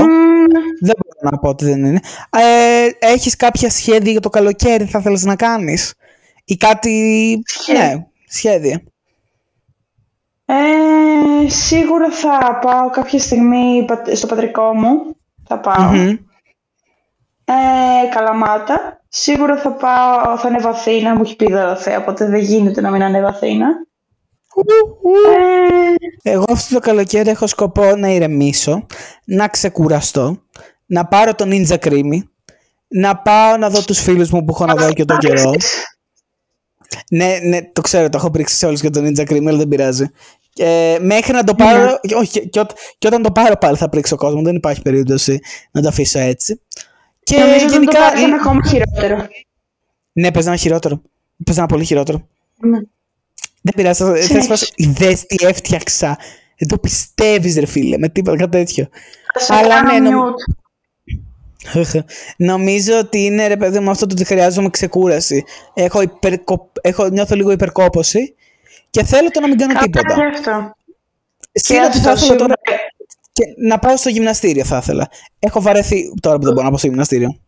[0.82, 2.00] Δεν μπορώ να πω ότι δεν είναι.
[2.30, 5.94] Ε, έχεις κάποια σχέδια για το καλοκαίρι θα θέλεις να κάνεις;
[6.46, 7.44] Ή κάτι...
[7.74, 8.82] Ναι, σχέδια.
[10.46, 15.16] Ε, σίγουρα θα πάω κάποια στιγμή πα- στο πατρικό μου.
[15.48, 15.92] Θα πάω.
[15.92, 16.18] Μμμ.
[17.46, 19.02] Ε, καλαμάτα.
[19.08, 22.92] Σίγουρα θα πάω, θα ανέβω Αθήνα, μου έχει πει η Δωροθέα, οπότε δεν γίνεται να
[22.92, 23.68] μην ανέβω Αθήνα.
[26.24, 28.86] Ε, Εγώ αυτό το καλοκαίρι έχω σκοπό να ηρεμήσω,
[29.26, 30.42] να ξεκουραστώ,
[30.86, 32.20] να πάρω το Ninja Creamy,
[32.88, 35.52] να πάω να δω τους φίλους μου που έχω να δω και τον καιρό.
[37.12, 39.68] Ναι, ναι, το ξέρω, το έχω πρίξει σε όλους και το Ninja Creamy, αλλά δεν
[39.68, 40.06] πειράζει.
[40.58, 42.16] Ε, μέχρι να το πάρω, Ναι.
[42.16, 42.66] όχι, και, και, ό-
[42.98, 45.40] και όταν το πάρω πάλι θα πρίξω κόσμο, δεν υπάρχει περίπτωση
[45.72, 46.62] να το αφήσω έτσι.
[47.24, 47.92] Και νομίζω ότι γενικά...
[47.92, 49.28] το πάρεις ένα ακόμα χειρότερο.
[50.12, 51.02] Ναι, παίζει ένα χειρότερο.
[51.46, 52.28] Παίζει ένα πολύ χειρότερο.
[52.60, 52.80] Ναι.
[53.62, 54.04] Δεν πειράζει.
[54.04, 54.48] Θα Συνέχισε.
[54.48, 56.18] φας δες τι έφτιαξα.
[56.58, 58.88] Δεν το πιστεύεις ρε φίλε, με τίποτα κάτι τέτοιο.
[59.34, 60.54] Θα σε Αλλά κάνω ναι, νομ- mute.
[62.52, 65.44] Νομίζω ότι είναι ρε παιδί μου αυτό το ότι χρειάζομαι ξεκούραση.
[65.74, 66.72] Έχω, υπερκο...
[66.82, 68.36] Έχω νιώθω λίγο υπερκόπωση
[68.90, 70.02] και θέλω το να μην κάνω τίποτα.
[70.08, 70.76] Καλά και αυτό.
[71.52, 72.82] Σίγουρα Και ότι θα αυτό, ήθελα τώρα σίγουρα.
[73.32, 75.10] και να πάω στο γυμναστήριο θα ήθελα.
[75.40, 77.40] Έχω βαρεθεί τώρα που δεν μπορώ να πάω στο γυμναστήριο.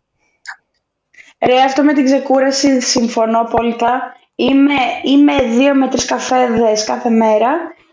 [1.45, 4.01] Ρε, αυτό με την ξεκούραση συμφωνώ απόλυτα.
[4.35, 4.73] Είμαι,
[5.03, 7.49] είμαι δύο με τρεις καφέδες κάθε μέρα.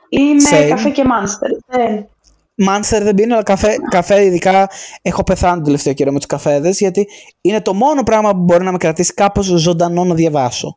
[0.08, 0.68] Είμαι Same.
[0.68, 1.50] καφέ και μάνστερ.
[1.66, 2.08] Δεν.
[2.54, 4.70] Μάνστερ δεν πίνω, αλλά καφέ, καφέ ειδικά
[5.02, 7.08] έχω πεθάνει το τελευταίο καιρό με τους καφέδες γιατί
[7.40, 10.76] είναι το μόνο πράγμα που μπορεί να με κρατήσει κάπως ζωντανό να διαβάσω.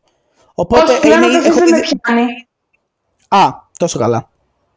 [0.53, 2.26] Οπότε Όχι, πλέον ο είναι- καφές έχω δεν με ήδη- πιάνει.
[3.27, 4.30] Α, τόσο καλά.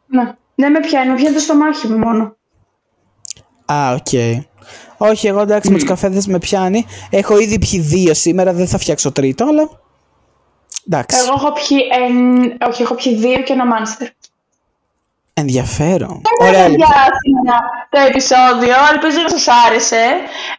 [0.06, 2.36] Ναι, δεν με πιάνει, μου πιάνει το στομάχι μου μόνο.
[3.72, 4.40] Α, οκ.
[4.96, 6.84] Όχι, εγώ εντάξει με τους καφέδες με πιάνει.
[7.10, 9.70] Έχω ήδη πιει δύο σήμερα, δεν θα φτιάξω τρίτο, αλλά
[10.86, 11.16] εντάξει.
[11.18, 12.16] Εγώ έχω πιει, εν...
[12.68, 14.08] όχι, έχω πιει δύο και ένα Monster.
[15.38, 16.20] Ενδιαφέρον.
[16.40, 16.88] Ωραία, Ωραία, λοιπόν.
[17.42, 17.60] για
[17.90, 18.74] το επεισόδιο.
[18.92, 20.04] Ελπίζω να σας άρεσε.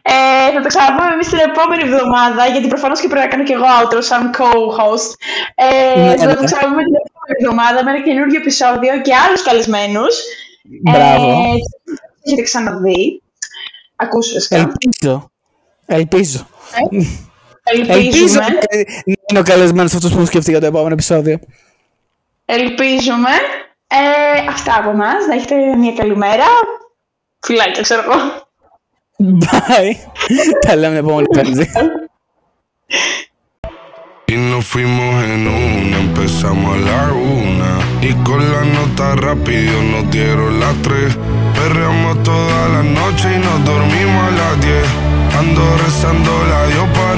[0.02, 3.52] Ε, θα το ξαναπούμε εμείς την επόμενη εβδομάδα, γιατί προφανώς και πρέπει να κάνω και
[3.58, 5.10] εγώ outro σαν co-host.
[5.54, 6.34] Ε, Ναι, θα ναι.
[6.34, 10.14] το ξαναπούμε την επόμενη εβδομάδα με ένα καινούργιο επεισόδιο και άλλους καλεσμένους.
[10.82, 11.30] Μπράβο.
[11.30, 11.54] Ε,
[12.24, 13.22] έχετε ξαναδεί.
[13.96, 14.56] Ακούσε βασικά.
[14.56, 15.30] Ελπίζω.
[15.86, 16.46] Ελπίζω.
[17.86, 18.44] Ελπίζουμε.
[19.32, 21.38] Να είναι ο καλεσμένος αυτός που μου σκεφτεί για το επόμενο επεισόδιο.
[22.44, 23.30] Ελπίζουμε.
[23.86, 25.26] Ε, αυτά από εμάς.
[25.26, 26.44] Να έχετε μια καλή μέρα.
[27.40, 28.46] Φιλάκια, ξέρω εγώ.
[29.18, 29.94] Bye.
[30.66, 31.70] Τα λέμε την επόμενη πέμπτη.
[34.32, 37.00] Y nos fuimos en una, empezamos a la
[37.40, 37.70] una.
[38.08, 41.10] Y con la nota rápido nos dieron las tres.
[41.58, 44.88] Perreamos toda la noche y nos dormimos a las diez.
[45.40, 47.14] Ando rezando la Dios pa'